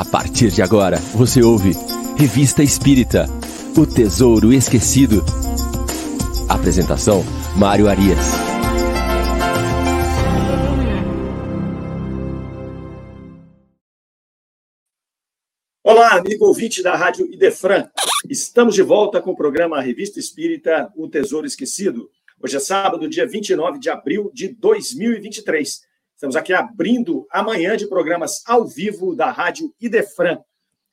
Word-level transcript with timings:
A 0.00 0.04
partir 0.10 0.50
de 0.50 0.62
agora, 0.62 0.96
você 1.14 1.42
ouve 1.42 1.72
Revista 2.16 2.62
Espírita 2.62 3.26
O 3.76 3.86
Tesouro 3.86 4.50
Esquecido. 4.50 5.22
Apresentação: 6.48 7.22
Mário 7.54 7.86
Arias. 7.86 8.16
Olá, 15.84 16.14
amigo 16.14 16.46
ouvinte 16.46 16.82
da 16.82 16.96
Rádio 16.96 17.30
Idefran. 17.30 17.86
Estamos 18.26 18.74
de 18.74 18.80
volta 18.80 19.20
com 19.20 19.32
o 19.32 19.36
programa 19.36 19.82
Revista 19.82 20.18
Espírita 20.18 20.90
O 20.96 21.08
Tesouro 21.08 21.46
Esquecido. 21.46 22.08
Hoje 22.42 22.56
é 22.56 22.60
sábado, 22.60 23.06
dia 23.06 23.28
29 23.28 23.78
de 23.78 23.90
abril 23.90 24.30
de 24.32 24.48
2023. 24.48 25.89
Estamos 26.20 26.36
aqui 26.36 26.52
abrindo 26.52 27.26
amanhã 27.30 27.78
de 27.78 27.86
programas 27.86 28.42
ao 28.46 28.66
vivo 28.66 29.16
da 29.16 29.30
Rádio 29.30 29.74
Idefran. 29.80 30.38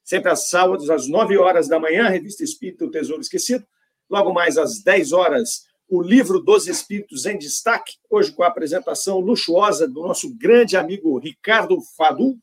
Sempre 0.01 0.29
aos 0.29 0.49
sábados, 0.49 0.89
às 0.89 1.05
9 1.05 1.37
horas 1.37 1.67
da 1.67 1.77
manhã, 1.77 2.07
Revista 2.07 2.45
Espírita 2.45 2.85
O 2.85 2.89
Tesouro 2.89 3.21
Esquecido. 3.21 3.67
Logo 4.09 4.31
mais 4.31 4.57
às 4.57 4.81
10 4.81 5.11
horas, 5.11 5.65
o 5.89 6.01
livro 6.01 6.39
dos 6.39 6.65
Espíritos 6.69 7.25
em 7.25 7.37
Destaque. 7.37 7.95
Hoje 8.09 8.31
com 8.31 8.41
a 8.41 8.47
apresentação 8.47 9.19
luxuosa 9.19 9.85
do 9.85 10.01
nosso 10.01 10.33
grande 10.33 10.77
amigo 10.77 11.19
Ricardo 11.19 11.77
Fadu. 11.97 12.37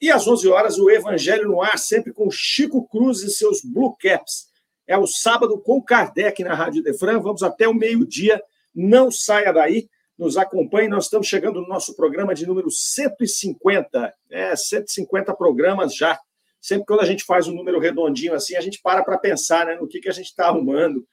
E 0.00 0.08
às 0.08 0.24
11 0.24 0.48
horas, 0.50 0.78
o 0.78 0.88
Evangelho 0.88 1.48
no 1.48 1.60
Ar, 1.60 1.80
sempre 1.80 2.12
com 2.12 2.30
Chico 2.30 2.86
Cruz 2.86 3.24
e 3.24 3.30
seus 3.30 3.60
Blue 3.64 3.96
Caps. 4.00 4.46
É 4.86 4.96
o 4.96 5.04
sábado 5.04 5.58
com 5.58 5.82
Kardec 5.82 6.44
na 6.44 6.54
Rádio 6.54 6.78
Idefran. 6.78 7.18
Vamos 7.18 7.42
até 7.42 7.66
o 7.66 7.74
meio-dia. 7.74 8.40
Não 8.72 9.10
saia 9.10 9.52
daí 9.52 9.88
nos 10.20 10.36
acompanhe. 10.36 10.86
Nós 10.86 11.04
estamos 11.04 11.26
chegando 11.26 11.62
no 11.62 11.66
nosso 11.66 11.96
programa 11.96 12.34
de 12.34 12.46
número 12.46 12.70
150. 12.70 14.14
É, 14.30 14.54
150 14.54 15.34
programas 15.34 15.96
já. 15.96 16.20
Sempre 16.60 16.84
quando 16.86 17.00
a 17.00 17.06
gente 17.06 17.24
faz 17.24 17.48
um 17.48 17.54
número 17.54 17.80
redondinho 17.80 18.34
assim, 18.34 18.54
a 18.54 18.60
gente 18.60 18.80
para 18.82 19.02
para 19.02 19.16
pensar 19.16 19.64
né, 19.64 19.76
no 19.76 19.88
que, 19.88 19.98
que 19.98 20.10
a 20.10 20.12
gente 20.12 20.26
está 20.26 20.48
arrumando. 20.48 21.06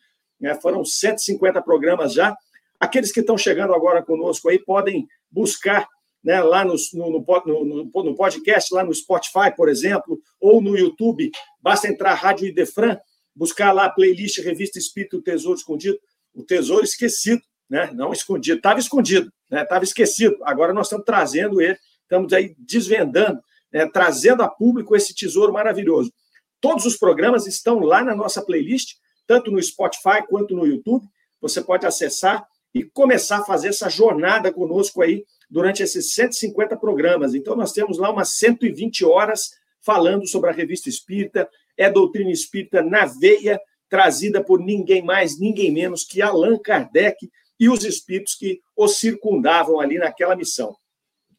É, 0.44 0.53
foram 0.55 0.83
150 0.83 1.61
programas 1.61 2.13
já. 2.13 2.35
Aqueles 2.78 3.13
que 3.13 3.22
estão 3.22 3.38
chegando 3.38 3.73
agora 3.73 4.03
conosco 4.03 4.50
aí 4.50 4.59
podem 4.59 5.08
buscar 5.31 5.88
né, 6.22 6.41
lá 6.41 6.66
no, 6.66 6.75
no, 6.94 7.25
no, 7.63 8.03
no, 8.03 8.16
podcast, 8.16 8.73
lá 8.73 8.83
no 8.83 8.94
Spotify, 8.94 9.55
por 9.55 9.69
exemplo, 9.69 10.19
ou 10.38 10.61
no 10.61 10.78
YouTube. 10.78 11.31
Basta 11.61 11.88
entrar 11.88 12.13
Rádio 12.13 12.45
Idefran, 12.45 12.97
buscar 13.33 13.72
lá 13.72 13.85
a 13.85 13.89
playlist 13.89 14.39
Revista 14.39 14.78
Espírito 14.78 15.22
Tesouro 15.22 15.58
Escondido, 15.58 15.97
o 16.35 16.44
Tesouro 16.44 16.83
Esquecido 16.83 17.41
né? 17.69 17.91
não 17.93 18.11
escondido, 18.11 18.57
estava 18.57 18.79
escondido, 18.79 19.31
estava 19.51 19.81
né? 19.81 19.83
esquecido. 19.83 20.37
Agora 20.43 20.73
nós 20.73 20.87
estamos 20.87 21.05
trazendo 21.05 21.61
ele, 21.61 21.77
estamos 22.01 22.31
aí 22.33 22.55
desvendando, 22.57 23.41
né? 23.71 23.87
trazendo 23.91 24.43
a 24.43 24.47
público 24.47 24.95
esse 24.95 25.13
tesouro 25.13 25.51
maravilhoso. 25.51 26.11
Todos 26.59 26.85
os 26.85 26.97
programas 26.97 27.45
estão 27.45 27.79
lá 27.79 28.03
na 28.03 28.15
nossa 28.15 28.41
playlist, 28.41 28.95
tanto 29.25 29.51
no 29.51 29.61
Spotify 29.61 30.25
quanto 30.27 30.55
no 30.55 30.65
YouTube. 30.65 31.05
Você 31.39 31.61
pode 31.61 31.85
acessar 31.85 32.47
e 32.73 32.83
começar 32.83 33.38
a 33.38 33.43
fazer 33.43 33.69
essa 33.69 33.89
jornada 33.89 34.51
conosco 34.51 35.01
aí 35.01 35.23
durante 35.49 35.83
esses 35.83 36.13
150 36.13 36.75
programas. 36.77 37.33
Então, 37.33 37.55
nós 37.55 37.71
temos 37.71 37.97
lá 37.97 38.11
umas 38.11 38.29
120 38.38 39.05
horas 39.05 39.51
falando 39.81 40.27
sobre 40.27 40.49
a 40.49 40.53
revista 40.53 40.89
espírita, 40.89 41.47
é 41.77 41.89
doutrina 41.89 42.31
espírita 42.31 42.81
na 42.81 43.05
veia, 43.05 43.59
trazida 43.89 44.43
por 44.43 44.59
ninguém 44.59 45.01
mais, 45.01 45.39
ninguém 45.39 45.71
menos 45.71 46.03
que 46.03 46.21
Allan 46.21 46.57
Kardec, 46.57 47.29
e 47.59 47.69
os 47.69 47.83
espíritos 47.83 48.36
que 48.36 48.61
o 48.75 48.88
circundavam 48.88 49.80
ali 49.80 49.97
naquela 49.97 50.36
missão. 50.36 50.75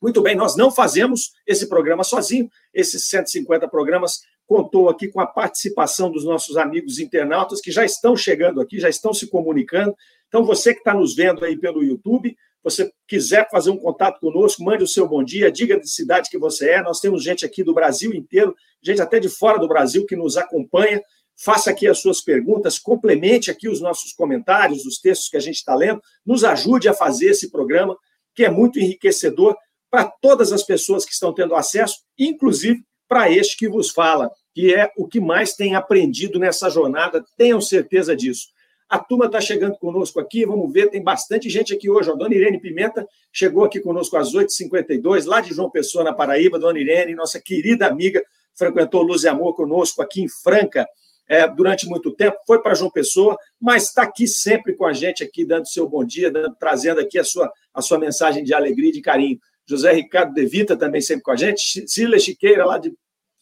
Muito 0.00 0.22
bem, 0.22 0.36
nós 0.36 0.56
não 0.56 0.70
fazemos 0.70 1.32
esse 1.46 1.68
programa 1.68 2.04
sozinho, 2.04 2.48
esses 2.72 3.08
150 3.08 3.68
programas 3.68 4.20
contou 4.46 4.88
aqui 4.88 5.08
com 5.08 5.20
a 5.20 5.26
participação 5.26 6.10
dos 6.10 6.24
nossos 6.24 6.56
amigos 6.56 6.98
internautas 6.98 7.60
que 7.60 7.70
já 7.70 7.84
estão 7.84 8.16
chegando 8.16 8.60
aqui, 8.60 8.80
já 8.80 8.88
estão 8.88 9.12
se 9.12 9.26
comunicando. 9.26 9.94
Então, 10.26 10.42
você 10.42 10.72
que 10.72 10.80
está 10.80 10.94
nos 10.94 11.14
vendo 11.14 11.44
aí 11.44 11.56
pelo 11.56 11.84
YouTube, 11.84 12.34
você 12.64 12.90
quiser 13.06 13.48
fazer 13.50 13.70
um 13.70 13.76
contato 13.76 14.18
conosco, 14.18 14.64
mande 14.64 14.82
o 14.82 14.88
seu 14.88 15.06
bom 15.06 15.22
dia, 15.22 15.52
diga 15.52 15.78
de 15.78 15.88
cidade 15.88 16.30
que 16.30 16.38
você 16.38 16.70
é. 16.70 16.82
Nós 16.82 16.98
temos 16.98 17.22
gente 17.22 17.44
aqui 17.44 17.62
do 17.62 17.74
Brasil 17.74 18.14
inteiro, 18.14 18.54
gente 18.82 19.02
até 19.02 19.20
de 19.20 19.28
fora 19.28 19.58
do 19.58 19.68
Brasil 19.68 20.06
que 20.06 20.16
nos 20.16 20.36
acompanha 20.36 21.02
faça 21.38 21.70
aqui 21.70 21.86
as 21.86 22.00
suas 22.00 22.20
perguntas, 22.20 22.78
complemente 22.78 23.50
aqui 23.50 23.68
os 23.68 23.80
nossos 23.80 24.12
comentários, 24.12 24.84
os 24.84 24.98
textos 24.98 25.28
que 25.28 25.36
a 25.36 25.40
gente 25.40 25.56
está 25.56 25.74
lendo, 25.74 26.02
nos 26.26 26.42
ajude 26.42 26.88
a 26.88 26.94
fazer 26.94 27.30
esse 27.30 27.50
programa, 27.50 27.96
que 28.34 28.44
é 28.44 28.50
muito 28.50 28.80
enriquecedor 28.80 29.56
para 29.90 30.04
todas 30.04 30.52
as 30.52 30.64
pessoas 30.64 31.04
que 31.04 31.12
estão 31.12 31.32
tendo 31.32 31.54
acesso, 31.54 31.98
inclusive 32.18 32.82
para 33.08 33.30
este 33.30 33.56
que 33.56 33.68
vos 33.68 33.90
fala, 33.90 34.30
que 34.52 34.74
é 34.74 34.90
o 34.98 35.06
que 35.06 35.20
mais 35.20 35.54
tem 35.54 35.74
aprendido 35.74 36.38
nessa 36.38 36.68
jornada, 36.68 37.24
tenham 37.36 37.60
certeza 37.60 38.14
disso. 38.14 38.48
A 38.88 38.98
turma 38.98 39.26
está 39.26 39.40
chegando 39.40 39.78
conosco 39.78 40.18
aqui, 40.18 40.44
vamos 40.44 40.72
ver, 40.72 40.90
tem 40.90 41.02
bastante 41.02 41.48
gente 41.48 41.74
aqui 41.74 41.88
hoje. 41.88 42.10
A 42.10 42.14
dona 42.14 42.34
Irene 42.34 42.58
Pimenta 42.58 43.06
chegou 43.32 43.64
aqui 43.64 43.80
conosco 43.80 44.16
às 44.16 44.32
8h52, 44.34 45.26
lá 45.26 45.40
de 45.40 45.54
João 45.54 45.70
Pessoa, 45.70 46.04
na 46.04 46.12
Paraíba. 46.12 46.58
Dona 46.58 46.78
Irene, 46.78 47.14
nossa 47.14 47.38
querida 47.38 47.86
amiga, 47.86 48.22
frequentou 48.54 49.02
Luz 49.02 49.24
e 49.24 49.28
Amor 49.28 49.54
conosco 49.54 50.00
aqui 50.00 50.22
em 50.22 50.28
Franca 50.28 50.86
é, 51.28 51.46
durante 51.46 51.86
muito 51.86 52.10
tempo, 52.12 52.38
foi 52.46 52.62
para 52.62 52.74
João 52.74 52.90
Pessoa, 52.90 53.36
mas 53.60 53.84
está 53.84 54.02
aqui 54.02 54.26
sempre 54.26 54.74
com 54.74 54.86
a 54.86 54.92
gente, 54.92 55.22
aqui 55.22 55.44
dando 55.44 55.68
seu 55.68 55.86
bom 55.86 56.02
dia, 56.02 56.30
dando, 56.30 56.56
trazendo 56.58 57.00
aqui 57.00 57.18
a 57.18 57.24
sua, 57.24 57.52
a 57.74 57.82
sua 57.82 57.98
mensagem 57.98 58.42
de 58.42 58.54
alegria 58.54 58.88
e 58.88 58.92
de 58.92 59.02
carinho. 59.02 59.38
José 59.66 59.92
Ricardo 59.92 60.32
De 60.32 60.46
Vita 60.46 60.76
também 60.76 61.02
sempre 61.02 61.22
com 61.22 61.30
a 61.30 61.36
gente, 61.36 61.86
Cília 61.86 62.18
Chiqueira, 62.18 62.64
lá 62.64 62.78
de, 62.78 62.94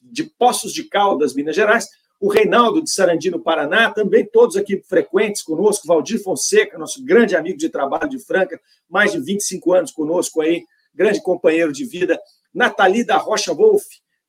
de 0.02 0.24
Poços 0.24 0.72
de 0.72 0.82
Caldas, 0.84 1.34
Minas 1.34 1.54
Gerais, 1.54 1.88
o 2.20 2.28
Reinaldo 2.28 2.82
de 2.82 2.90
Sarandino, 2.90 3.38
Paraná, 3.38 3.90
também 3.92 4.26
todos 4.26 4.56
aqui 4.56 4.82
frequentes 4.88 5.42
conosco, 5.42 5.86
Valdir 5.86 6.20
Fonseca, 6.20 6.76
nosso 6.78 7.04
grande 7.04 7.36
amigo 7.36 7.58
de 7.58 7.68
trabalho 7.68 8.08
de 8.08 8.18
Franca, 8.18 8.60
mais 8.88 9.12
de 9.12 9.20
25 9.20 9.72
anos 9.72 9.92
conosco 9.92 10.40
aí, 10.40 10.64
grande 10.92 11.22
companheiro 11.22 11.72
de 11.72 11.84
vida, 11.84 12.18
Nathalie 12.52 13.04
da 13.04 13.18
Rocha 13.18 13.52
Wolf, 13.52 13.84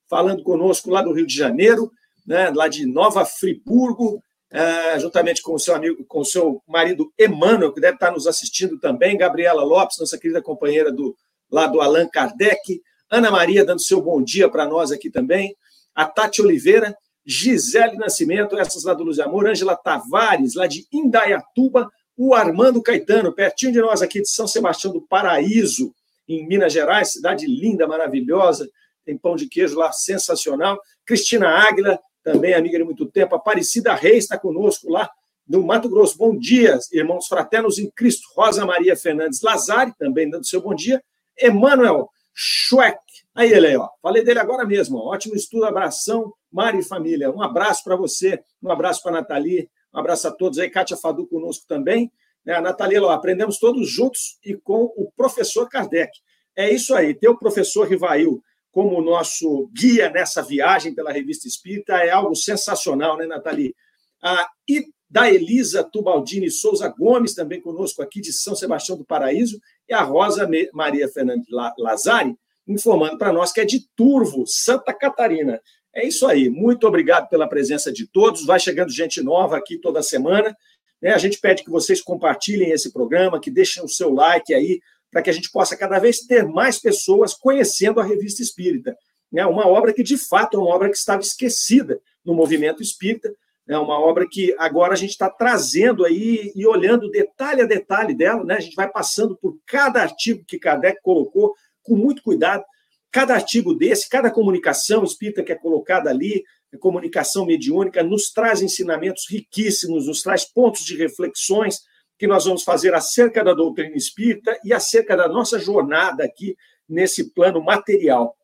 falando 0.07 0.43
conosco 0.43 0.91
lá 0.91 1.01
do 1.01 1.13
Rio 1.13 1.25
de 1.25 1.35
Janeiro, 1.35 1.91
né, 2.27 2.51
lá 2.53 2.67
de 2.67 2.85
Nova 2.85 3.25
Friburgo, 3.25 4.21
é, 4.51 4.99
juntamente 4.99 5.41
com 5.41 5.53
o 5.53 5.59
seu 5.59 5.73
amigo, 5.73 6.03
com 6.05 6.19
o 6.19 6.25
seu 6.25 6.61
marido 6.67 7.11
Emmanuel, 7.17 7.73
que 7.73 7.81
deve 7.81 7.95
estar 7.95 8.11
nos 8.11 8.27
assistindo 8.27 8.77
também, 8.79 9.17
Gabriela 9.17 9.63
Lopes, 9.63 9.97
nossa 9.99 10.17
querida 10.17 10.41
companheira 10.41 10.91
do 10.91 11.15
lá 11.49 11.65
do 11.65 11.79
Allan 11.79 12.09
Kardec, 12.09 12.81
Ana 13.09 13.31
Maria 13.31 13.63
dando 13.63 13.81
seu 13.81 14.01
bom 14.01 14.21
dia 14.21 14.49
para 14.49 14.65
nós 14.65 14.91
aqui 14.91 15.09
também, 15.09 15.55
a 15.95 16.05
Tati 16.05 16.41
Oliveira, 16.41 16.95
Gisele 17.25 17.95
Nascimento, 17.95 18.57
essas 18.57 18.83
lá 18.83 18.93
do 18.93 19.03
Luz 19.03 19.17
e 19.17 19.21
Amor, 19.21 19.47
Ângela 19.47 19.75
Tavares, 19.77 20.55
lá 20.55 20.67
de 20.67 20.85
Indaiatuba, 20.91 21.89
o 22.17 22.33
Armando 22.33 22.81
Caetano, 22.81 23.33
pertinho 23.33 23.71
de 23.71 23.79
nós 23.79 24.01
aqui 24.01 24.21
de 24.21 24.29
São 24.29 24.47
Sebastião 24.47 24.91
do 24.91 25.01
Paraíso, 25.01 25.93
em 26.27 26.45
Minas 26.45 26.73
Gerais, 26.73 27.13
cidade 27.13 27.45
linda, 27.45 27.87
maravilhosa, 27.87 28.69
tem 29.05 29.17
pão 29.17 29.35
de 29.35 29.47
queijo 29.47 29.77
lá 29.77 29.91
sensacional. 29.93 30.79
Cristina 31.05 31.47
Águila, 31.47 31.97
também 32.27 32.53
amiga 32.53 32.77
de 32.77 32.83
muito 32.83 33.05
tempo. 33.05 33.35
Aparecida 33.35 33.95
Reis 33.95 34.25
está 34.25 34.37
conosco 34.37 34.91
lá 34.91 35.09
no 35.47 35.65
Mato 35.65 35.87
Grosso. 35.87 36.17
Bom 36.17 36.37
dia, 36.37 36.77
irmãos 36.91 37.25
fraternos 37.25 37.79
em 37.79 37.89
Cristo. 37.89 38.27
Rosa 38.35 38.65
Maria 38.65 38.97
Fernandes 38.97 39.41
Lazari, 39.41 39.93
também 39.97 40.29
dando 40.29 40.45
seu 40.45 40.61
bom 40.61 40.75
dia. 40.75 41.01
Emanuel 41.39 42.09
Schweck. 42.33 42.99
Aí 43.33 43.53
ele 43.53 43.67
aí, 43.67 43.77
ó. 43.77 43.87
Falei 44.01 44.25
dele 44.25 44.39
agora 44.39 44.65
mesmo. 44.65 44.97
Ó. 44.97 45.13
Ótimo 45.13 45.37
estudo, 45.37 45.63
abração, 45.63 46.33
Mari 46.51 46.79
e 46.79 46.83
família. 46.83 47.31
Um 47.31 47.41
abraço 47.41 47.81
para 47.81 47.95
você, 47.95 48.43
um 48.61 48.69
abraço 48.69 49.01
para 49.01 49.19
a 49.19 49.21
Nathalie, 49.21 49.69
um 49.93 49.97
abraço 49.97 50.27
a 50.27 50.31
todos 50.31 50.59
aí. 50.59 50.69
Kátia 50.69 50.97
Fadu 50.97 51.25
conosco 51.27 51.63
também. 51.65 52.11
É, 52.45 52.55
a 52.55 52.61
Nathalie, 52.61 52.99
ó, 52.99 53.09
aprendemos 53.11 53.57
todos 53.57 53.89
juntos 53.89 54.37
e 54.43 54.53
com 54.53 54.91
o 54.97 55.09
professor 55.15 55.69
Kardec. 55.69 56.11
É 56.57 56.69
isso 56.69 56.93
aí, 56.93 57.13
ter 57.13 57.29
o 57.29 57.37
professor 57.37 57.87
Rivail 57.87 58.43
como 58.77 59.01
nosso 59.01 59.71
guia 59.73 60.07
nessa 60.07 60.43
viagem 60.43 60.93
pela 60.93 61.11
Revista 61.11 61.47
Espírita 61.47 61.93
é 61.93 62.11
algo 62.11 62.35
sensacional, 62.35 63.17
né, 63.17 63.25
Nathalie? 63.25 63.73
Ah, 64.21 64.47
e 64.69 64.85
da 65.09 65.27
Elisa 65.33 65.83
Tubaldini 65.83 66.51
Souza 66.51 66.87
Gomes, 66.87 67.33
também 67.33 67.59
conosco 67.59 68.03
aqui 68.03 68.21
de 68.21 68.31
São 68.31 68.55
Sebastião 68.55 68.95
do 68.95 69.03
Paraíso, 69.03 69.59
e 69.89 69.95
a 69.95 70.03
Rosa 70.03 70.47
Maria 70.73 71.07
Fernandes 71.07 71.47
Lazari, 71.79 72.35
informando 72.67 73.17
para 73.17 73.33
nós 73.33 73.51
que 73.51 73.61
é 73.61 73.65
de 73.65 73.83
Turvo, 73.95 74.45
Santa 74.45 74.93
Catarina. 74.93 75.59
É 75.91 76.05
isso 76.05 76.27
aí. 76.27 76.47
Muito 76.47 76.87
obrigado 76.87 77.29
pela 77.29 77.49
presença 77.49 77.91
de 77.91 78.05
todos. 78.05 78.45
Vai 78.45 78.59
chegando 78.59 78.91
gente 78.91 79.23
nova 79.23 79.57
aqui 79.57 79.79
toda 79.79 80.03
semana. 80.03 80.55
Né? 81.01 81.15
A 81.15 81.17
gente 81.17 81.39
pede 81.39 81.63
que 81.63 81.71
vocês 81.71 81.99
compartilhem 81.99 82.69
esse 82.69 82.93
programa, 82.93 83.41
que 83.41 83.49
deixem 83.49 83.83
o 83.83 83.89
seu 83.89 84.13
like 84.13 84.53
aí, 84.53 84.79
para 85.11 85.21
que 85.21 85.29
a 85.29 85.33
gente 85.33 85.51
possa 85.51 85.75
cada 85.75 85.99
vez 85.99 86.19
ter 86.21 86.45
mais 86.45 86.79
pessoas 86.79 87.33
conhecendo 87.33 87.99
a 87.99 88.03
revista 88.03 88.41
espírita. 88.41 88.95
É 89.35 89.45
uma 89.45 89.67
obra 89.67 89.93
que, 89.93 90.03
de 90.03 90.17
fato, 90.17 90.57
é 90.57 90.59
uma 90.59 90.73
obra 90.73 90.89
que 90.89 90.97
estava 90.97 91.21
esquecida 91.21 91.99
no 92.23 92.33
movimento 92.33 92.81
espírita, 92.81 93.33
é 93.67 93.77
uma 93.77 93.99
obra 93.99 94.25
que 94.29 94.55
agora 94.57 94.93
a 94.93 94.95
gente 94.95 95.11
está 95.11 95.29
trazendo 95.29 96.05
aí 96.05 96.53
e 96.55 96.65
olhando 96.65 97.11
detalhe 97.11 97.61
a 97.61 97.65
detalhe 97.65 98.13
dela, 98.13 98.43
né? 98.43 98.55
a 98.55 98.59
gente 98.59 98.75
vai 98.75 98.89
passando 98.89 99.35
por 99.35 99.57
cada 99.65 100.01
artigo 100.01 100.43
que 100.47 100.57
Kardec 100.57 101.01
colocou 101.01 101.53
com 101.83 101.95
muito 101.95 102.23
cuidado, 102.23 102.63
cada 103.11 103.33
artigo 103.33 103.73
desse, 103.73 104.09
cada 104.09 104.31
comunicação 104.31 105.03
espírita 105.03 105.43
que 105.43 105.51
é 105.51 105.55
colocada 105.55 106.09
ali, 106.09 106.43
comunicação 106.79 107.45
mediúnica, 107.45 108.03
nos 108.03 108.31
traz 108.31 108.61
ensinamentos 108.61 109.25
riquíssimos, 109.29 110.07
nos 110.07 110.21
traz 110.21 110.45
pontos 110.45 110.83
de 110.83 110.95
reflexões 110.95 111.81
que 112.17 112.27
nós 112.27 112.45
vamos 112.45 112.63
fazer 112.63 112.93
acerca 112.93 113.43
da 113.43 113.53
doutrina 113.53 113.95
espírita 113.95 114.59
e 114.63 114.73
acerca 114.73 115.15
da 115.15 115.27
nossa 115.27 115.59
jornada 115.59 116.23
aqui 116.23 116.55
nesse 116.87 117.31
plano 117.31 117.63
material. 117.63 118.35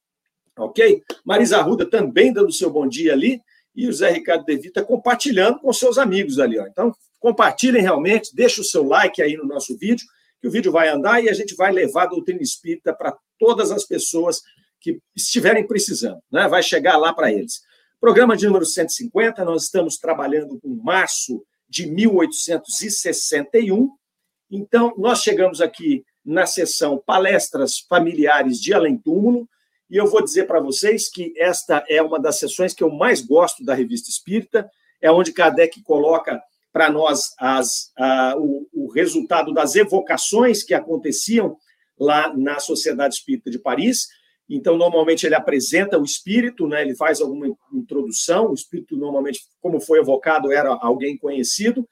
Ok? 0.57 1.01
Marisa 1.25 1.57
Arruda 1.57 1.89
também 1.89 2.31
dando 2.31 2.51
seu 2.51 2.69
bom 2.69 2.87
dia 2.87 3.13
ali 3.13 3.41
e 3.75 3.87
o 3.87 3.93
Zé 3.93 4.11
Ricardo 4.11 4.45
De 4.45 4.55
Vita 4.55 4.83
compartilhando 4.83 5.59
com 5.59 5.73
seus 5.73 5.97
amigos 5.97 6.37
ali. 6.37 6.59
Ó. 6.59 6.67
Então, 6.67 6.93
compartilhem 7.19 7.81
realmente, 7.81 8.35
deixe 8.35 8.61
o 8.61 8.63
seu 8.63 8.83
like 8.83 9.21
aí 9.21 9.35
no 9.35 9.45
nosso 9.45 9.75
vídeo, 9.77 10.05
que 10.39 10.47
o 10.47 10.51
vídeo 10.51 10.71
vai 10.71 10.89
andar 10.89 11.23
e 11.23 11.29
a 11.29 11.33
gente 11.33 11.55
vai 11.55 11.71
levar 11.71 12.03
a 12.03 12.07
doutrina 12.07 12.41
espírita 12.41 12.93
para 12.93 13.17
todas 13.39 13.71
as 13.71 13.85
pessoas 13.85 14.41
que 14.79 14.99
estiverem 15.15 15.65
precisando, 15.65 16.21
né? 16.31 16.47
vai 16.47 16.61
chegar 16.61 16.97
lá 16.97 17.13
para 17.13 17.31
eles. 17.31 17.61
Programa 17.99 18.35
de 18.35 18.45
número 18.45 18.65
150, 18.65 19.45
nós 19.45 19.63
estamos 19.63 19.97
trabalhando 19.97 20.59
com 20.59 20.67
março 20.83 21.41
de 21.73 21.87
1861. 21.87 23.89
Então, 24.51 24.93
nós 24.95 25.23
chegamos 25.23 25.59
aqui 25.59 26.05
na 26.23 26.45
sessão 26.45 27.01
Palestras 27.03 27.79
Familiares 27.79 28.61
de 28.61 28.75
Além 28.75 28.95
Túmulo, 28.95 29.49
e 29.89 29.97
eu 29.97 30.05
vou 30.05 30.23
dizer 30.23 30.45
para 30.45 30.59
vocês 30.59 31.09
que 31.09 31.33
esta 31.35 31.83
é 31.89 31.99
uma 31.99 32.19
das 32.19 32.37
sessões 32.37 32.75
que 32.75 32.83
eu 32.83 32.91
mais 32.91 33.21
gosto 33.21 33.65
da 33.65 33.73
Revista 33.73 34.11
Espírita, 34.11 34.69
é 35.01 35.11
onde 35.11 35.33
Kardec 35.33 35.81
coloca 35.81 36.39
para 36.71 36.91
nós 36.91 37.33
as, 37.39 37.91
a, 37.97 38.35
o, 38.37 38.67
o 38.71 38.91
resultado 38.91 39.51
das 39.51 39.75
evocações 39.75 40.61
que 40.61 40.75
aconteciam 40.75 41.57
lá 41.99 42.31
na 42.35 42.59
Sociedade 42.59 43.15
Espírita 43.15 43.49
de 43.49 43.57
Paris, 43.57 44.09
então, 44.55 44.77
normalmente, 44.77 45.25
ele 45.25 45.35
apresenta 45.35 45.97
o 45.97 46.03
espírito, 46.03 46.67
né? 46.67 46.81
ele 46.81 46.95
faz 46.95 47.19
alguma 47.19 47.47
introdução. 47.73 48.51
O 48.51 48.53
espírito, 48.53 48.95
normalmente, 48.95 49.41
como 49.59 49.79
foi 49.79 49.99
evocado, 49.99 50.51
era 50.51 50.69
alguém 50.81 51.17
conhecido. 51.17 51.87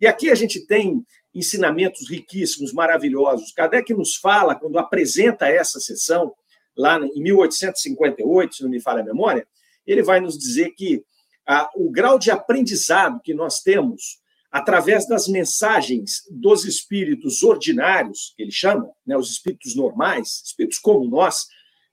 E 0.00 0.06
aqui 0.06 0.28
a 0.30 0.34
gente 0.34 0.66
tem 0.66 1.04
ensinamentos 1.32 2.10
riquíssimos, 2.10 2.72
maravilhosos. 2.72 3.52
Kardec 3.52 3.94
nos 3.94 4.16
fala, 4.16 4.56
quando 4.56 4.78
apresenta 4.78 5.46
essa 5.46 5.78
sessão, 5.78 6.34
lá 6.76 6.98
em 6.98 7.22
1858, 7.22 8.56
se 8.56 8.62
não 8.64 8.70
me 8.70 8.80
falha 8.80 9.02
a 9.02 9.04
memória, 9.04 9.46
ele 9.86 10.02
vai 10.02 10.20
nos 10.20 10.36
dizer 10.36 10.70
que 10.70 11.04
ah, 11.46 11.70
o 11.76 11.90
grau 11.90 12.18
de 12.18 12.30
aprendizado 12.30 13.20
que 13.22 13.34
nós 13.34 13.60
temos 13.60 14.20
através 14.50 15.06
das 15.06 15.28
mensagens 15.28 16.22
dos 16.28 16.64
espíritos 16.64 17.42
ordinários, 17.44 18.34
que 18.36 18.42
ele 18.42 18.50
chama, 18.50 18.90
né, 19.06 19.16
os 19.16 19.30
espíritos 19.30 19.76
normais, 19.76 20.42
espíritos 20.44 20.78
como 20.80 21.08
nós, 21.08 21.46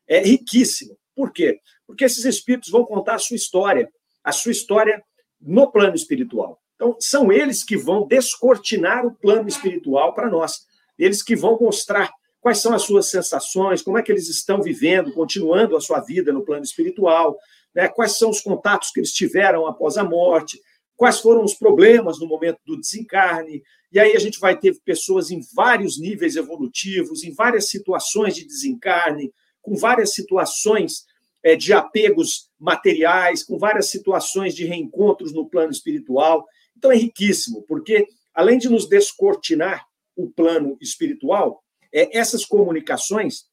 é 0.07 0.19
riquíssimo. 0.19 0.97
Por 1.15 1.31
quê? 1.31 1.59
Porque 1.85 2.05
esses 2.05 2.25
espíritos 2.25 2.69
vão 2.69 2.85
contar 2.85 3.15
a 3.15 3.19
sua 3.19 3.35
história, 3.35 3.89
a 4.23 4.31
sua 4.31 4.51
história 4.51 5.03
no 5.39 5.71
plano 5.71 5.95
espiritual. 5.95 6.59
Então, 6.75 6.95
são 6.99 7.31
eles 7.31 7.63
que 7.63 7.75
vão 7.75 8.07
descortinar 8.07 9.05
o 9.05 9.13
plano 9.13 9.47
espiritual 9.47 10.13
para 10.13 10.29
nós. 10.29 10.65
Eles 10.97 11.23
que 11.23 11.35
vão 11.35 11.57
mostrar 11.59 12.11
quais 12.39 12.59
são 12.59 12.73
as 12.73 12.83
suas 12.83 13.09
sensações, 13.09 13.81
como 13.81 13.97
é 13.97 14.03
que 14.03 14.11
eles 14.11 14.29
estão 14.29 14.61
vivendo, 14.61 15.11
continuando 15.13 15.75
a 15.75 15.81
sua 15.81 15.99
vida 15.99 16.31
no 16.31 16.45
plano 16.45 16.63
espiritual, 16.63 17.37
né? 17.73 17.87
quais 17.87 18.17
são 18.17 18.29
os 18.29 18.39
contatos 18.39 18.91
que 18.91 18.99
eles 18.99 19.11
tiveram 19.11 19.65
após 19.65 19.97
a 19.97 20.03
morte, 20.03 20.61
quais 20.95 21.19
foram 21.19 21.43
os 21.43 21.53
problemas 21.53 22.19
no 22.19 22.27
momento 22.27 22.59
do 22.65 22.79
desencarne. 22.79 23.63
E 23.91 23.99
aí 23.99 24.15
a 24.15 24.19
gente 24.19 24.39
vai 24.39 24.57
ter 24.57 24.77
pessoas 24.85 25.31
em 25.31 25.41
vários 25.53 25.99
níveis 25.99 26.35
evolutivos, 26.35 27.23
em 27.23 27.33
várias 27.33 27.69
situações 27.69 28.35
de 28.35 28.45
desencarne, 28.45 29.31
com 29.67 29.75
várias 29.75 30.13
situações 30.13 31.05
é, 31.43 31.53
de 31.53 31.73
apegos 31.73 32.49
materiais, 32.57 33.43
com 33.43 33.59
várias 33.59 33.89
situações 33.89 34.55
de 34.55 34.65
reencontros 34.65 35.33
no 35.33 35.49
plano 35.49 35.71
espiritual. 35.71 36.45
Então 36.77 36.89
é 36.89 36.95
riquíssimo, 36.95 37.63
porque 37.63 38.07
além 38.33 38.57
de 38.57 38.69
nos 38.69 38.87
descortinar 38.87 39.85
o 40.15 40.29
plano 40.29 40.77
espiritual, 40.79 41.61
é, 41.93 42.17
essas 42.17 42.45
comunicações 42.45 43.45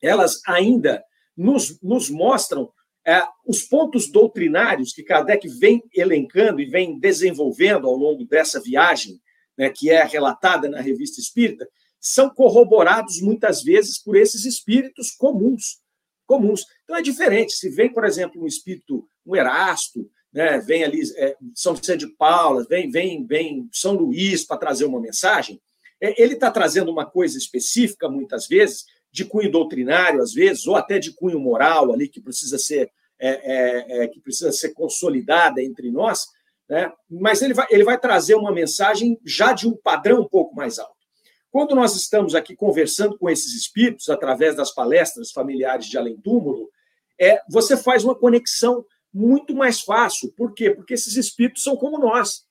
elas 0.00 0.40
ainda 0.46 1.02
nos, 1.36 1.82
nos 1.82 2.08
mostram 2.08 2.70
é, 3.04 3.20
os 3.44 3.62
pontos 3.62 4.08
doutrinários 4.08 4.92
que 4.92 5.02
Kardec 5.02 5.48
vem 5.48 5.82
elencando 5.92 6.60
e 6.60 6.66
vem 6.66 7.00
desenvolvendo 7.00 7.88
ao 7.88 7.96
longo 7.96 8.24
dessa 8.24 8.60
viagem, 8.60 9.20
né, 9.56 9.70
que 9.70 9.90
é 9.90 10.04
relatada 10.04 10.68
na 10.68 10.80
Revista 10.80 11.20
Espírita, 11.20 11.68
são 12.00 12.30
corroborados 12.30 13.20
muitas 13.20 13.62
vezes 13.62 13.98
por 13.98 14.16
esses 14.16 14.44
espíritos 14.44 15.10
comuns. 15.10 15.80
comuns. 16.26 16.64
Então 16.84 16.96
é 16.96 17.02
diferente. 17.02 17.52
Se 17.52 17.68
vem, 17.68 17.92
por 17.92 18.04
exemplo, 18.04 18.42
um 18.42 18.46
espírito, 18.46 19.08
um 19.26 19.34
Erasto, 19.34 20.10
né, 20.32 20.58
vem 20.58 20.84
ali 20.84 21.00
é, 21.16 21.36
São 21.54 21.74
Vicente 21.74 22.06
de 22.06 22.12
Paula, 22.14 22.64
vem, 22.68 22.90
vem, 22.90 23.26
vem 23.26 23.68
São 23.72 23.94
Luís 23.94 24.44
para 24.44 24.58
trazer 24.58 24.84
uma 24.84 25.00
mensagem, 25.00 25.60
é, 26.00 26.20
ele 26.22 26.34
está 26.34 26.50
trazendo 26.50 26.90
uma 26.90 27.06
coisa 27.06 27.36
específica, 27.36 28.08
muitas 28.08 28.46
vezes, 28.46 28.84
de 29.10 29.24
cunho 29.24 29.50
doutrinário, 29.50 30.22
às 30.22 30.32
vezes, 30.32 30.66
ou 30.66 30.76
até 30.76 30.98
de 30.98 31.12
cunho 31.12 31.40
moral 31.40 31.92
ali, 31.92 32.08
que 32.08 32.20
precisa 32.20 32.58
ser, 32.58 32.90
é, 33.18 33.30
é, 33.30 34.04
é 34.04 34.08
que 34.08 34.20
precisa 34.20 34.52
ser 34.52 34.72
consolidada 34.74 35.62
entre 35.62 35.90
nós, 35.90 36.26
né? 36.68 36.92
mas 37.10 37.42
ele 37.42 37.54
vai, 37.54 37.66
ele 37.70 37.84
vai 37.84 37.98
trazer 37.98 38.34
uma 38.34 38.52
mensagem 38.52 39.18
já 39.24 39.52
de 39.52 39.66
um 39.66 39.76
padrão 39.76 40.20
um 40.20 40.28
pouco 40.28 40.54
mais 40.54 40.78
alto. 40.78 40.97
Quando 41.50 41.74
nós 41.74 41.96
estamos 41.96 42.34
aqui 42.34 42.54
conversando 42.54 43.18
com 43.18 43.28
esses 43.28 43.54
espíritos, 43.54 44.08
através 44.08 44.54
das 44.54 44.72
palestras 44.72 45.30
familiares 45.30 45.86
de 45.86 45.96
além 45.96 46.16
túmulo, 46.16 46.70
é, 47.20 47.40
você 47.48 47.76
faz 47.76 48.04
uma 48.04 48.14
conexão 48.14 48.84
muito 49.12 49.54
mais 49.54 49.80
fácil. 49.80 50.32
Por 50.36 50.52
quê? 50.52 50.70
Porque 50.70 50.94
esses 50.94 51.16
espíritos 51.16 51.62
são 51.62 51.76
como 51.76 51.98
nós. 51.98 52.46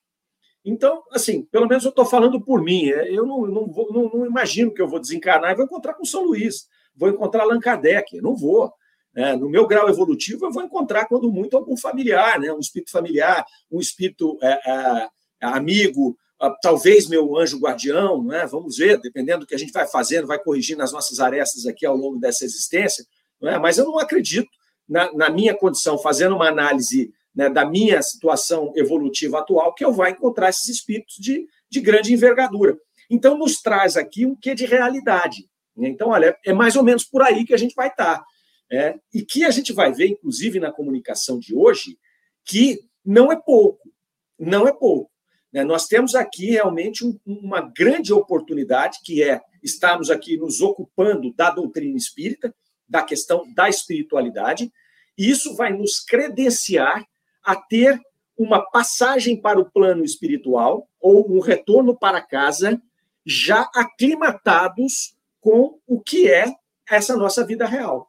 Então, 0.64 1.02
assim, 1.12 1.44
pelo 1.44 1.66
menos 1.66 1.84
eu 1.84 1.90
estou 1.90 2.04
falando 2.04 2.40
por 2.40 2.62
mim. 2.62 2.90
É, 2.90 3.10
eu 3.10 3.24
não, 3.24 3.46
não, 3.46 3.66
vou, 3.66 3.92
não, 3.92 4.10
não, 4.10 4.26
imagino 4.26 4.72
que 4.72 4.82
eu 4.82 4.88
vou 4.88 5.00
desencarnar 5.00 5.52
e 5.52 5.54
vou 5.56 5.64
encontrar 5.64 5.94
com 5.94 6.04
São 6.04 6.24
Luís, 6.24 6.66
vou 6.94 7.08
encontrar 7.08 7.42
Allan 7.42 7.60
Kardec. 7.60 8.16
Eu 8.16 8.22
não 8.22 8.36
vou. 8.36 8.72
É, 9.14 9.34
no 9.34 9.48
meu 9.48 9.66
grau 9.66 9.88
evolutivo, 9.88 10.44
eu 10.46 10.52
vou 10.52 10.62
encontrar, 10.62 11.06
quando 11.06 11.32
muito, 11.32 11.56
algum 11.56 11.76
familiar, 11.76 12.38
né? 12.38 12.52
um 12.52 12.60
espírito 12.60 12.92
familiar, 12.92 13.44
um 13.70 13.80
espírito 13.80 14.38
é, 14.42 14.60
é, 14.70 15.08
amigo, 15.40 16.16
talvez 16.62 17.08
meu 17.08 17.36
anjo 17.36 17.58
guardião, 17.58 18.22
né? 18.22 18.46
vamos 18.46 18.76
ver, 18.76 19.00
dependendo 19.00 19.40
do 19.40 19.46
que 19.46 19.54
a 19.54 19.58
gente 19.58 19.72
vai 19.72 19.86
fazendo, 19.86 20.26
vai 20.26 20.38
corrigindo 20.38 20.82
as 20.82 20.92
nossas 20.92 21.18
arestas 21.18 21.66
aqui 21.66 21.84
ao 21.84 21.96
longo 21.96 22.18
dessa 22.18 22.44
existência, 22.44 23.04
não 23.40 23.50
é? 23.50 23.58
mas 23.58 23.78
eu 23.78 23.84
não 23.84 23.98
acredito, 23.98 24.48
na, 24.88 25.12
na 25.12 25.30
minha 25.30 25.54
condição, 25.54 25.98
fazendo 25.98 26.36
uma 26.36 26.48
análise 26.48 27.12
né, 27.34 27.48
da 27.48 27.64
minha 27.64 28.00
situação 28.02 28.72
evolutiva 28.74 29.38
atual, 29.40 29.74
que 29.74 29.84
eu 29.84 29.92
vá 29.92 30.10
encontrar 30.10 30.48
esses 30.48 30.68
espíritos 30.68 31.16
de, 31.18 31.46
de 31.70 31.80
grande 31.80 32.12
envergadura. 32.12 32.78
Então, 33.10 33.38
nos 33.38 33.60
traz 33.60 33.96
aqui 33.96 34.26
um 34.26 34.34
quê 34.34 34.54
de 34.54 34.66
realidade. 34.66 35.48
Né? 35.76 35.88
Então, 35.88 36.08
olha, 36.08 36.36
é 36.44 36.52
mais 36.52 36.76
ou 36.76 36.82
menos 36.82 37.04
por 37.04 37.22
aí 37.22 37.44
que 37.44 37.54
a 37.54 37.56
gente 37.56 37.74
vai 37.74 37.88
estar. 37.88 38.24
É, 38.70 38.98
e 39.14 39.22
que 39.22 39.44
a 39.44 39.50
gente 39.50 39.72
vai 39.72 39.92
ver, 39.92 40.08
inclusive, 40.08 40.60
na 40.60 40.70
comunicação 40.70 41.38
de 41.38 41.54
hoje, 41.54 41.96
que 42.44 42.80
não 43.02 43.32
é 43.32 43.36
pouco, 43.36 43.90
não 44.38 44.68
é 44.68 44.72
pouco. 44.72 45.10
Né? 45.52 45.64
Nós 45.64 45.86
temos 45.86 46.14
aqui 46.14 46.50
realmente 46.52 47.04
um, 47.04 47.18
uma 47.26 47.60
grande 47.60 48.12
oportunidade, 48.12 48.98
que 49.04 49.22
é 49.22 49.40
estarmos 49.62 50.10
aqui 50.10 50.36
nos 50.36 50.60
ocupando 50.60 51.32
da 51.34 51.50
doutrina 51.50 51.96
espírita, 51.96 52.54
da 52.88 53.02
questão 53.02 53.44
da 53.54 53.68
espiritualidade, 53.68 54.72
e 55.16 55.28
isso 55.28 55.54
vai 55.56 55.72
nos 55.72 56.00
credenciar 56.00 57.04
a 57.42 57.56
ter 57.56 58.00
uma 58.36 58.60
passagem 58.70 59.40
para 59.40 59.58
o 59.58 59.68
plano 59.68 60.04
espiritual 60.04 60.88
ou 61.00 61.28
um 61.30 61.40
retorno 61.40 61.98
para 61.98 62.20
casa 62.20 62.80
já 63.26 63.68
aclimatados 63.74 65.16
com 65.40 65.78
o 65.86 66.00
que 66.00 66.30
é 66.30 66.46
essa 66.88 67.16
nossa 67.16 67.44
vida 67.44 67.66
real. 67.66 68.07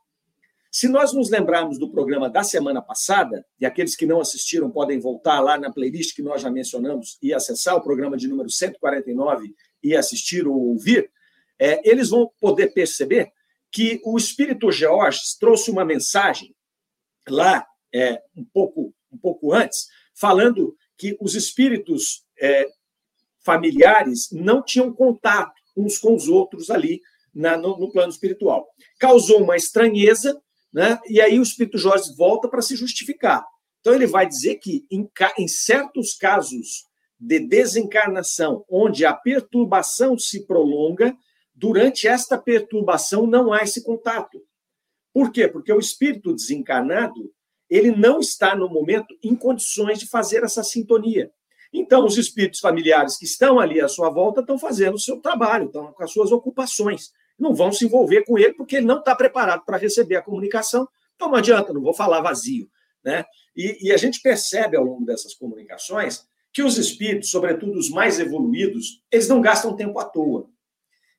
Se 0.72 0.88
nós 0.88 1.14
nos 1.14 1.30
lembrarmos 1.30 1.80
do 1.80 1.90
programa 1.90 2.30
da 2.30 2.44
semana 2.44 2.82
passada, 2.82 3.44
e 3.60 3.66
aqueles 3.66 3.96
que 3.96 4.06
não 4.06 4.22
assistiram 4.22 4.70
podem 4.70 5.00
voltar 5.00 5.40
lá 5.40 5.58
na 5.58 5.72
playlist 5.72 6.16
que 6.16 6.22
nós 6.22 6.42
já 6.42 6.52
mencionamos 6.52 7.18
e 7.22 7.34
acessar 7.34 7.76
o 7.76 7.82
programa 7.82 8.16
de 8.16 8.28
número 8.28 8.50
149 8.50 9.56
e 9.82 9.96
assistir 9.96 10.48
ou 10.48 10.56
ouvir, 10.56 11.12
é, 11.58 11.82
eles 11.90 12.10
vão 12.10 12.32
poder 12.40 12.72
perceber 12.72 13.32
que 13.72 14.00
o 14.06 14.18
Espírito 14.18 14.72
Georges 14.72 15.36
trouxe 15.40 15.72
uma 15.72 15.84
mensagem 15.84 16.56
lá 17.28 17.66
é, 17.94 18.22
um, 18.36 18.46
pouco, 18.46 18.94
um 19.12 19.18
pouco 19.18 19.54
antes, 19.54 19.88
falando 20.14 20.76
que 20.96 21.18
os 21.20 21.34
espíritos 21.34 22.24
é, 22.40 22.68
familiares 23.44 24.30
não 24.32 24.62
tinham 24.64 24.94
contato 24.94 25.60
uns 25.76 25.98
com 25.98 26.14
os 26.14 26.28
outros 26.28 26.70
ali 26.70 27.02
na, 27.34 27.58
no, 27.58 27.78
no 27.78 27.92
plano 27.92 28.12
espiritual. 28.12 28.68
Causou 29.00 29.42
uma 29.42 29.56
estranheza 29.56 30.40
né? 30.74 31.00
E 31.08 31.20
aí 31.20 31.40
o 31.40 31.44
Espírito 31.44 31.78
Jorge 31.78 32.14
volta 32.16 32.48
para 32.48 32.62
se 32.62 32.76
justificar. 32.76 33.46
Então 33.80 33.94
ele 33.94 34.08
vai 34.08 34.28
dizer 34.28 34.56
que 34.56 34.86
em, 34.92 35.10
em 35.38 35.48
certos 35.48 36.14
casos 36.14 36.86
de 37.20 37.40
desencarnação, 37.40 38.64
onde 38.70 39.06
a 39.06 39.14
perturbação 39.14 40.18
se 40.18 40.46
prolonga, 40.46 41.16
durante 41.54 42.08
esta 42.08 42.38
perturbação 42.38 43.28
não 43.28 43.52
há 43.52 43.64
esse 43.64 43.84
contato. 43.84 44.42
Por 45.14 45.32
quê? 45.32 45.48
Porque 45.48 45.74
o 45.74 45.80
espírito 45.80 46.34
desencarnado, 46.34 47.32
ele 47.70 47.92
não 47.92 48.20
está 48.20 48.56
no 48.56 48.70
momento 48.70 49.14
em 49.22 49.36
condições 49.36 50.00
de 50.00 50.08
fazer 50.08 50.44
essa 50.44 50.64
sintonia. 50.64 51.32
Então, 51.74 52.06
os 52.06 52.18
espíritos 52.18 52.60
familiares 52.60 53.18
que 53.18 53.26
estão 53.26 53.60
ali 53.60 53.80
à 53.80 53.88
sua 53.88 54.10
volta 54.10 54.42
estão 54.42 54.58
fazendo 54.58 54.96
o 54.96 55.00
seu 55.00 55.20
trabalho, 55.20 55.68
estão 55.68 55.92
com 55.92 56.04
as 56.04 56.12
suas 56.12 56.32
ocupações. 56.32 57.12
Não 57.40 57.54
vão 57.54 57.72
se 57.72 57.86
envolver 57.86 58.24
com 58.26 58.38
ele 58.38 58.54
porque 58.54 58.78
ele 58.78 58.86
não 58.86 59.00
está 59.00 59.16
preparado 59.16 59.64
para 59.66 59.78
receber 59.78 60.18
a 60.18 60.22
comunicação. 60.22 60.88
Então, 61.16 61.30
não 61.30 61.38
adianta, 61.38 61.74
não 61.74 61.82
vou 61.82 61.94
falar 61.94 62.22
vazio. 62.22 62.70
Né? 63.04 63.24
E, 63.56 63.88
e 63.88 63.92
a 63.92 63.98
gente 63.98 64.22
percebe 64.22 64.76
ao 64.76 64.84
longo 64.84 65.06
dessas 65.06 65.34
comunicações 65.34 66.28
que 66.52 66.64
os 66.64 66.78
espíritos, 66.78 67.30
sobretudo 67.30 67.78
os 67.78 67.90
mais 67.90 68.20
evoluídos, 68.20 69.04
eles 69.12 69.28
não 69.28 69.42
gastam 69.42 69.76
tempo 69.76 70.00
à 70.00 70.06
toa. 70.06 70.50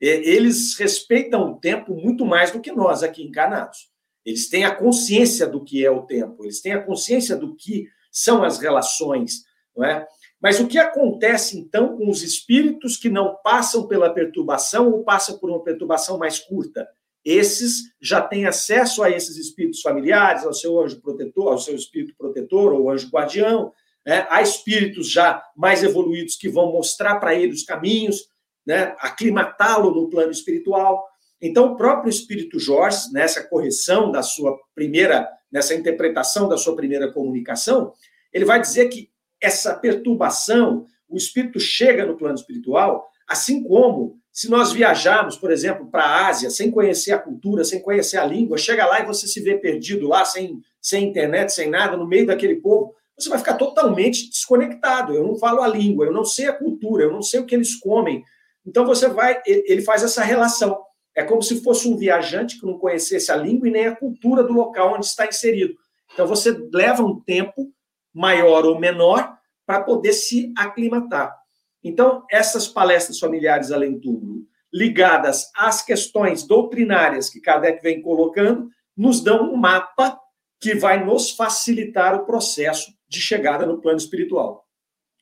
Eles 0.01 0.77
respeitam 0.79 1.53
o 1.53 1.61
tempo 1.61 1.95
muito 1.95 2.25
mais 2.25 2.51
do 2.51 2.61
que 2.61 2.73
nós 2.73 3.03
aqui 3.03 3.23
encarnados. 3.23 3.91
Eles 4.25 4.49
têm 4.49 4.65
a 4.65 4.75
consciência 4.75 5.47
do 5.47 5.63
que 5.63 5.85
é 5.85 5.91
o 5.91 6.03
tempo, 6.03 6.45
eles 6.45 6.61
têm 6.61 6.73
a 6.73 6.83
consciência 6.83 7.37
do 7.37 7.55
que 7.55 7.89
são 8.11 8.43
as 8.43 8.59
relações, 8.59 9.45
não 9.77 9.85
é? 9.85 10.07
Mas 10.41 10.59
o 10.59 10.67
que 10.67 10.79
acontece 10.79 11.59
então 11.59 11.97
com 11.97 12.09
os 12.09 12.23
espíritos 12.23 12.97
que 12.97 13.11
não 13.11 13.37
passam 13.45 13.87
pela 13.87 14.13
perturbação 14.13 14.91
ou 14.91 15.05
passam 15.05 15.39
por 15.39 15.51
uma 15.51 15.63
perturbação 15.63 16.17
mais 16.17 16.39
curta? 16.39 16.89
Esses 17.23 17.93
já 18.01 18.23
têm 18.23 18.47
acesso 18.47 19.03
a 19.03 19.11
esses 19.11 19.37
espíritos 19.37 19.83
familiares, 19.83 20.45
ao 20.45 20.55
seu 20.55 20.81
anjo 20.81 21.01
protetor, 21.03 21.53
ao 21.53 21.59
seu 21.59 21.75
espírito 21.75 22.15
protetor 22.17 22.73
ou 22.73 22.91
anjo 22.91 23.11
guardião. 23.11 23.73
Né? 24.07 24.27
Há 24.31 24.41
espíritos 24.41 25.11
já 25.11 25.43
mais 25.55 25.83
evoluídos 25.83 26.37
que 26.37 26.49
vão 26.49 26.73
mostrar 26.73 27.17
para 27.17 27.35
ele 27.35 27.53
os 27.53 27.63
caminhos, 27.63 28.29
né? 28.67 28.95
aclimatá-lo 28.99 29.91
no 29.91 30.09
plano 30.09 30.33
espiritual. 30.33 31.07
Então, 31.43 31.73
o 31.73 31.77
próprio 31.77 32.09
espírito 32.09 32.59
Jorge, 32.59 33.13
nessa 33.13 33.45
correção 33.45 34.11
da 34.11 34.23
sua 34.23 34.59
primeira, 34.75 35.29
nessa 35.53 35.75
interpretação 35.75 36.49
da 36.49 36.57
sua 36.57 36.75
primeira 36.75 37.13
comunicação, 37.13 37.93
ele 38.33 38.47
vai 38.47 38.61
dizer 38.61 38.89
que 38.89 39.11
essa 39.41 39.75
perturbação, 39.75 40.87
o 41.09 41.17
espírito 41.17 41.59
chega 41.59 42.07
no 42.07 42.17
plano 42.17 42.35
espiritual, 42.35 43.09
assim 43.27 43.63
como 43.63 44.19
se 44.33 44.49
nós 44.49 44.73
viajarmos, 44.73 45.37
por 45.37 45.51
exemplo, 45.51 45.91
para 45.91 46.05
a 46.05 46.29
Ásia, 46.29 46.51
sem 46.51 46.71
conhecer 46.71 47.13
a 47.13 47.19
cultura, 47.19 47.65
sem 47.65 47.81
conhecer 47.81 48.17
a 48.17 48.25
língua, 48.25 48.59
chega 48.59 48.87
lá 48.87 49.01
e 49.01 49.07
você 49.07 49.27
se 49.27 49.41
vê 49.41 49.59
perdido 49.59 50.07
lá, 50.07 50.25
sem, 50.25 50.61
sem 50.81 51.09
internet, 51.09 51.53
sem 51.53 51.69
nada, 51.69 51.97
no 51.97 52.07
meio 52.07 52.27
daquele 52.27 52.57
povo, 52.57 52.95
você 53.19 53.29
vai 53.29 53.39
ficar 53.39 53.55
totalmente 53.55 54.29
desconectado. 54.31 55.15
Eu 55.15 55.27
não 55.27 55.37
falo 55.37 55.63
a 55.63 55.69
língua, 55.69 56.07
eu 56.07 56.13
não 56.13 56.25
sei 56.25 56.49
a 56.49 56.53
cultura, 56.53 57.05
eu 57.05 57.13
não 57.13 57.23
sei 57.23 57.41
o 57.41 57.47
que 57.47 57.55
eles 57.55 57.75
comem. 57.75 58.25
Então 58.65 58.87
você 58.87 59.09
vai, 59.09 59.43
ele 59.47 59.83
faz 59.83 60.03
essa 60.03 60.23
relação. 60.23 60.81
É 61.15 61.25
como 61.25 61.43
se 61.43 61.63
fosse 61.63 61.89
um 61.89 61.97
viajante 61.97 62.59
que 62.59 62.67
não 62.67 62.79
conhecesse 62.79 63.33
a 63.33 63.37
língua 63.37 63.69
e 63.69 63.71
nem 63.71 63.87
a 63.87 63.97
cultura 63.97 64.43
do 64.43 64.53
local 64.53 64.95
onde 64.95 65.07
está 65.07 65.27
inserido. 65.27 65.75
Então 66.15 66.27
você 66.27 66.57
leva 66.73 67.03
um 67.03 67.21
tempo 67.21 67.71
maior 68.13 68.65
ou 68.65 68.79
menor 68.79 69.37
para 69.67 69.83
poder 69.83 70.13
se 70.13 70.53
aclimatar. 70.57 71.37
Então, 71.83 72.25
essas 72.31 72.69
palestras 72.69 73.19
familiares 73.19 73.71
além 73.71 73.99
túmulo, 73.99 74.45
ligadas 74.73 75.51
às 75.57 75.83
questões 75.83 76.43
doutrinárias 76.43 77.31
que 77.31 77.41
Kardec 77.41 77.83
vem 77.83 78.03
colocando, 78.03 78.69
nos 78.97 79.23
dão 79.23 79.53
um 79.53 79.57
mapa 79.57 80.19
que 80.61 80.75
vai 80.75 81.05
nos 81.05 81.31
facilitar 81.31 82.15
o 82.15 82.27
processo 82.27 82.93
de 83.09 83.21
chegada 83.21 83.65
no 83.65 83.81
plano 83.81 83.99
espiritual. 83.99 84.67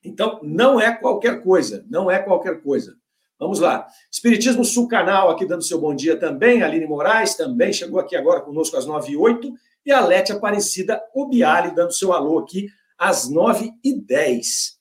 Então, 0.04 0.40
não 0.42 0.80
é 0.80 0.92
qualquer 0.95 1.42
coisa, 1.42 1.85
não 1.88 2.11
é 2.11 2.18
qualquer 2.18 2.61
coisa. 2.62 2.97
Vamos 3.38 3.61
lá. 3.61 3.87
Espiritismo 4.11 4.64
Sul 4.64 4.88
Canal 4.88 5.30
aqui 5.30 5.47
dando 5.47 5.62
seu 5.62 5.80
bom 5.80 5.95
dia 5.95 6.18
também. 6.18 6.62
Aline 6.62 6.87
Moraes 6.87 7.37
também 7.37 7.73
chegou 7.73 8.00
aqui 8.00 8.16
agora 8.16 8.40
conosco 8.40 8.76
às 8.76 8.85
9 8.85 9.12
e 9.12 9.16
8 9.16 9.52
E 9.87 9.92
a 9.92 10.00
Lete 10.00 10.33
Aparecida 10.33 11.00
Obiali 11.14 11.73
dando 11.73 11.92
seu 11.92 12.12
alô 12.12 12.38
aqui 12.40 12.66
às 12.99 13.31
9 13.31 13.71
e 13.85 13.95
10 13.95 14.78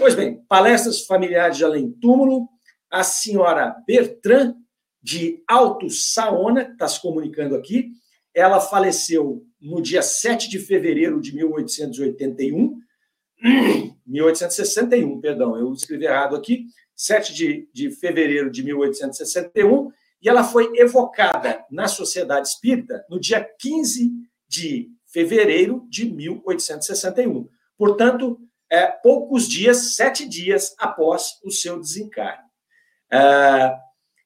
Pois 0.00 0.14
bem, 0.14 0.42
palestras 0.48 1.04
familiares 1.04 1.58
de 1.58 1.64
Além 1.64 1.92
Túmulo. 1.92 2.48
A 2.90 3.02
senhora 3.02 3.76
Bertrand, 3.86 4.54
de 5.02 5.42
Alto 5.46 5.90
Saona, 5.90 6.62
está 6.62 6.88
se 6.88 7.00
comunicando 7.02 7.54
aqui. 7.54 7.90
Ela 8.34 8.60
faleceu 8.60 9.44
no 9.60 9.82
dia 9.82 10.00
7 10.00 10.48
de 10.48 10.58
fevereiro 10.58 11.20
de 11.20 11.34
1881. 11.34 12.78
1861, 14.06 15.20
perdão, 15.20 15.54
eu 15.54 15.70
escrevi 15.74 16.06
errado 16.06 16.34
aqui. 16.34 16.64
7 16.96 17.34
de, 17.34 17.68
de 17.70 17.90
fevereiro 17.90 18.50
de 18.50 18.62
1861, 18.62 19.90
e 20.22 20.28
ela 20.28 20.44
foi 20.44 20.70
evocada 20.76 21.64
na 21.70 21.88
Sociedade 21.88 22.48
Espírita 22.48 23.04
no 23.08 23.20
dia 23.20 23.46
15 23.58 24.10
de 24.48 24.90
fevereiro 25.06 25.86
de 25.90 26.10
1861. 26.10 27.48
Portanto, 27.80 28.38
é, 28.70 28.88
poucos 28.88 29.48
dias, 29.48 29.94
sete 29.94 30.28
dias 30.28 30.74
após 30.78 31.38
o 31.42 31.50
seu 31.50 31.80
desencarne. 31.80 32.44
É, 33.10 33.74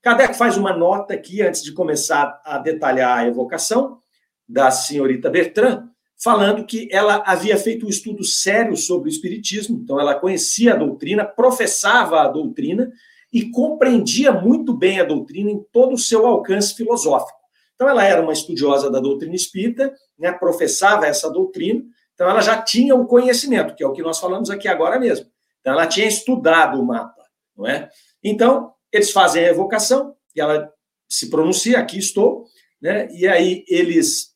Kardec 0.02 0.36
faz 0.36 0.56
uma 0.56 0.76
nota 0.76 1.14
aqui, 1.14 1.40
antes 1.40 1.62
de 1.62 1.72
começar 1.72 2.42
a 2.44 2.58
detalhar 2.58 3.16
a 3.16 3.28
evocação 3.28 4.00
da 4.48 4.72
senhorita 4.72 5.30
Bertrand, 5.30 5.88
falando 6.20 6.66
que 6.66 6.88
ela 6.90 7.22
havia 7.24 7.56
feito 7.56 7.86
um 7.86 7.88
estudo 7.88 8.24
sério 8.24 8.76
sobre 8.76 9.08
o 9.08 9.12
Espiritismo, 9.12 9.78
então 9.78 10.00
ela 10.00 10.16
conhecia 10.16 10.74
a 10.74 10.76
doutrina, 10.76 11.24
professava 11.24 12.22
a 12.22 12.28
doutrina 12.28 12.90
e 13.32 13.50
compreendia 13.50 14.32
muito 14.32 14.74
bem 14.74 14.98
a 14.98 15.04
doutrina 15.04 15.52
em 15.52 15.64
todo 15.70 15.94
o 15.94 15.98
seu 15.98 16.26
alcance 16.26 16.74
filosófico. 16.74 17.38
Então 17.76 17.88
ela 17.88 18.02
era 18.02 18.20
uma 18.20 18.32
estudiosa 18.32 18.90
da 18.90 18.98
doutrina 18.98 19.36
espírita, 19.36 19.94
né, 20.18 20.32
professava 20.32 21.06
essa 21.06 21.30
doutrina, 21.30 21.84
então 22.14 22.28
ela 22.28 22.40
já 22.40 22.62
tinha 22.62 22.94
o 22.94 23.06
conhecimento, 23.06 23.74
que 23.74 23.82
é 23.82 23.86
o 23.86 23.92
que 23.92 24.02
nós 24.02 24.18
falamos 24.18 24.48
aqui 24.48 24.68
agora 24.68 24.98
mesmo. 24.98 25.26
Então 25.60 25.72
ela 25.72 25.86
tinha 25.86 26.06
estudado 26.06 26.80
o 26.80 26.86
mapa, 26.86 27.22
não 27.56 27.66
é? 27.66 27.90
Então 28.22 28.72
eles 28.92 29.10
fazem 29.10 29.44
a 29.44 29.48
evocação 29.48 30.14
e 30.34 30.40
ela 30.40 30.72
se 31.08 31.28
pronuncia, 31.28 31.78
aqui 31.78 31.98
estou, 31.98 32.46
né? 32.80 33.08
E 33.12 33.26
aí 33.26 33.64
eles 33.68 34.32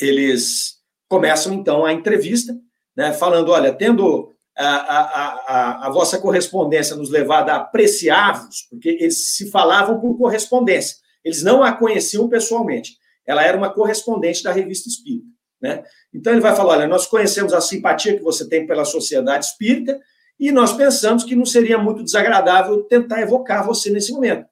eles 0.00 0.74
começam 1.08 1.52
então 1.52 1.84
a 1.84 1.92
entrevista, 1.92 2.56
né, 2.96 3.12
falando: 3.12 3.50
olha, 3.50 3.72
tendo 3.72 4.32
a, 4.56 4.66
a, 4.66 5.00
a, 5.00 5.86
a 5.86 5.90
vossa 5.90 6.18
correspondência 6.18 6.96
nos 6.96 7.10
levado 7.10 7.50
a 7.50 7.56
apreciar-vos, 7.56 8.66
porque 8.70 8.88
eles 8.88 9.34
se 9.34 9.50
falavam 9.50 10.00
por 10.00 10.16
correspondência, 10.16 10.96
eles 11.24 11.42
não 11.42 11.62
a 11.62 11.72
conheciam 11.72 12.28
pessoalmente, 12.28 12.96
ela 13.26 13.42
era 13.42 13.56
uma 13.56 13.72
correspondente 13.72 14.42
da 14.42 14.52
revista 14.52 14.88
Espírita. 14.88 15.33
Né? 15.64 15.82
Então 16.12 16.30
ele 16.30 16.42
vai 16.42 16.54
falar: 16.54 16.74
olha, 16.74 16.86
nós 16.86 17.06
conhecemos 17.06 17.54
a 17.54 17.60
simpatia 17.62 18.14
que 18.14 18.22
você 18.22 18.46
tem 18.46 18.66
pela 18.66 18.84
sociedade 18.84 19.46
espírita 19.46 19.98
e 20.38 20.52
nós 20.52 20.74
pensamos 20.74 21.24
que 21.24 21.34
não 21.34 21.46
seria 21.46 21.78
muito 21.78 22.04
desagradável 22.04 22.82
tentar 22.82 23.22
evocar 23.22 23.64
você 23.64 23.88
nesse 23.88 24.12
momento. 24.12 24.44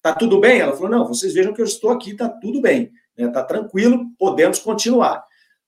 Tá 0.00 0.14
tudo 0.14 0.38
bem? 0.38 0.60
Ela 0.60 0.72
falou: 0.72 0.88
não, 0.88 1.08
vocês 1.08 1.34
vejam 1.34 1.52
que 1.52 1.60
eu 1.60 1.64
estou 1.64 1.90
aqui, 1.90 2.14
tá 2.14 2.28
tudo 2.28 2.60
bem, 2.60 2.92
né? 3.18 3.26
tá 3.30 3.42
tranquilo, 3.42 4.06
podemos 4.16 4.60
continuar. 4.60 5.24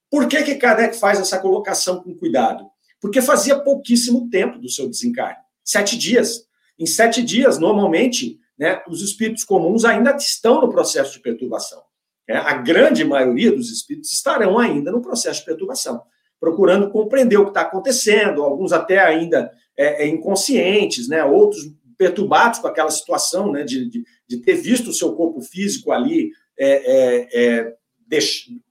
Por 0.09 0.29
que, 0.29 0.41
que 0.45 0.55
Kardec 0.55 0.97
faz 0.97 1.19
essa 1.19 1.41
colocação 1.41 2.01
com 2.01 2.15
cuidado? 2.15 2.65
Porque 3.01 3.21
fazia 3.21 3.59
pouquíssimo 3.59 4.31
tempo 4.31 4.57
do 4.61 4.69
seu 4.69 4.89
desencarne 4.89 5.43
sete 5.65 5.99
dias. 5.99 6.47
Em 6.79 6.87
sete 6.87 7.25
dias, 7.25 7.59
normalmente, 7.59 8.39
né, 8.57 8.81
os 8.87 9.03
espíritos 9.03 9.43
comuns 9.43 9.85
ainda 9.85 10.15
estão 10.15 10.61
no 10.61 10.71
processo 10.71 11.13
de 11.13 11.21
perturbação. 11.21 11.83
É, 12.29 12.37
a 12.37 12.55
grande 12.55 13.05
maioria 13.05 13.51
dos 13.51 13.71
espíritos 13.71 14.13
estarão 14.13 14.59
ainda 14.59 14.93
no 14.93 15.03
processo 15.03 15.41
de 15.41 15.47
perturbação, 15.47 16.03
procurando 16.39 16.91
compreender 16.91 17.37
o 17.37 17.45
que 17.45 17.51
está 17.51 17.63
acontecendo, 17.63 18.43
alguns 18.43 18.73
até 18.73 18.99
ainda 18.99 19.51
é, 19.77 20.05
é, 20.05 20.07
inconscientes, 20.07 21.09
né, 21.09 21.25
outros 21.25 21.63
perturbados 21.99 22.59
com 22.59 22.67
aquela 22.67 22.91
situação 22.91 23.53
né, 23.53 23.65
de, 23.65 23.89
de, 23.89 24.05
de 24.29 24.39
ter 24.39 24.55
visto 24.55 24.91
o 24.91 24.93
seu 24.93 25.15
corpo 25.15 25.41
físico 25.41 25.93
ali 25.93 26.31
é, 26.59 26.69
é, 26.69 27.29
é 27.33 27.75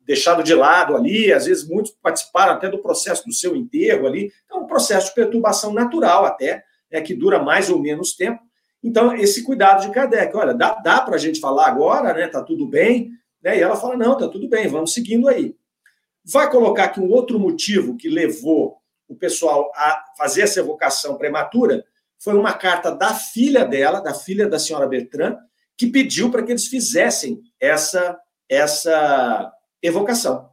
deixado 0.05 0.43
de 0.43 0.53
lado 0.53 0.95
ali, 0.95 1.31
às 1.33 1.45
vezes 1.45 1.67
muitos 1.67 1.93
participaram 2.01 2.53
até 2.53 2.69
do 2.69 2.81
processo 2.81 3.25
do 3.25 3.33
seu 3.33 3.55
enterro 3.55 4.05
ali, 4.05 4.31
é 4.51 4.55
um 4.55 4.67
processo 4.67 5.07
de 5.07 5.15
perturbação 5.15 5.73
natural 5.73 6.25
até, 6.25 6.63
né, 6.91 7.01
que 7.01 7.13
dura 7.13 7.41
mais 7.41 7.69
ou 7.69 7.79
menos 7.79 8.15
tempo. 8.15 8.39
Então, 8.83 9.15
esse 9.15 9.43
cuidado 9.43 9.81
de 9.81 9.91
Kardec, 9.91 10.35
olha, 10.35 10.53
dá, 10.53 10.75
dá 10.75 11.01
para 11.01 11.15
a 11.15 11.19
gente 11.19 11.39
falar 11.39 11.67
agora, 11.67 12.13
né, 12.13 12.27
tá 12.27 12.43
tudo 12.43 12.67
bem, 12.67 13.11
né, 13.43 13.57
e 13.57 13.61
ela 13.61 13.75
fala, 13.75 13.97
não, 13.97 14.17
tá 14.17 14.27
tudo 14.27 14.47
bem, 14.47 14.67
vamos 14.67 14.93
seguindo 14.93 15.27
aí. 15.27 15.55
Vai 16.23 16.49
colocar 16.49 16.85
aqui 16.85 16.99
um 16.99 17.09
outro 17.09 17.39
motivo 17.39 17.97
que 17.97 18.07
levou 18.07 18.77
o 19.07 19.15
pessoal 19.15 19.71
a 19.75 20.05
fazer 20.17 20.43
essa 20.43 20.59
evocação 20.59 21.17
prematura, 21.17 21.83
foi 22.17 22.35
uma 22.35 22.53
carta 22.53 22.91
da 22.91 23.13
filha 23.13 23.65
dela, 23.65 23.99
da 23.99 24.13
filha 24.13 24.47
da 24.47 24.59
senhora 24.59 24.87
Bertrand, 24.87 25.37
que 25.75 25.87
pediu 25.87 26.29
para 26.29 26.43
que 26.43 26.51
eles 26.51 26.67
fizessem 26.67 27.41
essa 27.59 28.19
essa 28.47 29.51
evocação. 29.81 30.49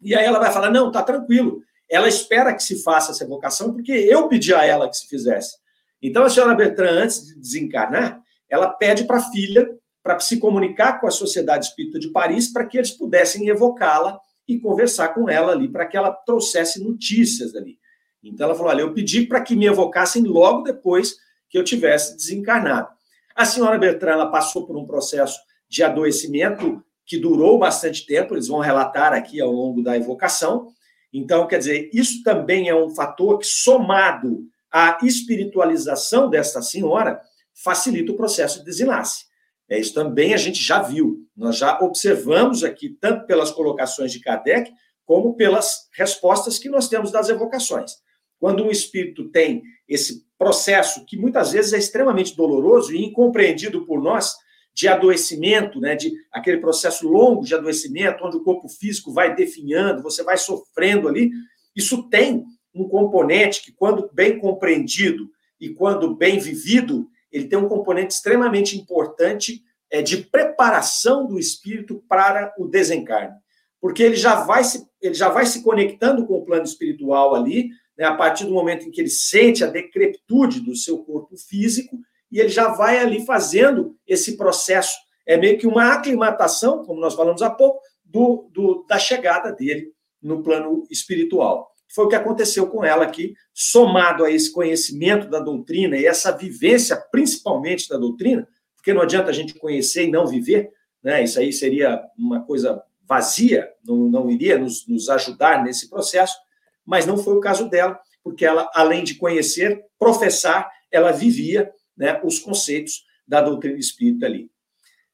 E 0.00 0.14
aí 0.14 0.24
ela 0.24 0.38
vai 0.38 0.52
falar: 0.52 0.70
não, 0.70 0.90
tá 0.90 1.02
tranquilo. 1.02 1.62
Ela 1.88 2.08
espera 2.08 2.54
que 2.54 2.62
se 2.62 2.82
faça 2.82 3.12
essa 3.12 3.24
evocação, 3.24 3.72
porque 3.72 3.92
eu 3.92 4.28
pedi 4.28 4.52
a 4.52 4.64
ela 4.64 4.88
que 4.88 4.96
se 4.96 5.08
fizesse. 5.08 5.56
Então, 6.02 6.24
a 6.24 6.30
senhora 6.30 6.54
Bertrand, 6.54 7.02
antes 7.02 7.26
de 7.26 7.38
desencarnar, 7.38 8.20
ela 8.48 8.68
pede 8.68 9.04
para 9.04 9.18
a 9.18 9.30
filha 9.30 9.68
para 10.02 10.18
se 10.20 10.38
comunicar 10.38 11.00
com 11.00 11.06
a 11.06 11.10
Sociedade 11.10 11.66
Espírita 11.66 11.98
de 11.98 12.08
Paris 12.08 12.52
para 12.52 12.66
que 12.66 12.78
eles 12.78 12.90
pudessem 12.90 13.48
evocá-la 13.48 14.18
e 14.48 14.58
conversar 14.58 15.08
com 15.08 15.28
ela 15.28 15.52
ali, 15.52 15.68
para 15.68 15.86
que 15.86 15.96
ela 15.96 16.10
trouxesse 16.10 16.82
notícias 16.82 17.54
ali. 17.54 17.78
Então 18.22 18.46
ela 18.46 18.54
falou: 18.54 18.70
olha, 18.70 18.82
eu 18.82 18.92
pedi 18.92 19.26
para 19.26 19.40
que 19.40 19.54
me 19.54 19.66
evocassem 19.66 20.22
logo 20.24 20.62
depois 20.62 21.16
que 21.48 21.58
eu 21.58 21.64
tivesse 21.64 22.16
desencarnado. 22.16 22.88
A 23.34 23.44
senhora 23.44 23.78
Bertrand 23.78 24.30
passou 24.30 24.66
por 24.66 24.76
um 24.76 24.86
processo 24.86 25.38
de 25.68 25.82
adoecimento 25.82 26.82
que 27.06 27.18
durou 27.18 27.58
bastante 27.58 28.06
tempo, 28.06 28.34
eles 28.34 28.46
vão 28.46 28.60
relatar 28.60 29.12
aqui 29.12 29.40
ao 29.40 29.50
longo 29.50 29.82
da 29.82 29.96
evocação. 29.96 30.68
Então, 31.12 31.46
quer 31.46 31.58
dizer, 31.58 31.90
isso 31.92 32.22
também 32.22 32.68
é 32.68 32.74
um 32.74 32.90
fator 32.90 33.38
que, 33.38 33.46
somado 33.46 34.44
à 34.70 34.96
espiritualização 35.02 36.30
desta 36.30 36.62
senhora, 36.62 37.20
facilita 37.52 38.12
o 38.12 38.16
processo 38.16 38.60
de 38.60 38.64
desenlace. 38.64 39.24
É, 39.70 39.78
isso 39.78 39.94
também 39.94 40.34
a 40.34 40.36
gente 40.36 40.60
já 40.60 40.82
viu, 40.82 41.24
nós 41.36 41.56
já 41.56 41.78
observamos 41.80 42.64
aqui, 42.64 42.90
tanto 43.00 43.24
pelas 43.24 43.52
colocações 43.52 44.10
de 44.10 44.18
Kardec, 44.18 44.70
como 45.06 45.36
pelas 45.36 45.88
respostas 45.96 46.58
que 46.58 46.68
nós 46.68 46.88
temos 46.88 47.12
das 47.12 47.28
evocações. 47.28 47.92
Quando 48.38 48.64
um 48.64 48.70
espírito 48.70 49.30
tem 49.30 49.62
esse 49.88 50.24
processo, 50.36 51.04
que 51.06 51.16
muitas 51.16 51.52
vezes 51.52 51.72
é 51.72 51.78
extremamente 51.78 52.36
doloroso 52.36 52.92
e 52.92 53.04
incompreendido 53.04 53.86
por 53.86 54.02
nós, 54.02 54.34
de 54.74 54.88
adoecimento, 54.88 55.80
né, 55.80 55.94
de 55.94 56.12
aquele 56.32 56.58
processo 56.58 57.06
longo 57.08 57.44
de 57.44 57.54
adoecimento, 57.54 58.24
onde 58.24 58.36
o 58.36 58.42
corpo 58.42 58.68
físico 58.68 59.12
vai 59.12 59.34
definhando, 59.34 60.02
você 60.02 60.22
vai 60.22 60.36
sofrendo 60.36 61.06
ali, 61.06 61.30
isso 61.76 62.08
tem 62.08 62.44
um 62.74 62.88
componente 62.88 63.62
que, 63.62 63.72
quando 63.72 64.10
bem 64.12 64.38
compreendido 64.38 65.28
e 65.60 65.70
quando 65.70 66.16
bem 66.16 66.38
vivido, 66.38 67.08
ele 67.30 67.48
tem 67.48 67.58
um 67.58 67.68
componente 67.68 68.14
extremamente 68.14 68.76
importante 68.76 69.62
é, 69.90 70.02
de 70.02 70.18
preparação 70.18 71.26
do 71.26 71.38
espírito 71.38 72.02
para 72.08 72.54
o 72.58 72.66
desencarne. 72.66 73.34
Porque 73.80 74.02
ele 74.02 74.16
já 74.16 74.44
vai 74.44 74.62
se, 74.62 74.86
ele 75.00 75.14
já 75.14 75.28
vai 75.28 75.46
se 75.46 75.62
conectando 75.62 76.26
com 76.26 76.34
o 76.34 76.44
plano 76.44 76.64
espiritual 76.64 77.34
ali, 77.34 77.70
né, 77.96 78.04
a 78.04 78.14
partir 78.14 78.44
do 78.44 78.52
momento 78.52 78.86
em 78.86 78.90
que 78.90 79.00
ele 79.00 79.10
sente 79.10 79.64
a 79.64 79.66
decrepitude 79.66 80.60
do 80.60 80.76
seu 80.76 80.98
corpo 80.98 81.36
físico, 81.36 81.98
e 82.30 82.38
ele 82.38 82.48
já 82.48 82.68
vai 82.68 82.98
ali 82.98 83.24
fazendo 83.24 83.96
esse 84.06 84.36
processo. 84.36 84.96
É 85.26 85.36
meio 85.36 85.58
que 85.58 85.66
uma 85.66 85.94
aclimatação, 85.94 86.84
como 86.84 87.00
nós 87.00 87.14
falamos 87.14 87.42
há 87.42 87.50
pouco, 87.50 87.80
do, 88.04 88.48
do, 88.52 88.84
da 88.88 88.98
chegada 88.98 89.52
dele 89.52 89.92
no 90.22 90.42
plano 90.42 90.84
espiritual. 90.90 91.69
Foi 91.92 92.04
o 92.04 92.08
que 92.08 92.14
aconteceu 92.14 92.68
com 92.68 92.84
ela 92.84 93.04
aqui, 93.04 93.34
somado 93.52 94.24
a 94.24 94.30
esse 94.30 94.52
conhecimento 94.52 95.28
da 95.28 95.40
doutrina 95.40 95.96
e 95.96 96.06
essa 96.06 96.30
vivência, 96.30 96.96
principalmente 97.10 97.88
da 97.88 97.96
doutrina, 97.96 98.46
porque 98.76 98.94
não 98.94 99.02
adianta 99.02 99.30
a 99.30 99.32
gente 99.32 99.54
conhecer 99.54 100.06
e 100.06 100.10
não 100.10 100.26
viver, 100.26 100.70
né? 101.02 101.22
Isso 101.22 101.38
aí 101.40 101.52
seria 101.52 102.00
uma 102.16 102.42
coisa 102.42 102.82
vazia, 103.08 103.68
não, 103.84 103.96
não 104.08 104.30
iria 104.30 104.56
nos, 104.56 104.86
nos 104.86 105.08
ajudar 105.08 105.64
nesse 105.64 105.90
processo, 105.90 106.38
mas 106.86 107.06
não 107.06 107.18
foi 107.18 107.34
o 107.34 107.40
caso 107.40 107.68
dela, 107.68 107.98
porque 108.22 108.46
ela, 108.46 108.70
além 108.72 109.02
de 109.02 109.16
conhecer, 109.16 109.84
professar, 109.98 110.70
ela 110.92 111.10
vivia 111.10 111.72
né, 111.96 112.20
os 112.22 112.38
conceitos 112.38 113.04
da 113.26 113.40
doutrina 113.40 113.78
espírita 113.78 114.26
ali. 114.26 114.48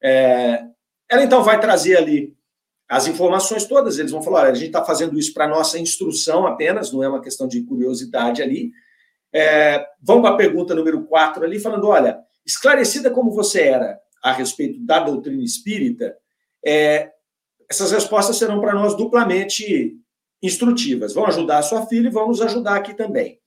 É, 0.03 0.63
ela 1.09 1.25
então 1.25 1.43
vai 1.43 1.59
trazer 1.59 1.97
ali 1.97 2.36
as 2.89 3.07
informações 3.09 3.65
todas, 3.65 3.99
eles 3.99 4.13
vão 4.13 4.23
falar: 4.23 4.43
olha, 4.43 4.53
a 4.53 4.55
gente 4.55 4.69
está 4.69 4.85
fazendo 4.85 5.19
isso 5.19 5.33
para 5.33 5.49
nossa 5.49 5.79
instrução 5.79 6.47
apenas, 6.47 6.93
não 6.93 7.03
é 7.03 7.09
uma 7.09 7.21
questão 7.21 7.49
de 7.49 7.63
curiosidade 7.63 8.43
ali. 8.43 8.71
É, 9.33 9.85
vamos 10.01 10.23
para 10.23 10.35
a 10.35 10.37
pergunta 10.37 10.75
número 10.75 11.05
4 11.05 11.45
ali, 11.45 11.59
falando: 11.59 11.89
olha, 11.89 12.19
esclarecida 12.45 13.11
como 13.11 13.31
você 13.31 13.63
era 13.63 13.99
a 14.23 14.33
respeito 14.33 14.81
da 14.81 15.01
doutrina 15.01 15.43
espírita, 15.43 16.17
é, 16.65 17.11
essas 17.69 17.93
respostas 17.93 18.37
serão 18.37 18.61
para 18.61 18.75
nós 18.75 18.97
duplamente 18.97 19.97
instrutivas. 20.43 21.13
Vão 21.15 21.27
ajudar 21.27 21.59
a 21.59 21.63
sua 21.63 21.87
filha 21.87 22.09
e 22.09 22.13
vão 22.13 22.29
nos 22.29 22.41
ajudar 22.41 22.77
aqui 22.77 22.95
também. 22.95 23.41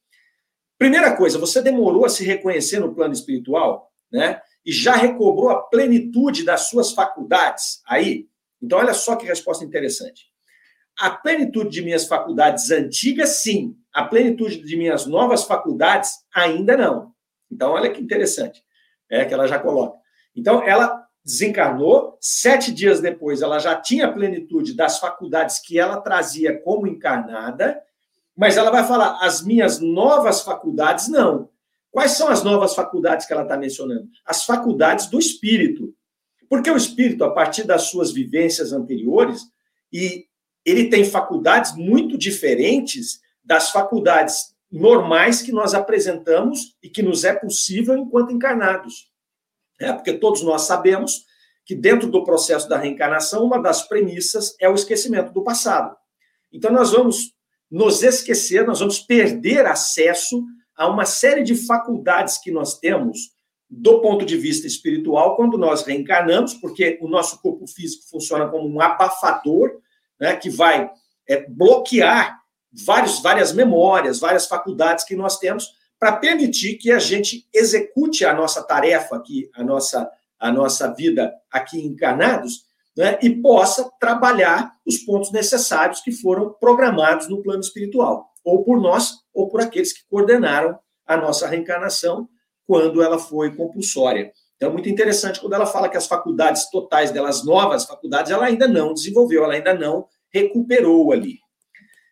Primeira 0.78 1.15
coisa, 1.15 1.38
você 1.38 1.62
demorou 1.62 2.06
a 2.06 2.10
se 2.10 2.23
reconhecer 2.23 2.80
no 2.80 2.93
plano 2.93 3.13
espiritual, 3.13 3.91
né? 4.12 4.41
E 4.65 4.71
já 4.71 4.95
recobrou 4.95 5.49
a 5.49 5.62
plenitude 5.63 6.43
das 6.43 6.69
suas 6.69 6.91
faculdades 6.91 7.82
aí? 7.86 8.28
Então, 8.62 8.80
olha 8.80 8.93
só 8.93 9.15
que 9.15 9.26
resposta 9.26 9.63
interessante. 9.63 10.26
A 11.00 11.10
plenitude 11.10 11.69
de 11.69 11.82
minhas 11.82 12.06
faculdades 12.06 12.72
antigas, 12.72 13.38
sim. 13.38 13.76
A 13.93 14.04
plenitude 14.04 14.62
de 14.62 14.78
minhas 14.78 15.06
novas 15.06 15.43
faculdades, 15.43 16.12
ainda 16.34 16.76
não. 16.76 17.13
Então, 17.52 17.72
olha 17.72 17.89
que 17.89 18.02
interessante. 18.02 18.63
É 19.10 19.26
que 19.26 19.34
ela 19.34 19.48
já 19.48 19.58
coloca. 19.58 19.98
Então, 20.36 20.62
ela 20.62 21.06
desencarnou, 21.24 22.17
sete 22.19 22.72
dias 22.72 23.00
depois, 23.00 23.41
ela 23.41 23.60
já 23.60 23.76
tinha 23.76 24.08
a 24.08 24.12
plenitude 24.12 24.76
das 24.76 25.00
faculdades 25.00 25.60
que 25.60 25.78
ela 25.78 26.02
trazia 26.02 26.60
como 26.62 26.88
encarnada, 26.88 27.82
mas 28.36 28.58
ela 28.58 28.72
vai 28.72 28.86
falar, 28.86 29.19
as 29.22 29.41
minhas 29.41 29.80
novas 29.80 30.41
faculdades, 30.41 31.08
não. 31.08 31.50
Quais 31.91 32.12
são 32.12 32.30
as 32.30 32.43
novas 32.43 32.74
faculdades 32.74 33.26
que 33.26 33.34
ela 33.34 33.43
está 33.43 33.58
mencionando? 33.58 34.08
As 34.26 34.45
faculdades 34.45 35.08
do 35.08 35.19
espírito. 35.19 35.93
Porque 36.49 36.69
o 36.69 36.75
espírito, 36.75 37.23
a 37.23 37.31
partir 37.31 37.63
das 37.63 37.83
suas 37.83 38.12
vivências 38.12 38.73
anteriores, 38.73 39.43
e 39.93 40.25
ele 40.65 40.89
tem 40.89 41.05
faculdades 41.05 41.75
muito 41.75 42.17
diferentes 42.17 43.21
das 43.43 43.71
faculdades 43.71 44.55
normais 44.71 45.41
que 45.41 45.51
nós 45.51 45.73
apresentamos 45.73 46.75
e 46.81 46.89
que 46.89 47.01
nos 47.01 47.23
é 47.23 47.33
possível 47.33 47.97
enquanto 47.97 48.33
encarnados. 48.33 49.09
É, 49.79 49.93
porque 49.93 50.13
todos 50.13 50.41
nós 50.41 50.63
sabemos 50.63 51.23
que 51.65 51.75
dentro 51.75 52.09
do 52.09 52.23
processo 52.23 52.67
da 52.67 52.77
reencarnação, 52.77 53.45
uma 53.45 53.62
das 53.62 53.88
premissas 53.88 54.55
é 54.59 54.67
o 54.67 54.73
esquecimento 54.73 55.31
do 55.31 55.43
passado. 55.43 55.95
Então 56.51 56.71
nós 56.71 56.91
vamos 56.91 57.31
nos 57.69 58.01
esquecer, 58.01 58.65
nós 58.65 58.79
vamos 58.79 58.99
perder 58.99 59.65
acesso 59.65 60.43
a 60.75 60.88
uma 60.88 61.05
série 61.05 61.43
de 61.43 61.55
faculdades 61.55 62.38
que 62.39 62.51
nós 62.51 62.79
temos 62.79 63.31
do 63.69 64.01
ponto 64.01 64.25
de 64.25 64.36
vista 64.36 64.65
espiritual, 64.65 65.36
quando 65.36 65.58
nós 65.58 65.84
reencarnamos, 65.84 66.55
porque 66.55 66.97
o 67.01 67.08
nosso 67.08 67.39
corpo 67.39 67.67
físico 67.67 68.10
funciona 68.10 68.47
como 68.47 68.67
um 68.67 68.82
abafador, 68.82 69.79
né, 70.19 70.36
que 70.36 70.49
vai 70.49 70.89
é, 71.27 71.47
bloquear 71.47 72.39
vários, 72.86 73.21
várias 73.21 73.53
memórias, 73.53 74.19
várias 74.19 74.47
faculdades 74.47 75.03
que 75.05 75.15
nós 75.15 75.38
temos, 75.38 75.77
para 75.99 76.13
permitir 76.13 76.77
que 76.77 76.91
a 76.91 76.97
gente 76.97 77.47
execute 77.53 78.25
a 78.25 78.34
nossa 78.34 78.63
tarefa 78.63 79.15
aqui, 79.17 79.49
a 79.53 79.63
nossa, 79.63 80.10
a 80.39 80.51
nossa 80.51 80.91
vida 80.93 81.32
aqui 81.51 81.79
encarnados, 81.79 82.63
né, 82.97 83.19
e 83.21 83.29
possa 83.29 83.89
trabalhar 83.99 84.73
os 84.86 84.97
pontos 84.97 85.32
necessários 85.32 86.01
que 86.01 86.12
foram 86.12 86.53
programados 86.60 87.29
no 87.29 87.43
plano 87.43 87.62
espiritual, 87.62 88.32
ou 88.43 88.63
por 88.63 88.82
nós, 88.82 89.19
ou 89.32 89.47
por 89.47 89.62
aqueles 89.62 89.93
que 89.93 90.08
coordenaram 90.10 90.79
a 91.05 91.15
nossa 91.15 91.47
reencarnação 91.47 92.27
quando 92.69 93.01
ela 93.01 93.17
foi 93.17 93.55
compulsória. 93.55 94.32
Então, 94.55 94.69
é 94.69 94.71
muito 94.71 94.88
interessante 94.88 95.39
quando 95.39 95.53
ela 95.53 95.65
fala 95.65 95.89
que 95.89 95.97
as 95.97 96.05
faculdades 96.05 96.69
totais 96.69 97.10
delas, 97.10 97.43
novas 97.43 97.84
faculdades, 97.84 98.32
ela 98.32 98.45
ainda 98.45 98.67
não 98.67 98.93
desenvolveu, 98.93 99.43
ela 99.43 99.55
ainda 99.55 99.73
não 99.73 100.05
recuperou 100.32 101.12
ali. 101.12 101.39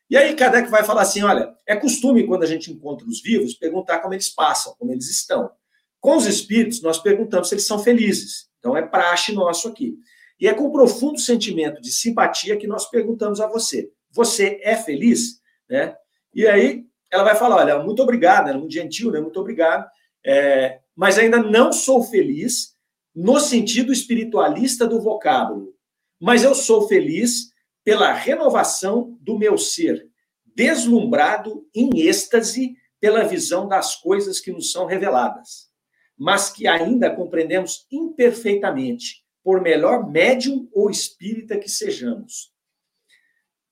E 0.10 0.18
aí, 0.18 0.36
Kardec 0.36 0.68
vai 0.72 0.84
falar 0.84 1.04
assim: 1.04 1.22
olha, 1.22 1.54
é 1.68 1.76
costume, 1.76 2.26
quando 2.26 2.42
a 2.42 2.48
gente 2.48 2.72
encontra 2.72 3.08
os 3.08 3.22
vivos, 3.22 3.54
perguntar 3.54 4.00
como 4.00 4.16
eles 4.16 4.30
passam, 4.30 4.74
como 4.80 4.92
eles 4.92 5.08
estão. 5.12 5.52
Com 6.00 6.18
os 6.18 6.26
espíritos, 6.26 6.82
nós 6.82 6.98
perguntamos 6.98 7.50
se 7.50 7.54
eles 7.54 7.68
são 7.68 7.78
felizes. 7.78 8.48
Então, 8.58 8.76
é 8.76 8.82
praxe 8.82 9.34
nosso 9.34 9.68
aqui. 9.68 9.94
E 10.40 10.48
é 10.48 10.56
com 10.56 10.72
profundo 10.72 11.20
sentimento 11.20 11.80
de 11.80 11.92
simpatia 11.92 12.58
que 12.58 12.66
nós 12.66 12.90
perguntamos 12.90 13.40
a 13.40 13.46
você: 13.46 13.92
você 14.10 14.60
é 14.64 14.76
feliz? 14.76 15.40
Né? 15.70 15.96
E 16.34 16.48
aí, 16.48 16.84
ela 17.12 17.24
vai 17.24 17.36
falar: 17.36 17.58
olha, 17.58 17.78
muito 17.78 18.02
obrigado, 18.02 18.48
ela 18.48 18.58
é 18.58 18.60
muito 18.60 18.74
gentil, 18.74 19.12
né? 19.12 19.20
Muito 19.20 19.40
obrigado. 19.40 19.88
É, 20.28 20.82
mas 20.94 21.18
ainda 21.18 21.38
não 21.38 21.72
sou 21.72 22.04
feliz 22.04 22.76
no 23.16 23.40
sentido 23.40 23.94
espiritualista 23.94 24.86
do 24.86 25.00
vocábulo. 25.00 25.74
Mas 26.20 26.44
eu 26.44 26.54
sou 26.54 26.88
feliz 26.88 27.52
pela 27.84 28.12
renovação 28.12 29.18
do 29.22 29.40
meu 29.40 29.58
ser, 29.58 30.10
deslumbrado 30.46 31.66
em 31.74 32.02
êxtase 32.02 32.76
pela 33.00 33.24
visão 33.24 33.68
das 33.68 33.96
coisas 33.96 34.42
que 34.42 34.52
nos 34.52 34.72
são 34.72 34.86
reveladas, 34.86 35.70
mas 36.18 36.50
que 36.50 36.68
ainda 36.68 37.16
compreendemos 37.16 37.86
imperfeitamente, 37.92 39.24
por 39.44 39.62
melhor 39.62 40.10
médium 40.10 40.68
ou 40.74 40.90
espírita 40.90 41.58
que 41.58 41.70
sejamos. 41.70 42.52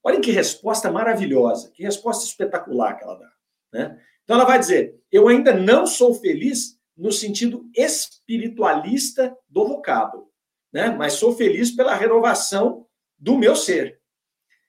Olhem 0.01 0.21
que 0.21 0.31
resposta 0.31 0.89
maravilhosa, 0.89 1.69
que 1.71 1.83
resposta 1.83 2.23
espetacular 2.23 2.97
que 2.97 3.03
ela 3.03 3.15
dá. 3.15 3.31
Né? 3.73 4.01
Então 4.25 4.35
ela 4.35 4.45
vai 4.45 4.59
dizer: 4.59 4.99
eu 5.11 5.29
ainda 5.29 5.53
não 5.53 5.87
sou 5.87 6.13
feliz 6.13 6.77
no 6.97 7.11
sentido 7.11 7.69
espiritualista 7.75 9.35
do 9.47 9.65
vocábulo, 9.65 10.29
né? 10.73 10.89
mas 10.89 11.13
sou 11.13 11.35
feliz 11.35 11.71
pela 11.71 11.95
renovação 11.95 12.85
do 13.17 13.37
meu 13.37 13.55
ser. 13.55 13.99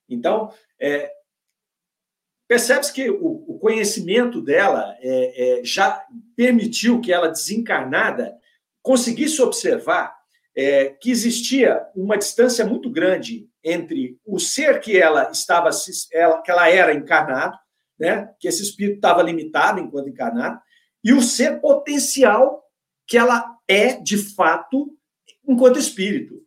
Então, 0.09 0.53
é, 0.81 1.11
percebe-se 2.47 2.92
que 2.92 3.11
o, 3.11 3.45
o, 3.49 3.59
conhecimento 3.59 4.40
dela 4.40 4.97
é, 5.01 5.59
é, 5.61 5.64
já 5.64 6.05
permitiu 6.37 7.01
que 7.01 7.12
ela, 7.12 7.29
desencarnada, 7.29 8.37
conseguisse 8.83 9.42
observar 9.42 10.16
é, 10.57 10.90
que 10.90 11.11
existia 11.11 11.85
uma 11.95 12.16
distância 12.16 12.64
muito 12.64 12.88
grande 12.88 13.49
entre 13.62 14.19
o 14.25 14.38
ser 14.38 14.81
que 14.81 14.97
ela 14.97 15.31
estava, 15.31 15.71
ela, 16.12 16.40
que 16.40 16.51
ela 16.51 16.69
era 16.69 16.95
encarnado, 16.95 17.59
né, 17.98 18.30
que 18.38 18.48
esse 18.48 18.62
espírito 18.62 18.96
estava 18.96 19.22
limitado 19.22 19.80
enquanto 19.80 20.09
encarnado, 20.09 20.61
e 21.02 21.12
o 21.12 21.22
ser 21.22 21.61
potencial 21.61 22.64
que 23.06 23.16
ela 23.16 23.56
é 23.68 23.94
de 23.94 24.18
fato 24.18 24.92
enquanto 25.46 25.78
espírito. 25.78 26.42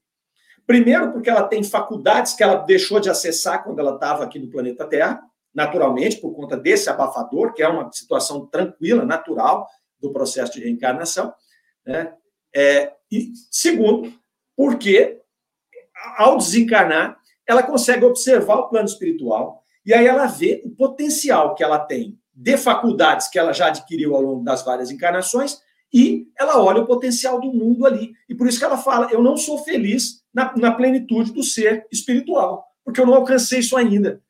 Primeiro, 0.67 1.11
porque 1.11 1.29
ela 1.29 1.43
tem 1.43 1.63
faculdades 1.63 2.33
que 2.33 2.43
ela 2.43 2.57
deixou 2.57 2.99
de 2.99 3.09
acessar 3.09 3.63
quando 3.63 3.79
ela 3.79 3.95
estava 3.95 4.23
aqui 4.23 4.37
no 4.37 4.49
planeta 4.49 4.85
Terra, 4.85 5.21
naturalmente, 5.53 6.17
por 6.17 6.35
conta 6.35 6.55
desse 6.55 6.89
abafador, 6.89 7.53
que 7.53 7.63
é 7.63 7.67
uma 7.67 7.91
situação 7.91 8.45
tranquila, 8.45 9.03
natural 9.03 9.67
do 9.99 10.11
processo 10.11 10.53
de 10.53 10.61
reencarnação. 10.61 11.33
Né? 11.85 12.13
É, 12.55 12.93
e 13.11 13.31
segundo, 13.49 14.13
porque 14.55 15.19
ao 16.17 16.37
desencarnar, 16.37 17.17
ela 17.47 17.63
consegue 17.63 18.05
observar 18.05 18.57
o 18.57 18.69
plano 18.69 18.87
espiritual 18.87 19.58
e 19.89 19.93
aí 19.95 20.05
ela 20.05 20.27
vê 20.27 20.61
o 20.63 20.69
potencial 20.69 21.55
que 21.55 21.63
ela 21.63 21.79
tem 21.79 22.15
de 22.31 22.55
faculdades 22.57 23.27
que 23.27 23.39
ela 23.39 23.51
já 23.51 23.69
adquiriu 23.69 24.15
ao 24.15 24.21
longo 24.21 24.43
das 24.43 24.63
várias 24.63 24.91
encarnações 24.91 25.57
e 25.91 26.27
ela 26.37 26.61
olha 26.61 26.83
o 26.83 26.85
potencial 26.85 27.41
do 27.41 27.51
mundo 27.51 27.87
ali. 27.87 28.11
E 28.29 28.35
por 28.35 28.47
isso 28.47 28.59
que 28.59 28.65
ela 28.65 28.77
fala: 28.77 29.09
eu 29.11 29.19
não 29.19 29.35
sou 29.35 29.57
feliz 29.63 30.23
na, 30.31 30.55
na 30.55 30.71
plenitude 30.71 31.33
do 31.33 31.41
ser 31.41 31.87
espiritual, 31.91 32.63
porque 32.85 33.01
eu 33.01 33.05
não 33.07 33.15
alcancei 33.15 33.61
isso 33.61 33.75
ainda. 33.75 34.21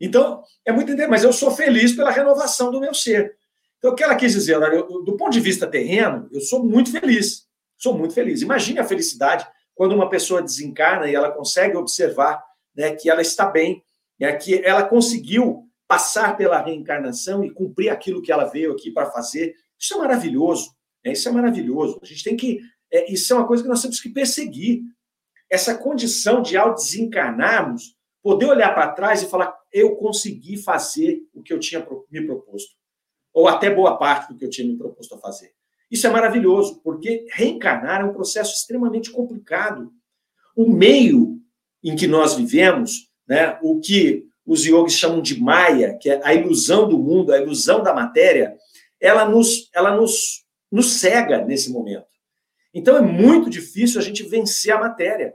Então, 0.00 0.42
é 0.64 0.72
muito 0.72 0.90
interessante, 0.90 1.10
mas 1.10 1.24
eu 1.24 1.32
sou 1.34 1.50
feliz 1.50 1.92
pela 1.92 2.10
renovação 2.10 2.70
do 2.70 2.80
meu 2.80 2.94
ser. 2.94 3.36
Então, 3.76 3.92
o 3.92 3.94
que 3.94 4.02
ela 4.02 4.16
quis 4.16 4.32
dizer, 4.32 4.54
eu, 4.54 5.04
do 5.04 5.14
ponto 5.14 5.32
de 5.32 5.40
vista 5.40 5.66
terreno, 5.66 6.26
eu 6.32 6.40
sou 6.40 6.64
muito 6.64 6.90
feliz. 6.90 7.46
Sou 7.76 7.92
muito 7.92 8.14
feliz. 8.14 8.40
Imagine 8.40 8.78
a 8.78 8.84
felicidade 8.84 9.46
quando 9.74 9.94
uma 9.94 10.08
pessoa 10.08 10.40
desencarna 10.40 11.06
e 11.06 11.14
ela 11.14 11.30
consegue 11.30 11.76
observar 11.76 12.42
né, 12.74 12.92
que 12.92 13.10
ela 13.10 13.20
está 13.20 13.44
bem, 13.44 13.82
né, 14.18 14.32
que 14.34 14.62
ela 14.64 14.84
conseguiu 14.84 15.66
passar 15.88 16.36
pela 16.36 16.60
reencarnação 16.60 17.44
e 17.44 17.50
cumprir 17.50 17.90
aquilo 17.90 18.22
que 18.22 18.32
ela 18.32 18.44
veio 18.44 18.72
aqui 18.72 18.90
para 18.90 19.10
fazer. 19.10 19.54
Isso 19.78 19.94
é 19.94 19.98
maravilhoso. 19.98 20.74
Né? 21.04 21.12
Isso 21.12 21.28
é 21.28 21.32
maravilhoso. 21.32 21.98
A 22.02 22.06
gente 22.06 22.24
tem 22.24 22.36
que. 22.36 22.60
É, 22.92 23.12
isso 23.12 23.32
é 23.32 23.36
uma 23.36 23.46
coisa 23.46 23.62
que 23.62 23.68
nós 23.68 23.82
temos 23.82 24.00
que 24.00 24.08
perseguir. 24.08 24.82
Essa 25.48 25.76
condição 25.76 26.42
de, 26.42 26.56
ao 26.56 26.74
desencarnarmos, 26.74 27.94
poder 28.20 28.46
olhar 28.46 28.74
para 28.74 28.92
trás 28.92 29.22
e 29.22 29.28
falar: 29.28 29.56
eu 29.72 29.94
consegui 29.96 30.56
fazer 30.56 31.22
o 31.32 31.42
que 31.42 31.52
eu 31.52 31.60
tinha 31.60 31.86
me 32.10 32.26
proposto. 32.26 32.74
Ou 33.32 33.46
até 33.46 33.72
boa 33.72 33.96
parte 33.96 34.32
do 34.32 34.38
que 34.38 34.44
eu 34.44 34.50
tinha 34.50 34.66
me 34.66 34.76
proposto 34.76 35.14
a 35.14 35.18
fazer. 35.18 35.54
Isso 35.90 36.06
é 36.06 36.10
maravilhoso, 36.10 36.80
porque 36.82 37.26
reencarnar 37.30 38.00
é 38.00 38.04
um 38.04 38.12
processo 38.12 38.54
extremamente 38.54 39.10
complicado. 39.10 39.92
O 40.56 40.68
meio 40.68 41.40
em 41.84 41.94
que 41.94 42.08
nós 42.08 42.34
vivemos, 42.34 43.05
né, 43.28 43.58
o 43.62 43.80
que 43.80 44.26
os 44.46 44.64
yogis 44.64 44.96
chamam 44.96 45.20
de 45.20 45.40
Maya, 45.40 45.98
que 45.98 46.08
é 46.08 46.20
a 46.24 46.32
ilusão 46.32 46.88
do 46.88 46.98
mundo, 46.98 47.32
a 47.32 47.38
ilusão 47.38 47.82
da 47.82 47.92
matéria, 47.92 48.56
ela 49.00 49.28
nos, 49.28 49.68
ela 49.74 49.94
nos, 49.94 50.44
nos 50.70 50.94
cega 51.00 51.44
nesse 51.44 51.70
momento. 51.70 52.06
Então 52.72 52.96
é 52.96 53.00
muito 53.00 53.50
difícil 53.50 54.00
a 54.00 54.04
gente 54.04 54.22
vencer 54.22 54.72
a 54.72 54.78
matéria. 54.78 55.34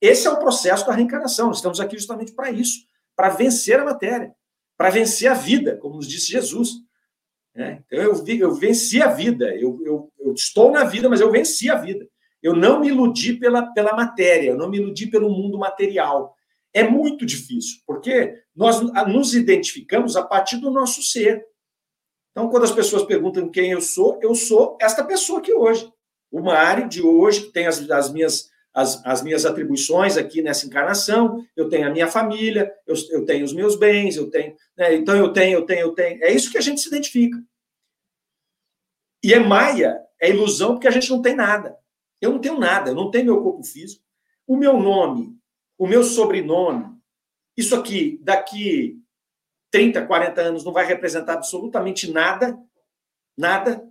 Esse 0.00 0.26
é 0.26 0.30
o 0.30 0.38
processo 0.38 0.86
da 0.86 0.92
reencarnação. 0.92 1.48
Nós 1.48 1.56
estamos 1.56 1.80
aqui 1.80 1.96
justamente 1.96 2.32
para 2.32 2.50
isso, 2.50 2.80
para 3.16 3.30
vencer 3.30 3.80
a 3.80 3.84
matéria, 3.84 4.34
para 4.76 4.90
vencer 4.90 5.30
a 5.30 5.34
vida, 5.34 5.76
como 5.76 5.96
nos 5.96 6.06
disse 6.06 6.30
Jesus. 6.30 6.70
É, 7.54 7.78
então 7.86 7.98
eu, 7.98 8.24
eu 8.26 8.54
venci 8.54 9.02
a 9.02 9.08
vida, 9.08 9.56
eu, 9.56 9.80
eu, 9.84 10.12
eu 10.20 10.34
estou 10.34 10.70
na 10.70 10.84
vida, 10.84 11.08
mas 11.08 11.20
eu 11.20 11.30
venci 11.30 11.70
a 11.70 11.76
vida. 11.76 12.06
Eu 12.42 12.54
não 12.54 12.80
me 12.80 12.88
iludi 12.88 13.32
pela, 13.32 13.62
pela 13.72 13.96
matéria, 13.96 14.50
eu 14.50 14.56
não 14.56 14.68
me 14.68 14.76
iludi 14.76 15.06
pelo 15.06 15.30
mundo 15.30 15.58
material. 15.58 16.36
É 16.76 16.82
muito 16.82 17.24
difícil, 17.24 17.80
porque 17.86 18.38
nós 18.54 18.82
nos 19.08 19.34
identificamos 19.34 20.14
a 20.14 20.22
partir 20.22 20.58
do 20.58 20.70
nosso 20.70 21.02
ser. 21.02 21.42
Então, 22.30 22.50
quando 22.50 22.64
as 22.64 22.70
pessoas 22.70 23.02
perguntam 23.04 23.48
quem 23.48 23.70
eu 23.70 23.80
sou, 23.80 24.20
eu 24.22 24.34
sou 24.34 24.76
esta 24.78 25.02
pessoa 25.02 25.38
aqui 25.38 25.54
hoje. 25.54 25.90
O 26.30 26.42
Mário 26.42 26.86
de 26.86 27.00
hoje, 27.00 27.46
que 27.46 27.50
tem 27.50 27.66
as, 27.66 27.90
as 27.90 28.12
minhas, 28.12 28.50
as, 28.74 29.02
as, 29.06 29.22
minhas 29.22 29.46
atribuições 29.46 30.18
aqui 30.18 30.42
nessa 30.42 30.66
encarnação, 30.66 31.42
eu 31.56 31.66
tenho 31.70 31.86
a 31.88 31.90
minha 31.90 32.08
família, 32.08 32.70
eu, 32.86 32.94
eu 33.08 33.24
tenho 33.24 33.46
os 33.46 33.54
meus 33.54 33.74
bens, 33.78 34.18
eu 34.18 34.28
tenho. 34.28 34.54
Né, 34.76 34.96
então, 34.96 35.16
eu 35.16 35.32
tenho, 35.32 35.60
eu 35.60 35.64
tenho, 35.64 35.80
eu 35.80 35.94
tenho. 35.94 36.22
É 36.22 36.30
isso 36.30 36.52
que 36.52 36.58
a 36.58 36.60
gente 36.60 36.82
se 36.82 36.88
identifica. 36.88 37.42
E 39.24 39.32
é 39.32 39.38
maia, 39.38 39.98
é 40.20 40.28
ilusão, 40.28 40.74
porque 40.74 40.88
a 40.88 40.92
gente 40.92 41.08
não 41.08 41.22
tem 41.22 41.34
nada. 41.34 41.74
Eu 42.20 42.32
não 42.32 42.38
tenho 42.38 42.60
nada, 42.60 42.90
eu 42.90 42.94
não 42.94 43.10
tenho 43.10 43.24
meu 43.24 43.42
corpo 43.42 43.64
físico. 43.64 44.04
O 44.46 44.58
meu 44.58 44.78
nome, 44.78 45.35
o 45.78 45.86
meu 45.86 46.02
sobrenome, 46.02 46.96
isso 47.56 47.74
aqui, 47.74 48.20
daqui 48.22 49.00
30, 49.70 50.06
40 50.06 50.40
anos, 50.40 50.64
não 50.64 50.72
vai 50.72 50.86
representar 50.86 51.34
absolutamente 51.34 52.10
nada, 52.10 52.58
nada, 53.36 53.86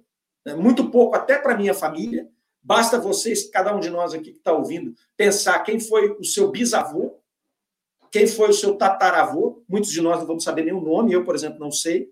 né? 0.46 0.56
muito 0.56 0.90
pouco 0.90 1.16
até 1.16 1.38
para 1.38 1.58
minha 1.58 1.74
família. 1.74 2.30
Basta 2.62 3.00
vocês, 3.00 3.50
cada 3.50 3.76
um 3.76 3.80
de 3.80 3.90
nós 3.90 4.14
aqui 4.14 4.32
que 4.32 4.38
está 4.38 4.52
ouvindo, 4.52 4.96
pensar 5.16 5.60
quem 5.60 5.80
foi 5.80 6.12
o 6.20 6.24
seu 6.24 6.50
bisavô, 6.50 7.20
quem 8.12 8.26
foi 8.26 8.50
o 8.50 8.54
seu 8.54 8.76
tataravô. 8.76 9.64
Muitos 9.68 9.92
de 9.92 10.02
nós 10.02 10.20
não 10.20 10.26
vamos 10.26 10.44
saber 10.44 10.64
nem 10.64 10.74
o 10.74 10.82
nome, 10.82 11.14
eu, 11.14 11.24
por 11.24 11.36
exemplo, 11.36 11.60
não 11.60 11.72
sei, 11.72 12.10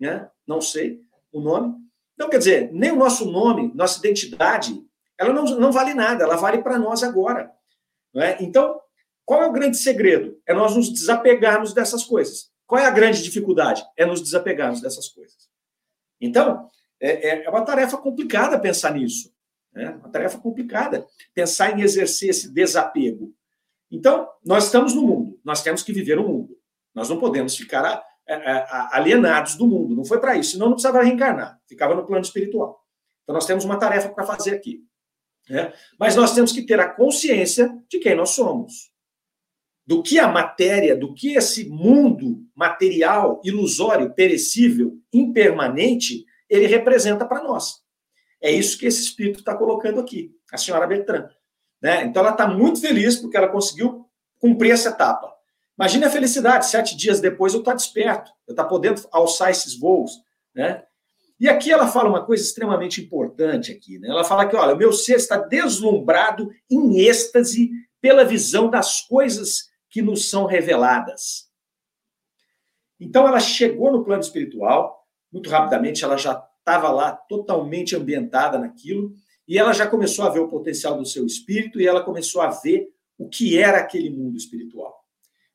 né? 0.00 0.30
não 0.46 0.60
sei 0.60 1.02
o 1.30 1.40
nome. 1.40 1.74
Então, 2.14 2.30
quer 2.30 2.38
dizer, 2.38 2.72
nem 2.72 2.92
o 2.92 2.96
nosso 2.96 3.30
nome, 3.30 3.72
nossa 3.74 3.98
identidade, 3.98 4.82
ela 5.18 5.32
não, 5.32 5.44
não 5.44 5.72
vale 5.72 5.94
nada, 5.94 6.24
ela 6.24 6.36
vale 6.36 6.62
para 6.62 6.78
nós 6.78 7.02
agora. 7.02 7.52
Não 8.14 8.22
é? 8.22 8.36
Então, 8.40 8.80
qual 9.24 9.42
é 9.42 9.46
o 9.46 9.52
grande 9.52 9.76
segredo? 9.76 10.40
É 10.46 10.52
nós 10.52 10.76
nos 10.76 10.92
desapegarmos 10.92 11.72
dessas 11.72 12.04
coisas. 12.04 12.50
Qual 12.66 12.80
é 12.80 12.86
a 12.86 12.90
grande 12.90 13.22
dificuldade? 13.22 13.84
É 13.96 14.04
nos 14.04 14.22
desapegarmos 14.22 14.80
dessas 14.80 15.08
coisas. 15.08 15.48
Então, 16.20 16.68
é, 17.00 17.28
é, 17.28 17.44
é 17.44 17.50
uma 17.50 17.64
tarefa 17.64 17.96
complicada 17.96 18.58
pensar 18.58 18.94
nisso. 18.94 19.32
Né? 19.72 19.90
Uma 19.90 20.08
tarefa 20.08 20.38
complicada 20.38 21.06
pensar 21.34 21.78
em 21.78 21.82
exercer 21.82 22.30
esse 22.30 22.52
desapego. 22.52 23.34
Então, 23.90 24.28
nós 24.44 24.66
estamos 24.66 24.94
no 24.94 25.02
mundo, 25.02 25.40
nós 25.44 25.62
temos 25.62 25.82
que 25.82 25.92
viver 25.92 26.18
o 26.18 26.26
mundo. 26.26 26.56
Nós 26.94 27.08
não 27.08 27.18
podemos 27.18 27.56
ficar 27.56 28.02
alienados 28.92 29.56
do 29.56 29.66
mundo. 29.66 29.94
Não 29.94 30.04
foi 30.04 30.20
para 30.20 30.36
isso, 30.36 30.52
senão 30.52 30.66
não 30.66 30.74
precisava 30.74 31.02
reencarnar, 31.02 31.60
ficava 31.68 31.94
no 31.94 32.06
plano 32.06 32.22
espiritual. 32.22 32.80
Então, 33.22 33.34
nós 33.34 33.46
temos 33.46 33.64
uma 33.64 33.78
tarefa 33.78 34.08
para 34.08 34.24
fazer 34.24 34.54
aqui. 34.54 34.82
Né? 35.48 35.72
Mas 35.98 36.16
nós 36.16 36.34
temos 36.34 36.52
que 36.52 36.62
ter 36.62 36.80
a 36.80 36.88
consciência 36.88 37.76
de 37.88 37.98
quem 37.98 38.14
nós 38.14 38.30
somos 38.30 38.91
do 39.86 40.02
que 40.02 40.18
a 40.18 40.28
matéria, 40.28 40.96
do 40.96 41.12
que 41.12 41.34
esse 41.34 41.68
mundo 41.68 42.44
material, 42.54 43.40
ilusório, 43.44 44.14
perecível, 44.14 44.96
impermanente, 45.12 46.24
ele 46.48 46.66
representa 46.66 47.26
para 47.26 47.42
nós. 47.42 47.82
É 48.40 48.50
isso 48.50 48.78
que 48.78 48.86
esse 48.86 49.02
espírito 49.02 49.40
está 49.40 49.56
colocando 49.56 50.00
aqui, 50.00 50.32
a 50.52 50.56
senhora 50.56 50.86
Bertrand. 50.86 51.28
Né? 51.80 52.04
Então, 52.04 52.22
ela 52.22 52.32
está 52.32 52.46
muito 52.46 52.80
feliz 52.80 53.16
porque 53.16 53.36
ela 53.36 53.48
conseguiu 53.48 54.06
cumprir 54.38 54.72
essa 54.72 54.90
etapa. 54.90 55.32
Imagine 55.78 56.04
a 56.04 56.10
felicidade, 56.10 56.66
sete 56.66 56.96
dias 56.96 57.20
depois 57.20 57.54
eu 57.54 57.60
estou 57.60 57.74
desperto, 57.74 58.30
eu 58.46 58.52
estou 58.52 58.68
podendo 58.68 59.02
alçar 59.10 59.50
esses 59.50 59.78
voos. 59.78 60.12
Né? 60.54 60.82
E 61.40 61.48
aqui 61.48 61.72
ela 61.72 61.88
fala 61.88 62.08
uma 62.08 62.24
coisa 62.24 62.44
extremamente 62.44 63.00
importante 63.00 63.72
aqui. 63.72 63.98
Né? 63.98 64.08
Ela 64.08 64.22
fala 64.22 64.46
que, 64.46 64.54
olha, 64.54 64.74
o 64.74 64.78
meu 64.78 64.92
ser 64.92 65.16
está 65.16 65.36
deslumbrado 65.36 66.50
em 66.70 67.00
êxtase 67.00 67.70
pela 68.00 68.24
visão 68.24 68.68
das 68.70 69.00
coisas 69.02 69.71
que 69.92 70.00
nos 70.00 70.30
são 70.30 70.46
reveladas. 70.46 71.50
Então 72.98 73.28
ela 73.28 73.38
chegou 73.38 73.92
no 73.92 74.02
plano 74.02 74.22
espiritual, 74.22 75.06
muito 75.30 75.50
rapidamente 75.50 76.02
ela 76.02 76.16
já 76.16 76.32
estava 76.58 76.90
lá 76.90 77.12
totalmente 77.12 77.94
ambientada 77.94 78.58
naquilo, 78.58 79.12
e 79.46 79.58
ela 79.58 79.74
já 79.74 79.86
começou 79.86 80.24
a 80.24 80.30
ver 80.30 80.40
o 80.40 80.48
potencial 80.48 80.96
do 80.96 81.04
seu 81.04 81.26
espírito 81.26 81.78
e 81.78 81.86
ela 81.86 82.02
começou 82.02 82.40
a 82.40 82.48
ver 82.48 82.88
o 83.18 83.28
que 83.28 83.58
era 83.58 83.78
aquele 83.78 84.08
mundo 84.08 84.36
espiritual. 84.36 85.04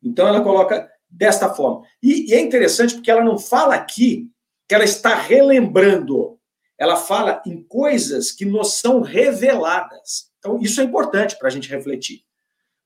Então 0.03 0.27
ela 0.27 0.43
coloca 0.43 0.87
desta 1.09 1.51
forma. 1.53 1.83
E, 2.03 2.29
e 2.29 2.33
é 2.35 2.39
interessante 2.39 2.93
porque 2.93 3.09
ela 3.09 3.23
não 3.23 3.39
fala 3.39 3.73
aqui 3.73 4.29
que 4.67 4.75
ela 4.75 4.83
está 4.83 5.15
relembrando, 5.15 6.37
ela 6.77 6.95
fala 6.95 7.41
em 7.43 7.63
coisas 7.63 8.31
que 8.31 8.45
nos 8.45 8.73
são 8.73 9.01
reveladas. 9.01 10.31
Então 10.37 10.59
isso 10.61 10.79
é 10.79 10.83
importante 10.83 11.39
para 11.39 11.47
a 11.47 11.51
gente 11.51 11.69
refletir. 11.69 12.26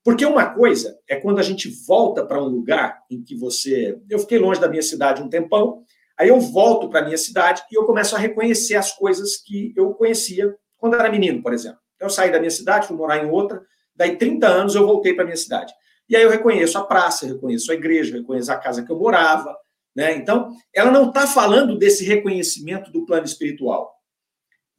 Porque 0.03 0.25
uma 0.25 0.53
coisa 0.53 0.97
é 1.07 1.15
quando 1.15 1.39
a 1.39 1.43
gente 1.43 1.69
volta 1.85 2.25
para 2.25 2.41
um 2.41 2.47
lugar 2.47 3.03
em 3.09 3.21
que 3.21 3.35
você. 3.35 3.99
Eu 4.09 4.19
fiquei 4.19 4.39
longe 4.39 4.59
da 4.59 4.67
minha 4.67 4.81
cidade 4.81 5.21
um 5.21 5.29
tempão, 5.29 5.83
aí 6.17 6.29
eu 6.29 6.39
volto 6.39 6.89
para 6.89 7.01
a 7.01 7.05
minha 7.05 7.17
cidade 7.17 7.61
e 7.71 7.77
eu 7.77 7.85
começo 7.85 8.15
a 8.15 8.19
reconhecer 8.19 8.75
as 8.75 8.91
coisas 8.91 9.37
que 9.37 9.73
eu 9.75 9.93
conhecia 9.93 10.55
quando 10.77 10.95
era 10.95 11.11
menino, 11.11 11.41
por 11.41 11.53
exemplo. 11.53 11.79
Eu 11.99 12.09
saí 12.09 12.31
da 12.31 12.39
minha 12.39 12.51
cidade, 12.51 12.87
fui 12.87 12.97
morar 12.97 13.23
em 13.23 13.29
outra, 13.29 13.61
daí 13.95 14.17
30 14.17 14.47
anos 14.47 14.75
eu 14.75 14.85
voltei 14.87 15.13
para 15.13 15.23
a 15.23 15.25
minha 15.25 15.37
cidade. 15.37 15.71
E 16.09 16.15
aí 16.15 16.23
eu 16.23 16.29
reconheço 16.29 16.77
a 16.77 16.83
praça, 16.83 17.27
reconheço 17.27 17.71
a 17.71 17.75
igreja, 17.75 18.17
reconheço 18.17 18.51
a 18.51 18.57
casa 18.57 18.83
que 18.83 18.91
eu 18.91 18.97
morava. 18.97 19.55
Né? 19.95 20.13
Então, 20.15 20.51
ela 20.73 20.91
não 20.91 21.09
está 21.09 21.27
falando 21.27 21.77
desse 21.77 22.03
reconhecimento 22.03 22.91
do 22.91 23.05
plano 23.05 23.25
espiritual. 23.25 23.93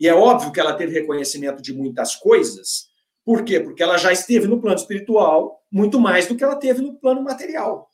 E 0.01 0.09
é 0.09 0.15
óbvio 0.15 0.51
que 0.51 0.59
ela 0.59 0.75
teve 0.75 0.93
reconhecimento 0.93 1.63
de 1.63 1.73
muitas 1.73 2.17
coisas, 2.17 2.89
Por 3.25 3.45
quê? 3.45 3.61
Porque 3.61 3.83
ela 3.83 3.97
já 3.97 4.13
esteve 4.13 4.47
no 4.49 4.61
plano 4.61 4.77
espiritual 4.77 5.63
muito 5.71 6.01
mais 6.01 6.27
do 6.27 6.37
que 6.37 6.45
ela 6.45 6.57
teve 6.57 6.83
no 6.83 6.95
plano 6.95 7.23
material. 7.23 7.89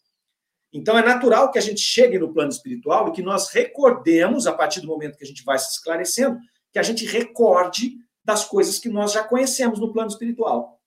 Então 0.72 0.98
é 0.98 1.02
natural 1.02 1.50
que 1.50 1.58
a 1.58 1.62
gente 1.62 1.80
chegue 1.80 2.18
no 2.18 2.32
plano 2.32 2.50
espiritual 2.50 3.08
e 3.08 3.12
que 3.12 3.22
nós 3.22 3.50
recordemos, 3.50 4.46
a 4.46 4.52
partir 4.52 4.80
do 4.80 4.86
momento 4.86 5.16
que 5.16 5.24
a 5.24 5.26
gente 5.26 5.44
vai 5.44 5.58
se 5.58 5.70
esclarecendo, 5.70 6.38
que 6.72 6.78
a 6.78 6.82
gente 6.82 7.06
recorde 7.06 7.96
das 8.22 8.44
coisas 8.44 8.78
que 8.78 8.88
nós 8.88 9.12
já 9.12 9.24
conhecemos 9.24 9.80
no 9.80 9.92
plano 9.92 10.10
espiritual. 10.10 10.78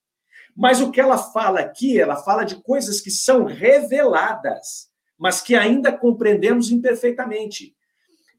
Mas 0.55 0.81
o 0.81 0.91
que 0.91 1.01
ela 1.01 1.17
fala 1.17 1.61
aqui, 1.61 1.99
ela 1.99 2.15
fala 2.15 2.43
de 2.43 2.61
coisas 2.61 3.01
que 3.01 3.09
são 3.09 3.45
reveladas, 3.45 4.89
mas 5.17 5.41
que 5.41 5.55
ainda 5.55 5.91
compreendemos 5.91 6.69
imperfeitamente. 6.69 7.75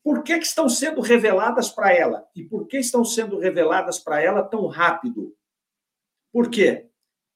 Por 0.02 0.22
que, 0.22 0.38
que 0.38 0.46
estão 0.46 0.68
sendo 0.68 1.00
reveladas 1.00 1.70
para 1.70 1.92
ela? 1.92 2.24
E 2.34 2.44
por 2.44 2.66
que 2.66 2.78
estão 2.78 3.04
sendo 3.04 3.38
reveladas 3.38 3.98
para 3.98 4.20
ela 4.20 4.42
tão 4.42 4.66
rápido? 4.66 5.34
Por 6.32 6.50
quê? 6.50 6.88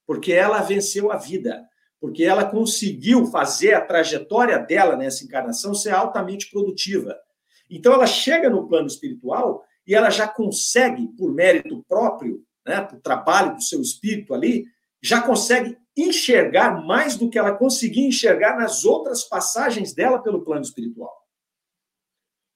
Porque 0.06 0.32
ela 0.32 0.62
venceu 0.62 1.12
a 1.12 1.16
vida, 1.16 1.68
porque 2.00 2.24
ela 2.24 2.44
conseguiu 2.44 3.26
fazer 3.26 3.74
a 3.74 3.84
trajetória 3.84 4.58
dela 4.58 4.96
nessa 4.96 5.24
encarnação 5.24 5.74
ser 5.74 5.90
altamente 5.90 6.50
produtiva. 6.50 7.16
Então 7.68 7.92
ela 7.92 8.06
chega 8.06 8.48
no 8.48 8.66
plano 8.66 8.86
espiritual 8.86 9.64
e 9.86 9.94
ela 9.94 10.10
já 10.10 10.26
consegue, 10.26 11.08
por 11.16 11.32
mérito 11.32 11.84
próprio, 11.88 12.44
né, 12.66 12.80
por 12.80 13.00
trabalho 13.00 13.54
do 13.54 13.62
seu 13.62 13.80
espírito 13.80 14.34
ali, 14.34 14.64
já 15.02 15.20
consegue 15.20 15.76
enxergar 15.96 16.84
mais 16.84 17.16
do 17.16 17.30
que 17.30 17.38
ela 17.38 17.56
conseguia 17.56 18.06
enxergar 18.06 18.56
nas 18.56 18.84
outras 18.84 19.24
passagens 19.24 19.94
dela 19.94 20.18
pelo 20.18 20.44
plano 20.44 20.62
espiritual. 20.62 21.14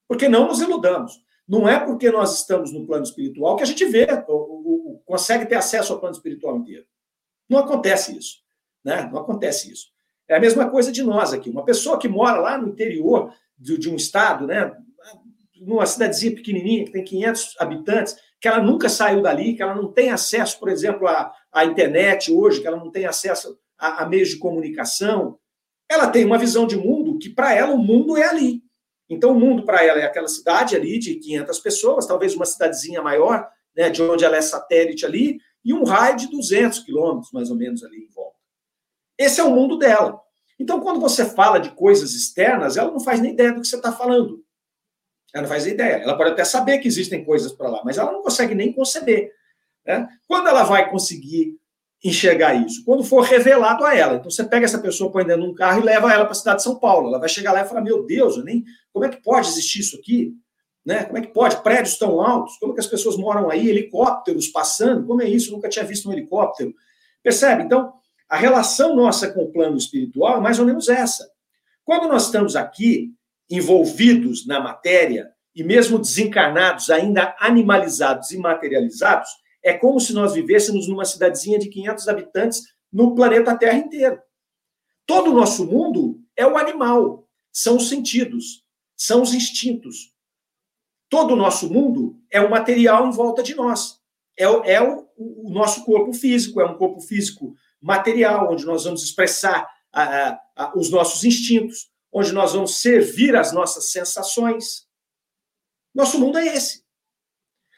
Porque 0.09 0.29
não 0.29 0.49
nos 0.49 0.61
iludamos. 0.61 1.13
Não 1.51 1.69
é 1.69 1.81
porque 1.85 2.13
nós 2.13 2.37
estamos 2.37 2.71
no 2.73 2.87
plano 2.87 3.03
espiritual 3.03 3.57
que 3.57 3.65
a 3.65 3.67
gente 3.67 3.85
vê, 3.85 4.07
consegue 5.05 5.47
ter 5.47 5.57
acesso 5.57 5.93
ao 5.93 5.99
plano 5.99 6.15
espiritual 6.15 6.57
inteiro. 6.57 6.85
Não 7.49 7.59
acontece 7.59 8.17
isso. 8.17 8.37
Né? 8.85 9.11
Não 9.13 9.19
acontece 9.19 9.73
isso. 9.73 9.89
É 10.29 10.37
a 10.37 10.41
mesma 10.41 10.71
coisa 10.71 10.93
de 10.93 11.03
nós 11.03 11.33
aqui. 11.33 11.51
Uma 11.51 11.65
pessoa 11.65 11.99
que 11.99 12.07
mora 12.07 12.39
lá 12.39 12.57
no 12.57 12.69
interior 12.69 13.35
de, 13.59 13.77
de 13.77 13.91
um 13.91 13.97
estado, 13.97 14.47
né, 14.47 14.73
numa 15.61 15.85
cidadezinha 15.87 16.37
pequenininha, 16.37 16.85
que 16.85 16.93
tem 16.93 17.03
500 17.03 17.57
habitantes, 17.59 18.17
que 18.41 18.47
ela 18.47 18.63
nunca 18.63 18.89
saiu 18.89 19.21
dali, 19.21 19.55
que 19.55 19.63
ela 19.63 19.75
não 19.75 19.91
tem 19.91 20.11
acesso, 20.11 20.57
por 20.57 20.69
exemplo, 20.69 21.09
à, 21.09 21.35
à 21.51 21.65
internet 21.65 22.31
hoje, 22.31 22.61
que 22.61 22.67
ela 22.69 22.79
não 22.79 22.93
tem 22.93 23.07
acesso 23.07 23.59
a, 23.77 24.05
a 24.05 24.09
meios 24.09 24.29
de 24.29 24.39
comunicação, 24.39 25.37
ela 25.91 26.07
tem 26.07 26.25
uma 26.25 26.39
visão 26.39 26.65
de 26.65 26.77
mundo 26.77 27.19
que, 27.19 27.29
para 27.29 27.53
ela, 27.53 27.75
o 27.75 27.79
mundo 27.79 28.17
é 28.17 28.29
ali. 28.29 28.63
Então, 29.11 29.33
o 29.33 29.39
mundo 29.39 29.65
para 29.65 29.85
ela 29.85 29.99
é 29.99 30.05
aquela 30.05 30.29
cidade 30.29 30.77
ali 30.77 30.97
de 30.99 31.17
500 31.17 31.59
pessoas, 31.59 32.07
talvez 32.07 32.35
uma 32.35 32.47
cidadezinha 32.47 33.03
maior, 33.03 33.47
né, 33.77 33.91
de 33.91 34.01
onde 34.01 34.25
ela 34.25 34.37
é 34.37 34.41
satélite 34.41 35.05
ali, 35.05 35.41
e 35.65 35.75
um 35.75 35.83
raio 35.85 36.17
de 36.17 36.31
200 36.31 36.79
quilômetros, 36.79 37.33
mais 37.33 37.51
ou 37.51 37.57
menos, 37.57 37.83
ali 37.83 38.05
em 38.05 38.09
volta. 38.09 38.39
Esse 39.19 39.41
é 39.41 39.45
o 39.45 39.51
mundo 39.51 39.77
dela. 39.77 40.19
Então, 40.59 40.81
quando 40.81 41.01
você 41.01 41.25
fala 41.25 41.59
de 41.59 41.71
coisas 41.71 42.15
externas, 42.15 42.77
ela 42.77 42.91
não 42.91 43.01
faz 43.01 43.21
nem 43.21 43.33
ideia 43.33 43.53
do 43.53 43.61
que 43.61 43.67
você 43.67 43.77
está 43.77 43.93
falando. 43.93 44.45
Ela 45.35 45.43
não 45.43 45.49
faz 45.49 45.67
ideia. 45.67 45.97
Ela 45.97 46.17
pode 46.17 46.31
até 46.31 46.45
saber 46.45 46.79
que 46.79 46.89
existem 46.89 47.25
coisas 47.25 47.53
para 47.53 47.69
lá, 47.69 47.83
mas 47.85 47.99
ela 47.99 48.13
não 48.13 48.23
consegue 48.23 48.55
nem 48.55 48.73
conceber. 48.73 49.33
Né? 49.87 50.09
Quando 50.27 50.49
ela 50.49 50.63
vai 50.63 50.91
conseguir 50.91 51.60
enxergar 52.03 52.55
isso? 52.55 52.85
Quando 52.85 53.05
for 53.05 53.23
revelado 53.23 53.85
a 53.85 53.95
ela. 53.95 54.15
Então, 54.15 54.31
você 54.31 54.45
pega 54.45 54.65
essa 54.65 54.79
pessoa, 54.79 55.13
põe 55.13 55.25
dentro 55.25 55.43
de 55.43 55.49
um 55.49 55.55
carro 55.55 55.81
e 55.81 55.85
leva 55.85 56.13
ela 56.13 56.25
para 56.25 56.33
a 56.33 56.35
cidade 56.35 56.59
de 56.59 56.63
São 56.65 56.79
Paulo. 56.79 57.09
Ela 57.09 57.19
vai 57.19 57.29
chegar 57.29 57.53
lá 57.53 57.63
e 57.63 57.69
falar: 57.69 57.83
Meu 57.83 58.07
Deus, 58.07 58.37
eu 58.37 58.45
nem... 58.45 58.65
como 58.93 59.05
é 59.05 59.09
que 59.09 59.23
pode 59.23 59.49
existir 59.49 59.81
isso 59.81 59.97
aqui? 59.97 60.33
Né? 60.85 61.05
Como 61.05 61.19
é 61.19 61.21
que 61.21 61.29
pode? 61.29 61.63
Prédios 61.63 61.99
tão 61.99 62.21
altos? 62.21 62.57
Como 62.59 62.73
é 62.73 62.75
que 62.75 62.81
as 62.81 62.87
pessoas 62.87 63.17
moram 63.17 63.51
aí? 63.51 63.69
Helicópteros 63.69 64.49
passando? 64.49 65.07
Como 65.07 65.21
é 65.21 65.29
isso? 65.29 65.51
Eu 65.51 65.57
nunca 65.57 65.69
tinha 65.69 65.85
visto 65.85 66.09
um 66.09 66.13
helicóptero. 66.13 66.75
Percebe? 67.23 67.65
Então, 67.65 67.93
a 68.29 68.37
relação 68.37 68.97
nossa 68.97 69.31
com 69.31 69.43
o 69.43 69.53
plano 69.53 69.77
espiritual 69.77 70.39
é 70.39 70.41
mais 70.41 70.59
ou 70.59 70.65
menos 70.65 70.89
essa. 70.89 71.29
Quando 71.85 72.09
nós 72.09 72.27
estamos 72.27 72.57
aqui, 72.57 73.13
envolvidos 73.51 74.47
na 74.47 74.61
matéria, 74.61 75.31
e 75.55 75.65
mesmo 75.65 75.99
desencarnados, 75.99 76.89
ainda 76.91 77.35
animalizados 77.41 78.31
e 78.31 78.39
materializados, 78.39 79.29
é 79.63 79.73
como 79.75 80.01
se 80.01 80.13
nós 80.13 80.35
vivêssemos 80.35 80.89
numa 80.89 81.05
cidadezinha 81.05 81.59
de 81.59 81.69
500 81.69 82.09
habitantes 82.09 82.63
no 82.93 83.15
planeta 83.15 83.57
Terra 83.57 83.79
inteiro. 83.79 84.21
Todo 85.07 85.31
o 85.31 85.35
nosso 85.35 85.67
mundo 85.67 86.21
é 86.37 86.47
o 86.47 86.57
animal, 86.57 87.29
são 87.53 87.77
os 87.77 87.89
sentidos, 87.89 88.65
são 88.97 89.23
os 89.23 89.35
instintos. 89.35 90.15
Todo 91.09 91.35
o 91.35 91.37
nosso 91.37 91.69
mundo 91.73 92.17
é 92.31 92.41
o 92.41 92.51
material 92.51 93.09
em 93.09 93.11
volta 93.11 93.43
de 93.43 93.55
nós. 93.55 94.01
É, 94.39 94.45
é 94.45 94.81
o, 94.81 95.09
o, 95.17 95.51
nosso 95.51 95.85
corpo 95.85 96.13
físico, 96.13 96.61
é 96.61 96.65
um 96.65 96.79
corpo 96.79 97.01
físico 97.01 97.55
material, 97.81 98.53
onde 98.53 98.65
nós 98.65 98.85
vamos 98.85 99.03
expressar 99.03 99.69
a, 99.93 100.41
a, 100.57 100.73
os 100.79 100.91
nossos 100.91 101.25
instintos, 101.25 101.91
onde 102.13 102.33
nós 102.33 102.53
vamos 102.53 102.81
servir 102.81 103.35
as 103.37 103.53
nossas 103.53 103.91
sensações. 103.91 104.87
Nosso 105.95 106.19
mundo 106.19 106.39
é 106.39 106.47
esse. 106.55 106.85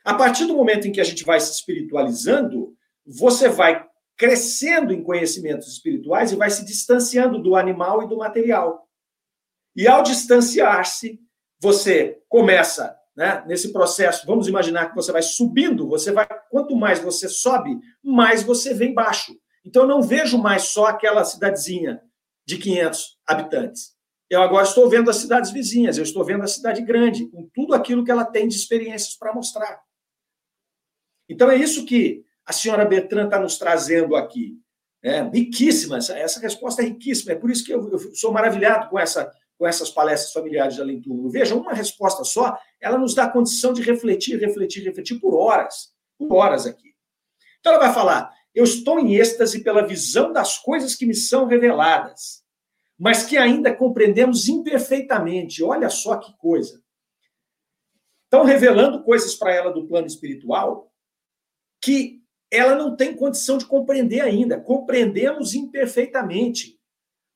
A 0.05 0.15
partir 0.15 0.47
do 0.47 0.55
momento 0.55 0.88
em 0.88 0.93
que 0.93 1.01
a 1.01 1.05
gente 1.05 1.25
vai 1.25 1.38
se 1.38 1.53
espiritualizando, 1.53 2.75
você 3.07 3.49
vai 3.49 3.87
crescendo 4.17 4.93
em 4.93 5.03
conhecimentos 5.03 5.69
espirituais 5.69 6.33
e 6.33 6.37
vai 6.37 6.51
se 6.51 6.65
distanciando 6.65 7.43
do 7.43 7.57
animal 7.57 8.03
e 8.03 8.09
do 8.09 8.17
material. 8.17 8.88
E 9.75 9.88
ao 9.88 10.03
distanciar-se, 10.03 11.21
você 11.61 12.21
começa, 12.29 12.95
né, 13.17 13.43
nesse 13.47 13.73
processo, 13.73 14.27
vamos 14.27 14.49
imaginar 14.49 14.91
que 14.91 14.97
você 14.97 15.12
vai 15.12 15.23
subindo, 15.23 15.88
você 15.88 16.12
vai, 16.12 16.29
quanto 16.51 16.77
mais 16.77 16.99
você 16.99 17.29
sobe, 17.29 17.79
mais 18.03 18.43
você 18.43 18.75
vem 18.75 18.93
baixo. 18.93 19.35
Então, 19.65 19.83
eu 19.83 19.88
não 19.88 20.03
vejo 20.03 20.37
mais 20.37 20.65
só 20.65 20.87
aquela 20.87 21.25
cidadezinha 21.25 22.03
de 22.45 22.59
500 22.59 23.19
habitantes. 23.27 23.93
Eu 24.29 24.43
agora 24.43 24.67
estou 24.67 24.88
vendo 24.88 25.11
as 25.11 25.17
cidades 25.17 25.51
vizinhas, 25.51 25.99
eu 25.99 26.05
estou 26.05 26.25
vendo 26.25 26.43
a 26.43 26.49
cidade 26.49 26.83
grande, 26.83 27.29
com 27.29 27.49
tudo 27.55 27.75
aquilo 27.75 28.05
que 28.05 28.11
ela 28.11 28.25
tem 28.25 28.49
de 28.49 28.57
experiências 28.57 29.17
para 29.17 29.35
mostrar. 29.35 29.81
Então, 31.33 31.51
é 31.51 31.57
isso 31.57 31.87
que 31.87 32.23
a 32.45 32.53
senhora 32.53 32.85
Bertrand 32.85 33.25
está 33.25 33.40
nos 33.40 33.57
trazendo 33.57 34.14
aqui. 34.14 34.59
É, 35.03 35.23
riquíssima, 35.23 35.97
essa, 35.97 36.16
essa 36.16 36.38
resposta 36.38 36.83
é 36.83 36.85
riquíssima. 36.85 37.33
É 37.33 37.35
por 37.35 37.51
isso 37.51 37.64
que 37.64 37.73
eu, 37.73 37.90
eu 37.90 38.14
sou 38.14 38.31
maravilhado 38.31 38.90
com, 38.90 38.99
essa, 38.99 39.33
com 39.59 39.66
essas 39.66 39.88
palestras 39.88 40.31
familiares 40.31 40.75
de 40.75 40.83
além. 40.83 41.03
Veja, 41.31 41.57
uma 41.57 41.73
resposta 41.73 42.23
só, 42.23 42.57
ela 42.79 42.99
nos 42.99 43.14
dá 43.14 43.27
condição 43.27 43.73
de 43.73 43.81
refletir, 43.81 44.38
refletir, 44.38 44.85
refletir 44.85 45.18
por 45.18 45.35
horas, 45.35 45.92
por 46.18 46.35
horas 46.35 46.66
aqui. 46.66 46.95
Então, 47.61 47.73
ela 47.73 47.87
vai 47.87 47.95
falar: 47.95 48.31
eu 48.55 48.64
estou 48.64 49.01
em 49.01 49.14
êxtase 49.14 49.64
pela 49.64 49.87
visão 49.87 50.33
das 50.35 50.59
coisas 50.59 50.95
que 50.95 51.07
me 51.07 51.14
são 51.14 51.47
reveladas, 51.47 52.45
mas 52.99 53.25
que 53.25 53.38
ainda 53.38 53.75
compreendemos 53.75 54.49
imperfeitamente. 54.49 55.64
Olha 55.64 55.88
só 55.88 56.16
que 56.16 56.37
coisa. 56.37 56.83
Estão 58.25 58.45
revelando 58.45 59.03
coisas 59.03 59.35
para 59.35 59.53
ela 59.55 59.73
do 59.73 59.87
plano 59.87 60.07
espiritual 60.07 60.92
que 61.83 62.23
ela 62.51 62.77
não 62.77 62.95
tem 62.95 63.16
condição 63.16 63.59
de 63.59 63.66
compreender 63.66 64.21
ainda. 64.21 64.61
Compreendemos 64.61 65.55
imperfeitamente. 65.55 66.79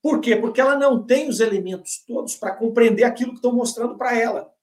Por 0.00 0.20
quê? 0.20 0.36
Porque 0.36 0.60
ela 0.60 0.78
não 0.78 1.04
tem 1.04 1.28
os 1.28 1.40
elementos 1.40 2.04
todos 2.06 2.36
para 2.36 2.54
compreender 2.54 3.02
aquilo 3.04 3.30
que 3.30 3.38
estão 3.38 3.52
mostrando 3.52 3.96
para 3.96 4.16
ela. 4.16 4.54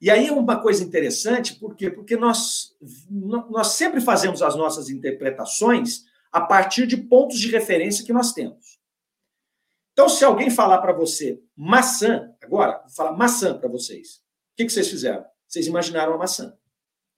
E 0.00 0.10
aí 0.10 0.28
é 0.28 0.32
uma 0.32 0.60
coisa 0.60 0.82
interessante, 0.82 1.56
por 1.56 1.76
quê? 1.76 1.90
Porque 1.90 2.16
nós, 2.16 2.74
nós 3.08 3.68
sempre 3.68 4.00
fazemos 4.00 4.42
as 4.42 4.56
nossas 4.56 4.88
interpretações 4.88 6.04
a 6.32 6.40
partir 6.40 6.86
de 6.86 6.96
pontos 6.96 7.38
de 7.38 7.50
referência 7.50 8.04
que 8.04 8.12
nós 8.12 8.32
temos. 8.32 8.80
Então, 9.92 10.08
se 10.08 10.24
alguém 10.24 10.48
falar 10.48 10.78
para 10.78 10.92
você 10.92 11.42
maçã, 11.54 12.34
agora, 12.42 12.80
vou 12.80 12.90
falar 12.90 13.12
maçã 13.12 13.58
para 13.58 13.68
vocês, 13.68 14.16
o 14.16 14.56
que, 14.56 14.64
que 14.64 14.72
vocês 14.72 14.88
fizeram? 14.88 15.24
Vocês 15.46 15.66
imaginaram 15.66 16.14
a 16.14 16.18
maçã. 16.18 16.56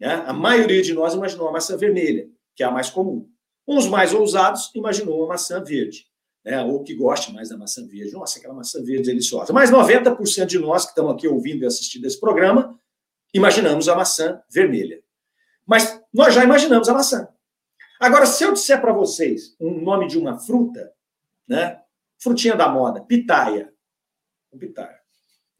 Né? 0.03 0.25
A 0.27 0.33
maioria 0.33 0.83
de 0.83 0.93
nós 0.93 1.15
imaginou 1.15 1.49
a 1.49 1.53
maçã 1.53 1.77
vermelha, 1.77 2.29
que 2.57 2.65
é 2.65 2.67
a 2.67 2.71
mais 2.73 2.91
comum. 2.91 3.31
Uns 3.67 3.87
mais 3.87 4.13
ousados 4.13 4.73
imaginou 4.75 5.25
a 5.25 5.29
maçã 5.29 5.63
verde 5.63 6.11
né, 6.45 6.61
ou 6.61 6.83
que 6.83 6.93
goste 6.93 7.33
mais 7.33 7.51
da 7.51 7.57
maçã 7.57 7.87
verde. 7.87 8.13
Nossa, 8.13 8.41
aquela 8.41 8.53
maçã 8.53 8.83
verde 8.83 9.05
deliciosa. 9.05 9.53
Mas 9.53 9.71
90% 9.71 10.47
de 10.47 10.59
nós 10.59 10.85
que 10.85 10.91
estamos 10.91 11.13
aqui 11.13 11.29
ouvindo 11.29 11.63
e 11.63 11.67
assistindo 11.67 12.05
esse 12.05 12.19
programa, 12.19 12.77
imaginamos 13.33 13.89
a 13.89 13.95
maçã 13.95 14.43
vermelha. 14.51 15.01
Mas 15.65 16.03
nós 16.13 16.35
já 16.35 16.43
imaginamos 16.43 16.89
a 16.89 16.95
maçã. 16.95 17.29
Agora, 18.01 18.27
se 18.27 18.43
eu 18.43 18.53
disser 18.53 18.81
para 18.81 18.93
vocês 18.93 19.55
um 19.61 19.81
nome 19.81 20.09
de 20.09 20.19
uma 20.19 20.37
fruta, 20.37 20.93
né, 21.47 21.81
frutinha 22.19 22.57
da 22.57 22.69
moda, 22.69 23.01
pitaia, 23.03 23.73
pitaia. 24.59 25.01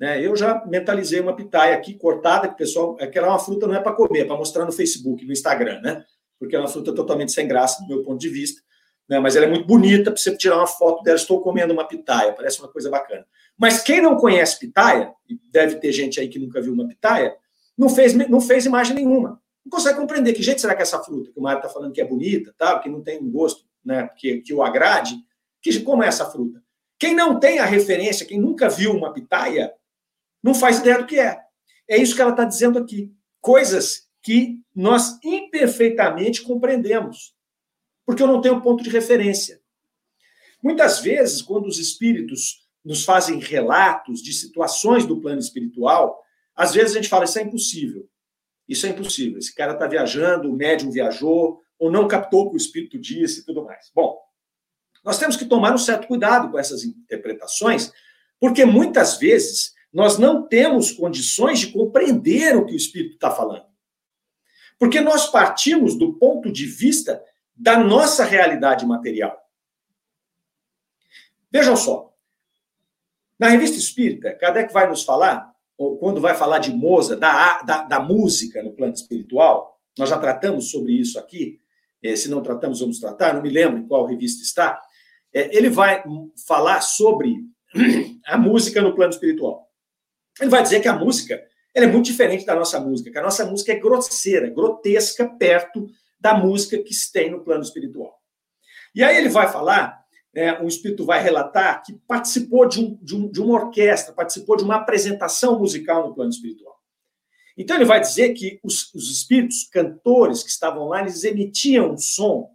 Né, 0.03 0.21
eu 0.21 0.35
já 0.35 0.65
mentalizei 0.67 1.21
uma 1.21 1.37
pitaia 1.37 1.77
aqui 1.77 1.95
cortada, 1.95 2.49
que 2.49 2.55
o 2.55 2.57
pessoal, 2.57 2.97
aquela 3.01 3.29
é 3.29 3.31
uma 3.31 3.39
fruta 3.39 3.69
não 3.69 3.77
é 3.77 3.81
para 3.81 3.93
comer, 3.93 4.23
é 4.23 4.25
para 4.25 4.37
mostrar 4.37 4.65
no 4.65 4.73
Facebook, 4.73 5.25
no 5.25 5.33
Instagram, 5.33 5.81
né? 5.81 6.05
Porque 6.41 6.57
é 6.57 6.59
uma 6.59 6.67
fruta 6.67 6.93
totalmente 6.93 7.31
sem 7.31 7.47
graça, 7.47 7.81
do 7.83 7.89
meu 7.89 8.03
ponto 8.03 8.19
de 8.19 8.29
vista 8.29 8.61
né? 9.13 9.19
mas 9.19 9.37
ela 9.37 9.45
é 9.45 9.49
muito 9.49 9.67
bonita 9.67 10.11
para 10.11 10.21
você 10.21 10.35
tirar 10.37 10.57
uma 10.57 10.67
foto 10.67 11.03
dela. 11.03 11.17
Estou 11.17 11.41
comendo 11.43 11.73
uma 11.73 11.87
pitaia, 11.87 12.33
parece 12.33 12.61
uma 12.61 12.69
coisa 12.69 12.89
bacana. 12.89 13.27
Mas 13.59 13.83
quem 13.83 14.01
não 14.01 14.17
conhece 14.17 14.59
pitaia, 14.59 15.13
e 15.29 15.39
deve 15.51 15.77
ter 15.77 15.93
gente 15.93 16.19
aí 16.19 16.29
que 16.29 16.39
nunca 16.39 16.61
viu 16.61 16.73
uma 16.73 16.89
pitaia, 16.89 17.37
não 17.77 17.91
fez, 17.91 18.15
não 18.15 18.41
fez 18.41 18.65
imagem 18.65 18.95
nenhuma. 18.95 19.41
Não 19.65 19.71
consegue 19.71 19.99
compreender 19.99 20.33
que 20.33 20.43
jeito 20.43 20.61
será 20.61 20.75
que 20.75 20.83
essa 20.83 20.99
fruta, 20.99 21.31
que 21.31 21.39
o 21.39 21.43
Mário 21.43 21.59
está 21.59 21.69
falando 21.69 21.93
que 21.93 22.01
é 22.01 22.05
bonita, 22.05 22.55
tal, 22.57 22.81
que 22.81 22.89
não 22.89 23.03
tem 23.03 23.19
um 23.19 23.31
gosto 23.31 23.65
né, 23.85 24.09
que, 24.17 24.41
que 24.41 24.55
o 24.55 24.63
agrade, 24.63 25.15
que, 25.61 25.81
como 25.81 26.03
é 26.03 26.09
essa 26.09 26.25
fruta? 26.25 26.63
Quem 26.99 27.15
não 27.15 27.39
tem 27.39 27.59
a 27.59 27.65
referência, 27.65 28.27
quem 28.27 28.41
nunca 28.41 28.69
viu 28.69 28.93
uma 28.93 29.13
pitaia, 29.13 29.73
não 30.43 30.55
faz 30.55 30.79
ideia 30.79 30.99
do 30.99 31.07
que 31.07 31.19
é. 31.19 31.39
É 31.89 31.97
isso 31.97 32.15
que 32.15 32.23
ela 32.23 32.31
está 32.31 32.45
dizendo 32.45 32.79
aqui. 32.79 33.13
Coisas 33.41 34.09
que 34.23 34.61
nós 34.75 35.19
imperfeitamente 35.23 36.43
compreendemos, 36.43 37.35
porque 38.07 38.23
eu 38.23 38.27
não 38.27 38.41
tenho 38.41 38.61
ponto 38.61 38.83
de 38.83 38.91
referência. 38.91 39.61
Muitas 40.63 41.01
vezes, 41.01 41.43
quando 41.43 41.67
os 41.67 41.79
espíritos 41.79 42.63
nos 42.85 43.05
fazem 43.05 43.39
relatos 43.39 44.23
de 44.23 44.33
situações 44.33 45.05
do 45.05 45.21
plano 45.21 45.41
espiritual, 45.41 46.23
às 46.55 46.73
vezes 46.73 46.93
a 46.93 46.95
gente 46.97 47.09
fala, 47.09 47.25
isso 47.25 47.39
é 47.39 47.43
impossível. 47.43 48.09
Isso 48.69 48.87
é 48.87 48.91
impossível. 48.91 49.39
Esse 49.39 49.55
cara 49.55 49.73
está 49.73 49.87
viajando, 49.87 50.51
o 50.51 50.57
médium 50.57 50.91
viajou, 50.91 51.61
ou 51.79 51.91
não 51.91 52.07
captou 52.07 52.47
o 52.47 52.51
que 52.51 52.57
o 52.57 52.59
espírito 52.59 52.99
disse 52.99 53.41
e 53.41 53.45
tudo 53.45 53.65
mais. 53.65 53.91
Bom, 53.95 54.19
nós 55.05 55.19
temos 55.19 55.37
que 55.37 55.45
tomar 55.45 55.75
um 55.75 55.79
certo 55.79 56.07
cuidado 56.07 56.51
com 56.51 56.59
essas 56.59 56.85
interpretações, 56.85 57.93
porque 58.39 58.65
muitas 58.65 59.19
vezes 59.19 59.75
nós 59.93 60.19
não 60.19 60.47
temos 60.47 60.91
condições 60.91 61.61
de 61.61 61.73
compreender 61.73 62.57
o 62.57 62.65
que 62.65 62.73
o 62.73 62.77
espírito 62.77 63.15
está 63.15 63.31
falando. 63.31 63.67
Porque 64.79 65.01
nós 65.01 65.29
partimos 65.29 65.97
do 65.97 66.15
ponto 66.15 66.51
de 66.51 66.67
vista 66.67 67.23
da 67.55 67.79
nossa 67.79 68.25
realidade 68.25 68.87
material. 68.87 69.39
Vejam 71.51 71.77
só. 71.77 72.13
Na 73.39 73.49
revista 73.49 73.77
espírita, 73.77 74.33
Kardec 74.33 74.73
vai 74.73 74.89
nos 74.89 75.03
falar, 75.03 75.53
ou 75.77 75.99
quando 75.99 76.21
vai 76.21 76.35
falar 76.35 76.59
de 76.59 76.73
Moza, 76.73 77.17
da, 77.17 77.61
da, 77.63 77.83
da 77.83 78.01
música 78.01 78.63
no 78.63 78.73
plano 78.73 78.95
espiritual, 78.95 79.79
nós 79.99 80.09
já 80.09 80.19
tratamos 80.19 80.71
sobre 80.71 80.93
isso 80.93 81.19
aqui, 81.19 81.61
eh, 82.03 82.17
se 82.17 82.31
não 82.31 82.43
tratamos, 82.43 82.81
vamos 82.81 82.99
tratar, 82.99 83.35
não 83.35 83.43
me 83.43 83.51
lembro 83.51 83.79
em 83.79 83.87
qual 83.87 84.07
revista 84.07 84.43
está. 84.43 84.81
Eh, 85.35 85.57
ele 85.57 85.69
vai 85.69 86.03
falar 86.47 86.81
sobre 86.81 87.37
a 88.27 88.39
música 88.39 88.81
no 88.81 88.95
plano 88.95 89.13
espiritual. 89.13 89.72
Ele 90.41 90.51
vai 90.51 90.63
dizer 90.63 90.81
que 90.81 90.89
a 90.89 90.97
música 90.97 91.43
ela 91.75 91.87
é 91.87 91.89
muito 91.89 92.07
diferente 92.07 92.45
da 92.45 92.55
nossa 92.55 92.79
música, 92.79 93.11
que 93.11 93.19
a 93.19 93.23
nossa 93.23 93.47
música 93.47 93.73
é 93.73 93.79
grosseira, 93.79 94.51
grotesca, 94.51 95.27
perto 95.27 95.89
da 96.21 96.35
música 96.35 96.79
que 96.83 96.95
se 96.95 97.11
tem 97.11 97.31
no 97.31 97.43
plano 97.43 97.63
espiritual. 97.63 98.21
E 98.95 99.03
aí 99.03 99.17
ele 99.17 99.31
vai 99.31 99.51
falar, 99.51 100.05
né, 100.35 100.61
o 100.61 100.69
espírito 100.69 101.05
vai 101.05 101.23
relatar 101.23 101.83
que 101.83 101.95
participou 102.07 102.69
de, 102.69 102.81
um, 102.81 102.99
de, 103.03 103.17
um, 103.17 103.31
de 103.31 103.41
uma 103.41 103.55
orquestra, 103.55 104.13
participou 104.13 104.57
de 104.57 104.65
uma 104.65 104.77
apresentação 104.77 105.59
musical 105.59 106.07
no 106.07 106.15
plano 106.15 106.31
espiritual. 106.31 106.77
Então 107.57 107.77
ele 107.77 107.85
vai 107.85 108.01
dizer 108.01 108.35
que 108.35 108.61
os, 108.63 108.93
os 108.95 109.11
espíritos 109.11 109.65
cantores 109.65 110.43
que 110.43 110.51
estavam 110.51 110.89
lá, 110.89 111.01
eles 111.01 111.25
emitiam 111.25 111.93
um 111.93 111.99
som 111.99 112.51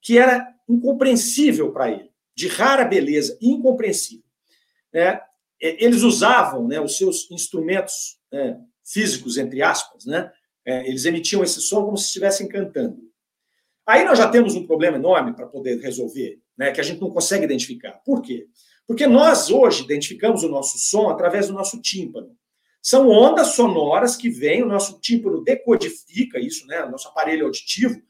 que 0.00 0.18
era 0.18 0.52
incompreensível 0.68 1.72
para 1.72 1.90
ele, 1.90 2.10
de 2.34 2.48
rara 2.48 2.84
beleza, 2.84 3.38
incompreensível. 3.40 4.24
Né? 4.92 5.20
Eles 5.62 6.02
usavam 6.02 6.66
né, 6.66 6.80
os 6.80 6.96
seus 6.96 7.30
instrumentos 7.30 8.18
né, 8.32 8.58
físicos, 8.84 9.38
entre 9.38 9.62
aspas, 9.62 10.04
né? 10.04 10.30
É, 10.64 10.88
eles 10.88 11.04
emitiam 11.04 11.42
esse 11.42 11.60
som 11.60 11.84
como 11.84 11.96
se 11.96 12.06
estivessem 12.06 12.48
cantando. 12.48 12.98
Aí 13.86 14.04
nós 14.04 14.18
já 14.18 14.28
temos 14.28 14.54
um 14.54 14.66
problema 14.66 14.96
enorme 14.96 15.34
para 15.34 15.46
poder 15.46 15.80
resolver, 15.80 16.40
né, 16.56 16.70
que 16.70 16.80
a 16.80 16.84
gente 16.84 17.00
não 17.00 17.10
consegue 17.10 17.44
identificar. 17.44 17.92
Por 18.04 18.22
quê? 18.22 18.46
Porque 18.86 19.06
nós 19.06 19.50
hoje 19.50 19.82
identificamos 19.82 20.42
o 20.44 20.48
nosso 20.48 20.78
som 20.78 21.08
através 21.08 21.48
do 21.48 21.54
nosso 21.54 21.80
tímpano. 21.80 22.36
São 22.80 23.08
ondas 23.08 23.54
sonoras 23.54 24.16
que 24.16 24.28
vêm, 24.28 24.62
o 24.62 24.68
nosso 24.68 25.00
tímpano 25.00 25.42
decodifica 25.42 26.38
isso, 26.38 26.66
né, 26.66 26.84
o 26.84 26.90
nosso 26.90 27.08
aparelho 27.08 27.46
auditivo 27.46 28.00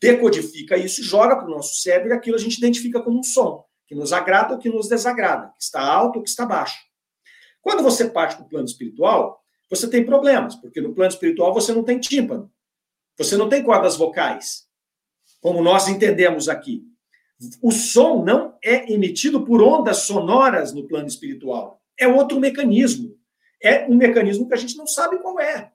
decodifica 0.00 0.76
isso 0.76 1.02
joga 1.02 1.36
para 1.36 1.46
o 1.46 1.50
nosso 1.50 1.80
cérebro 1.80 2.10
e 2.10 2.12
aquilo 2.12 2.36
a 2.36 2.38
gente 2.38 2.58
identifica 2.58 3.00
como 3.00 3.18
um 3.18 3.22
som, 3.22 3.64
que 3.92 3.98
nos 3.98 4.10
agrada 4.10 4.54
ou 4.54 4.58
que 4.58 4.70
nos 4.70 4.88
desagrada, 4.88 5.48
que 5.48 5.64
está 5.64 5.82
alto 5.82 6.16
ou 6.16 6.22
que 6.22 6.30
está 6.30 6.46
baixo. 6.46 6.78
Quando 7.60 7.82
você 7.82 8.08
parte 8.08 8.36
para 8.36 8.46
o 8.46 8.48
plano 8.48 8.64
espiritual, 8.64 9.44
você 9.68 9.86
tem 9.86 10.02
problemas, 10.02 10.56
porque 10.56 10.80
no 10.80 10.94
plano 10.94 11.10
espiritual 11.10 11.52
você 11.52 11.74
não 11.74 11.84
tem 11.84 12.00
tímpano, 12.00 12.50
você 13.18 13.36
não 13.36 13.50
tem 13.50 13.62
cordas 13.62 13.94
vocais, 13.94 14.66
como 15.42 15.62
nós 15.62 15.88
entendemos 15.88 16.48
aqui. 16.48 16.82
O 17.60 17.70
som 17.70 18.24
não 18.24 18.56
é 18.64 18.90
emitido 18.90 19.44
por 19.44 19.60
ondas 19.60 19.98
sonoras 19.98 20.72
no 20.72 20.88
plano 20.88 21.06
espiritual. 21.06 21.82
É 21.98 22.08
outro 22.08 22.40
mecanismo. 22.40 23.14
É 23.62 23.86
um 23.86 23.94
mecanismo 23.94 24.48
que 24.48 24.54
a 24.54 24.58
gente 24.58 24.76
não 24.78 24.86
sabe 24.86 25.18
qual 25.18 25.38
é. 25.38 25.70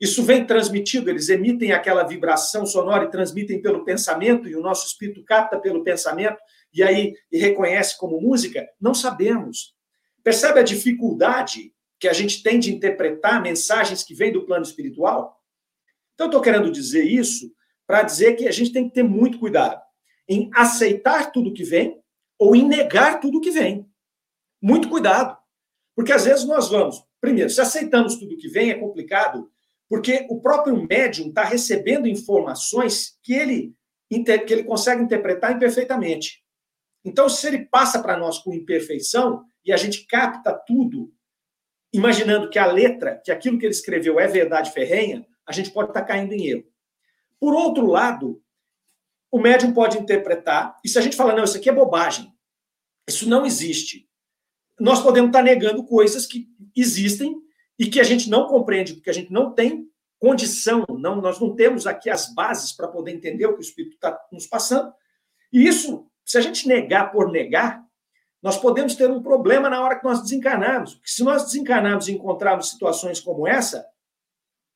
Isso 0.00 0.24
vem 0.24 0.44
transmitido, 0.44 1.08
eles 1.08 1.28
emitem 1.28 1.72
aquela 1.72 2.02
vibração 2.02 2.66
sonora 2.66 3.04
e 3.04 3.10
transmitem 3.10 3.62
pelo 3.62 3.84
pensamento, 3.84 4.48
e 4.48 4.56
o 4.56 4.62
nosso 4.62 4.86
espírito 4.86 5.22
capta 5.22 5.56
pelo 5.58 5.84
pensamento, 5.84 6.38
e 6.72 6.82
aí 6.82 7.14
e 7.30 7.38
reconhece 7.38 7.98
como 7.98 8.20
música? 8.20 8.68
Não 8.80 8.94
sabemos. 8.94 9.74
Percebe 10.22 10.60
a 10.60 10.64
dificuldade 10.64 11.74
que 11.98 12.08
a 12.08 12.12
gente 12.12 12.42
tem 12.42 12.58
de 12.58 12.72
interpretar 12.72 13.42
mensagens 13.42 14.02
que 14.02 14.14
vêm 14.14 14.32
do 14.32 14.46
plano 14.46 14.64
espiritual? 14.64 15.40
Então, 16.14 16.26
estou 16.26 16.40
querendo 16.40 16.70
dizer 16.70 17.04
isso 17.04 17.52
para 17.86 18.02
dizer 18.02 18.34
que 18.34 18.46
a 18.46 18.52
gente 18.52 18.72
tem 18.72 18.88
que 18.88 18.94
ter 18.94 19.02
muito 19.02 19.38
cuidado 19.38 19.80
em 20.28 20.48
aceitar 20.54 21.32
tudo 21.32 21.52
que 21.52 21.64
vem 21.64 22.00
ou 22.38 22.54
em 22.54 22.66
negar 22.66 23.20
tudo 23.20 23.40
que 23.40 23.50
vem. 23.50 23.86
Muito 24.62 24.88
cuidado. 24.88 25.36
Porque 25.94 26.12
às 26.12 26.24
vezes 26.24 26.44
nós 26.46 26.68
vamos, 26.68 27.02
primeiro, 27.20 27.50
se 27.50 27.60
aceitamos 27.60 28.16
tudo 28.16 28.36
que 28.36 28.48
vem, 28.48 28.70
é 28.70 28.74
complicado, 28.74 29.50
porque 29.88 30.26
o 30.30 30.40
próprio 30.40 30.86
médium 30.86 31.28
está 31.28 31.42
recebendo 31.42 32.06
informações 32.06 33.18
que 33.22 33.34
ele, 33.34 33.74
que 34.08 34.52
ele 34.52 34.64
consegue 34.64 35.02
interpretar 35.02 35.52
imperfeitamente. 35.52 36.39
Então, 37.04 37.28
se 37.28 37.46
ele 37.46 37.66
passa 37.66 38.02
para 38.02 38.16
nós 38.16 38.38
com 38.38 38.54
imperfeição 38.54 39.44
e 39.64 39.72
a 39.72 39.76
gente 39.76 40.06
capta 40.06 40.52
tudo 40.52 41.12
imaginando 41.92 42.50
que 42.50 42.58
a 42.58 42.66
letra, 42.66 43.20
que 43.24 43.32
aquilo 43.32 43.58
que 43.58 43.66
ele 43.66 43.74
escreveu 43.74 44.20
é 44.20 44.26
verdade 44.26 44.72
ferrenha, 44.72 45.26
a 45.46 45.52
gente 45.52 45.70
pode 45.70 45.90
estar 45.90 46.02
caindo 46.02 46.32
em 46.32 46.46
erro. 46.46 46.64
Por 47.38 47.54
outro 47.54 47.86
lado, 47.86 48.42
o 49.30 49.40
médium 49.40 49.72
pode 49.72 49.98
interpretar, 49.98 50.76
e 50.84 50.88
se 50.88 50.98
a 50.98 51.02
gente 51.02 51.16
fala, 51.16 51.34
não, 51.34 51.44
isso 51.44 51.56
aqui 51.56 51.68
é 51.68 51.72
bobagem, 51.72 52.32
isso 53.08 53.28
não 53.28 53.44
existe, 53.46 54.08
nós 54.78 55.02
podemos 55.02 55.28
estar 55.28 55.42
negando 55.42 55.84
coisas 55.84 56.26
que 56.26 56.48
existem 56.74 57.36
e 57.78 57.86
que 57.86 58.00
a 58.00 58.04
gente 58.04 58.30
não 58.30 58.46
compreende, 58.46 58.94
porque 58.94 59.10
a 59.10 59.12
gente 59.12 59.30
não 59.30 59.52
tem 59.52 59.88
condição, 60.18 60.84
não, 60.98 61.20
nós 61.20 61.38
não 61.38 61.54
temos 61.54 61.86
aqui 61.86 62.08
as 62.10 62.32
bases 62.34 62.72
para 62.72 62.88
poder 62.88 63.12
entender 63.12 63.46
o 63.46 63.54
que 63.54 63.60
o 63.60 63.62
Espírito 63.62 63.94
está 63.94 64.18
nos 64.32 64.46
passando. 64.46 64.92
E 65.52 65.66
isso, 65.66 66.09
se 66.30 66.38
a 66.38 66.40
gente 66.40 66.68
negar 66.68 67.10
por 67.10 67.28
negar, 67.28 67.84
nós 68.40 68.56
podemos 68.56 68.94
ter 68.94 69.10
um 69.10 69.20
problema 69.20 69.68
na 69.68 69.82
hora 69.82 69.98
que 69.98 70.04
nós 70.04 70.22
desencarnarmos. 70.22 70.94
Porque 70.94 71.10
se 71.10 71.24
nós 71.24 71.42
desencarnarmos 71.46 72.06
e 72.06 72.12
encontrarmos 72.12 72.70
situações 72.70 73.18
como 73.18 73.48
essa, 73.48 73.84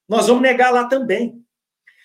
nós 0.08 0.26
vamos 0.26 0.42
negar 0.42 0.72
lá 0.72 0.88
também. 0.88 1.40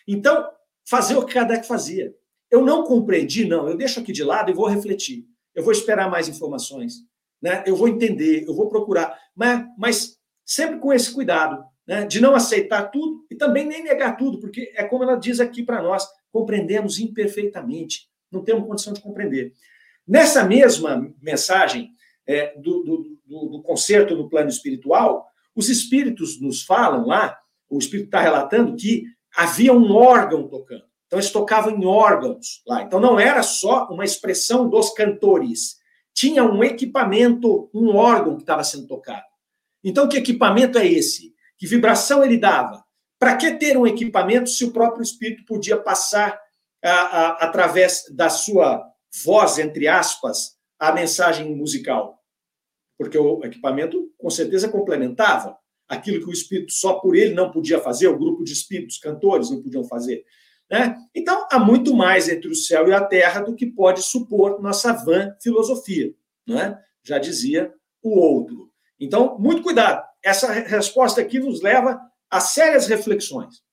Então, 0.08 0.48
fazer 0.88 1.18
o 1.18 1.26
que 1.26 1.34
Kardec 1.34 1.66
fazia. 1.66 2.14
Eu 2.52 2.64
não 2.64 2.84
compreendi, 2.84 3.44
não. 3.44 3.68
Eu 3.68 3.76
deixo 3.76 4.00
aqui 4.00 4.12
de 4.12 4.24
lado 4.24 4.52
e 4.52 4.54
vou 4.54 4.68
refletir. 4.68 5.26
Eu 5.56 5.64
vou 5.64 5.72
esperar 5.72 6.12
mais 6.12 6.28
informações. 6.28 6.98
Né? 7.42 7.64
Eu 7.66 7.76
vou 7.76 7.88
entender, 7.88 8.48
eu 8.48 8.54
vou 8.54 8.70
procurar. 8.70 9.20
Mas, 9.36 9.66
mas 9.80 10.18
sempre 10.46 10.78
com 10.78 10.94
esse 10.94 11.12
cuidado 11.12 11.66
né? 11.88 12.06
de 12.06 12.22
não 12.22 12.36
aceitar 12.36 12.92
tudo 12.92 13.26
e 13.32 13.36
também 13.36 13.66
nem 13.66 13.82
negar 13.82 14.16
tudo, 14.16 14.40
porque 14.40 14.72
é 14.76 14.84
como 14.84 15.04
ela 15.04 15.16
diz 15.16 15.40
aqui 15.40 15.64
para 15.64 15.82
nós: 15.82 16.08
compreendemos 16.32 17.00
imperfeitamente. 17.00 18.09
Não 18.32 18.44
temos 18.44 18.68
condição 18.68 18.94
de 18.94 19.02
compreender. 19.02 19.54
Nessa 20.08 20.44
mesma 20.44 21.14
mensagem 21.22 21.92
é, 22.26 22.58
do, 22.60 22.84
do, 22.84 23.20
do, 23.26 23.50
do 23.50 23.62
concerto 23.62 24.16
no 24.16 24.30
plano 24.30 24.50
espiritual, 24.50 25.28
os 25.56 25.70
espíritos 25.70 26.40
nos 26.40 26.64
falam 26.64 27.06
lá, 27.06 27.38
o 27.70 27.78
espírito 27.78 28.06
está 28.08 28.22
relatando 28.22 28.76
que 28.76 29.04
havia 29.36 29.74
um 29.74 29.92
órgão 29.94 30.48
tocando. 30.48 30.84
Então, 31.06 31.18
eles 31.18 31.32
tocavam 31.32 31.76
em 31.76 31.86
órgãos 31.86 32.62
lá. 32.68 32.84
Então, 32.84 33.00
não 33.00 33.20
era 33.20 33.42
só 33.42 33.88
uma 33.88 34.06
expressão 34.06 34.70
dos 34.70 34.92
cantores. 34.92 35.78
Tinha 36.14 36.44
um 36.44 36.64
equipamento, 36.64 37.70
um 37.74 37.96
órgão 37.96 38.36
que 38.36 38.44
estava 38.44 38.64
sendo 38.64 38.88
tocado. 38.88 39.26
Então, 39.84 40.08
que 40.08 40.18
equipamento 40.18 40.78
é 40.78 40.86
esse? 40.86 41.34
Que 41.58 41.66
vibração 41.66 42.24
ele 42.24 42.38
dava? 42.38 42.84
Para 43.18 43.36
que 43.36 43.52
ter 43.56 43.76
um 43.76 43.88
equipamento 43.88 44.50
se 44.50 44.64
o 44.64 44.72
próprio 44.72 45.02
espírito 45.02 45.44
podia 45.46 45.78
passar 45.78 46.40
a, 46.84 46.92
a, 46.92 47.30
através 47.46 48.06
da 48.12 48.30
sua 48.30 48.84
voz, 49.24 49.58
entre 49.58 49.88
aspas, 49.88 50.58
a 50.78 50.92
mensagem 50.92 51.56
musical. 51.56 52.20
Porque 52.98 53.18
o 53.18 53.44
equipamento, 53.44 54.12
com 54.18 54.30
certeza, 54.30 54.70
complementava 54.70 55.58
aquilo 55.88 56.24
que 56.24 56.30
o 56.30 56.34
espírito 56.34 56.72
só 56.72 56.94
por 57.00 57.16
ele 57.16 57.34
não 57.34 57.52
podia 57.52 57.80
fazer, 57.80 58.08
o 58.08 58.18
grupo 58.18 58.44
de 58.44 58.54
espíritos, 58.54 59.00
cantores, 59.00 59.50
não 59.50 59.62
podiam 59.62 59.84
fazer. 59.84 60.24
Né? 60.70 60.96
Então, 61.16 61.48
há 61.52 61.58
muito 61.58 61.96
mais 61.96 62.30
entre 62.30 62.48
o 62.48 62.56
céu 62.56 62.88
e 62.88 62.94
a 62.94 63.04
terra 63.04 63.42
do 63.42 63.56
que 63.56 63.66
pode 63.66 64.04
supor 64.04 64.62
nossa 64.62 64.94
vã 64.94 65.36
filosofia. 65.42 66.14
Né? 66.48 66.80
Já 67.04 67.18
dizia 67.18 67.74
o 68.04 68.20
outro. 68.20 68.72
Então, 69.00 69.38
muito 69.40 69.64
cuidado. 69.64 70.08
Essa 70.24 70.52
resposta 70.52 71.22
aqui 71.22 71.40
nos 71.40 71.62
leva 71.62 72.00
a 72.30 72.40
sérias 72.40 72.88
reflexões. 72.88 73.64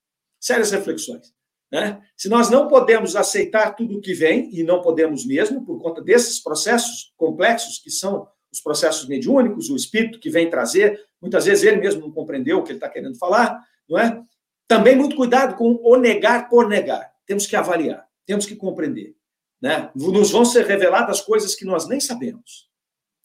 sérias 0.41 0.71
reflexões. 0.71 1.36
Né? 1.71 2.01
Se 2.17 2.29
nós 2.29 2.49
não 2.49 2.69
podemos 2.69 3.17
aceitar 3.17 3.75
tudo 3.75 3.99
o 3.99 4.01
que 4.01 4.15
vem, 4.15 4.51
e 4.53 4.63
não 4.63 4.81
podemos 4.81 5.27
mesmo, 5.27 5.65
por 5.65 5.81
conta 5.81 6.03
desses 6.03 6.41
processos 6.41 7.13
complexos 7.17 7.79
que 7.79 7.91
são 7.91 8.27
os 8.53 8.61
processos 8.61 9.09
mediúnicos, 9.09 9.69
o 9.69 9.77
espírito 9.77 10.19
que 10.19 10.31
vem 10.31 10.49
trazer, 10.49 10.99
muitas 11.21 11.45
vezes 11.45 11.65
ele 11.65 11.79
mesmo 11.79 12.01
não 12.03 12.11
compreendeu 12.11 12.59
o 12.59 12.63
que 12.63 12.71
ele 12.71 12.79
está 12.79 12.89
querendo 12.89 13.19
falar, 13.19 13.61
não 13.89 13.99
é? 13.99 14.23
Também 14.69 14.97
muito 14.97 15.15
cuidado 15.15 15.57
com 15.57 15.79
o 15.83 15.97
negar 15.97 16.49
por 16.49 16.69
negar. 16.69 17.13
Temos 17.27 17.47
que 17.47 17.55
avaliar, 17.55 18.07
temos 18.25 18.47
que 18.47 18.57
compreender. 18.57 19.15
Né? 19.61 19.91
Nos 19.95 20.31
vão 20.31 20.45
ser 20.45 20.67
reveladas 20.67 21.21
coisas 21.21 21.55
que 21.55 21.65
nós 21.65 21.89
nem 21.89 22.01
sabemos. 22.01 22.69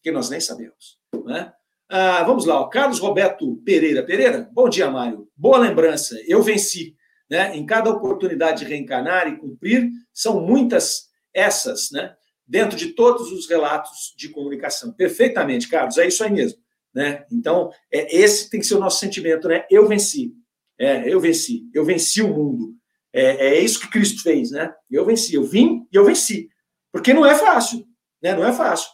Que 0.03 0.11
nós 0.11 0.29
nem 0.29 0.39
sabemos. 0.39 0.97
Né? 1.25 1.51
Ah, 1.89 2.23
vamos 2.23 2.45
lá, 2.45 2.59
o 2.59 2.69
Carlos 2.69 2.99
Roberto 2.99 3.57
Pereira. 3.65 4.03
Pereira, 4.03 4.49
bom 4.51 4.69
dia, 4.69 4.89
Mário. 4.89 5.27
Boa 5.35 5.57
lembrança. 5.57 6.15
Eu 6.25 6.41
venci. 6.41 6.95
Né? 7.31 7.55
Em 7.55 7.65
cada 7.65 7.89
oportunidade 7.89 8.65
de 8.65 8.69
reencarnar 8.69 9.29
e 9.29 9.37
cumprir, 9.37 9.89
são 10.13 10.41
muitas 10.41 11.09
essas, 11.33 11.89
né? 11.89 12.13
dentro 12.45 12.77
de 12.77 12.87
todos 12.87 13.31
os 13.31 13.47
relatos 13.47 14.13
de 14.17 14.27
comunicação. 14.27 14.91
Perfeitamente, 14.91 15.69
Carlos, 15.69 15.97
é 15.97 16.05
isso 16.05 16.21
aí 16.21 16.29
mesmo. 16.29 16.59
Né? 16.93 17.25
Então, 17.31 17.71
é, 17.89 18.13
esse 18.13 18.49
tem 18.49 18.59
que 18.59 18.65
ser 18.65 18.75
o 18.75 18.79
nosso 18.79 18.99
sentimento, 18.99 19.47
né? 19.47 19.65
Eu 19.71 19.87
venci. 19.87 20.33
É, 20.77 21.07
eu 21.07 21.21
venci. 21.21 21.69
Eu 21.73 21.85
venci 21.85 22.21
o 22.21 22.27
mundo. 22.27 22.75
É, 23.13 23.47
é 23.47 23.59
isso 23.61 23.79
que 23.79 23.89
Cristo 23.89 24.21
fez, 24.21 24.51
né? 24.51 24.73
Eu 24.89 25.05
venci. 25.05 25.33
Eu 25.33 25.45
vim 25.45 25.87
e 25.89 25.95
eu 25.95 26.03
venci. 26.03 26.49
Porque 26.91 27.13
não 27.13 27.25
é 27.25 27.35
fácil, 27.35 27.87
né? 28.21 28.35
Não 28.35 28.45
é 28.45 28.51
fácil. 28.51 28.89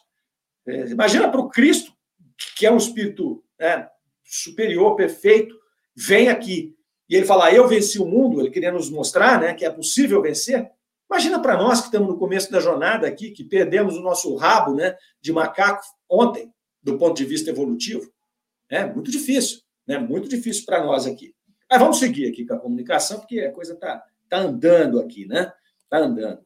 É, 0.68 0.90
imagina 0.90 1.28
para 1.28 1.42
o 1.42 1.50
Cristo, 1.50 1.92
que 2.56 2.68
é 2.68 2.72
um 2.72 2.78
espírito 2.78 3.44
né, 3.60 3.88
superior, 4.24 4.96
perfeito, 4.96 5.56
vem 5.96 6.30
aqui 6.30 6.77
e 7.10 7.16
ele 7.16 7.26
fala, 7.26 7.52
eu 7.54 7.68
venci 7.68 8.00
o 8.00 8.06
mundo, 8.06 8.40
ele 8.40 8.50
queria 8.50 8.72
nos 8.72 8.90
mostrar 8.90 9.40
né, 9.40 9.54
que 9.54 9.66
é 9.66 9.70
possível 9.70 10.22
vencer. 10.22 10.70
Imagina 11.10 11.42
para 11.42 11.58
nós 11.58 11.80
que 11.80 11.86
estamos 11.86 12.10
no 12.10 12.18
começo 12.18 12.52
da 12.52 12.60
jornada 12.60 13.08
aqui, 13.08 13.32
que 13.32 13.44
perdemos 13.44 13.96
o 13.96 14.02
nosso 14.02 14.36
rabo 14.36 14.76
né, 14.76 14.96
de 15.22 15.32
macaco 15.32 15.84
ontem, 16.10 16.52
do 16.84 16.98
ponto 16.98 17.16
de 17.16 17.24
vista 17.24 17.50
evolutivo. 17.50 18.12
É 18.70 18.86
muito 18.86 19.10
difícil, 19.10 19.60
né? 19.88 19.98
Muito 19.98 20.28
difícil 20.28 20.66
para 20.66 20.84
nós 20.84 21.06
aqui. 21.06 21.34
Mas 21.70 21.80
vamos 21.80 22.00
seguir 22.00 22.28
aqui 22.28 22.46
com 22.46 22.54
a 22.54 22.60
comunicação, 22.60 23.20
porque 23.20 23.40
a 23.40 23.52
coisa 23.52 23.74
está 23.74 24.04
tá 24.30 24.38
andando 24.38 25.00
aqui, 25.00 25.26
né? 25.26 25.52
Está 25.84 26.00
andando. 26.00 26.40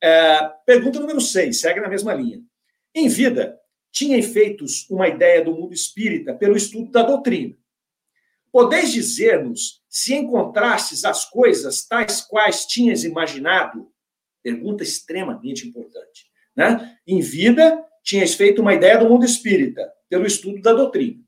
É, 0.00 0.48
pergunta 0.64 1.00
número 1.00 1.20
6, 1.20 1.60
segue 1.60 1.80
na 1.80 1.88
mesma 1.88 2.14
linha. 2.14 2.40
Em 2.94 3.08
vida, 3.08 3.58
tinha 3.90 4.20
feitos 4.22 4.88
uma 4.88 5.08
ideia 5.08 5.44
do 5.44 5.52
mundo 5.52 5.74
espírita 5.74 6.34
pelo 6.34 6.56
estudo 6.56 6.90
da 6.90 7.02
doutrina. 7.02 7.56
Podeis 8.52 8.92
dizer-nos 8.92 9.82
se 9.88 10.14
encontrastes 10.14 11.04
as 11.04 11.24
coisas 11.24 11.86
tais 11.86 12.20
quais 12.20 12.64
tinhas 12.66 13.04
imaginado? 13.04 13.90
Pergunta 14.42 14.82
extremamente 14.82 15.66
importante. 15.66 16.26
Né? 16.56 16.96
Em 17.06 17.20
vida, 17.20 17.84
tinhas 18.02 18.34
feito 18.34 18.62
uma 18.62 18.74
ideia 18.74 18.98
do 18.98 19.08
mundo 19.08 19.24
espírita 19.24 19.92
pelo 20.08 20.26
estudo 20.26 20.60
da 20.62 20.72
doutrina. 20.72 21.22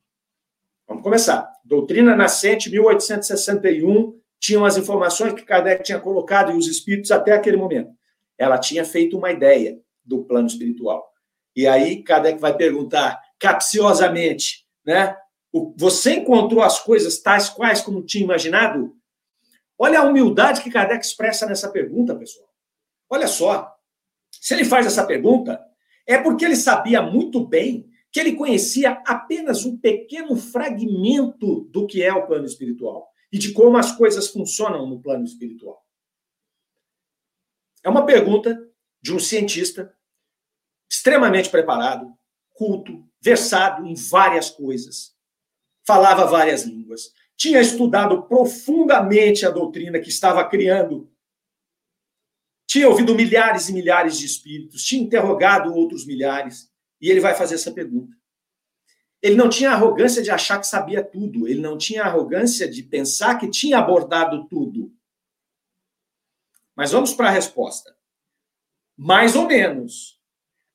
Vamos 0.89 1.03
começar. 1.03 1.51
Doutrina 1.65 2.17
Nascente, 2.17 2.71
1861, 2.71 4.19
tinham 4.41 4.65
as 4.65 4.77
informações 4.77 5.35
que 5.35 5.45
Kardec 5.45 5.85
tinha 5.85 6.01
colocado 6.01 6.53
e 6.53 6.57
os 6.57 6.67
espíritos 6.67 7.11
até 7.11 7.33
aquele 7.33 7.57
momento. 7.57 7.91
Ela 8.39 8.59
tinha 8.59 8.85
feito 8.85 9.17
uma 9.17 9.31
ideia 9.31 9.79
do 10.05 10.25
plano 10.25 10.47
espiritual. 10.49 11.07
E 11.55 11.67
aí 11.67 12.03
Kardec 12.03 12.41
vai 12.41 12.57
perguntar 12.57 13.21
capciosamente, 13.39 14.67
né? 14.85 15.17
Você 15.77 16.17
encontrou 16.17 16.63
as 16.63 16.81
coisas 16.81 17.19
tais 17.19 17.49
quais 17.49 17.81
como 17.81 18.05
tinha 18.05 18.25
imaginado? 18.25 18.97
Olha 19.79 20.01
a 20.01 20.05
humildade 20.05 20.63
que 20.63 20.71
Kardec 20.71 21.05
expressa 21.05 21.47
nessa 21.47 21.71
pergunta, 21.71 22.15
pessoal. 22.15 22.49
Olha 23.09 23.27
só. 23.27 23.75
Se 24.31 24.55
ele 24.55 24.65
faz 24.65 24.87
essa 24.87 25.05
pergunta, 25.05 25.61
é 26.07 26.19
porque 26.19 26.45
ele 26.45 26.57
sabia 26.57 27.03
muito 27.03 27.45
bem 27.45 27.91
que 28.13 28.21
ele 28.21 28.35
conhecia 28.35 29.03
apenas 29.07 29.65
um 29.65 29.77
pequeno 29.77 30.37
fragmento 30.37 31.63
do 31.71 31.87
que 31.87 32.03
é 32.03 32.13
o 32.13 32.27
plano 32.27 32.45
espiritual 32.45 33.09
e 33.33 33.39
de 33.39 33.53
como 33.53 33.77
as 33.77 33.93
coisas 33.93 34.29
funcionam 34.29 34.87
no 34.87 35.01
plano 35.01 35.25
espiritual. 35.25 35.85
É 37.83 37.89
uma 37.89 38.05
pergunta 38.05 38.59
de 39.01 39.15
um 39.15 39.19
cientista 39.19 39.95
extremamente 40.91 41.49
preparado, 41.49 42.13
culto, 42.53 43.09
versado 43.23 43.87
em 43.87 43.95
várias 43.95 44.51
coisas, 44.51 45.15
falava 45.91 46.25
várias 46.25 46.63
línguas, 46.63 47.13
tinha 47.37 47.61
estudado 47.61 48.23
profundamente 48.23 49.45
a 49.45 49.51
doutrina 49.51 49.99
que 49.99 50.09
estava 50.09 50.49
criando, 50.49 51.11
tinha 52.65 52.89
ouvido 52.89 53.13
milhares 53.13 53.69
e 53.69 53.73
milhares 53.73 54.17
de 54.17 54.25
espíritos, 54.25 54.85
tinha 54.85 55.03
interrogado 55.03 55.75
outros 55.75 56.07
milhares, 56.07 56.71
e 57.01 57.11
ele 57.11 57.19
vai 57.19 57.35
fazer 57.35 57.57
essa 57.57 57.73
pergunta. 57.73 58.17
Ele 59.21 59.35
não 59.35 59.49
tinha 59.49 59.73
arrogância 59.73 60.23
de 60.23 60.31
achar 60.31 60.61
que 60.61 60.67
sabia 60.69 61.03
tudo, 61.03 61.49
ele 61.49 61.61
não 61.61 61.77
tinha 61.77 62.05
arrogância 62.05 62.71
de 62.71 62.85
pensar 62.85 63.37
que 63.41 63.51
tinha 63.51 63.79
abordado 63.79 64.47
tudo. 64.47 64.95
Mas 66.77 66.93
vamos 66.93 67.13
para 67.13 67.27
a 67.27 67.33
resposta. 67.33 67.97
Mais 68.97 69.35
ou 69.35 69.49
menos. 69.49 70.21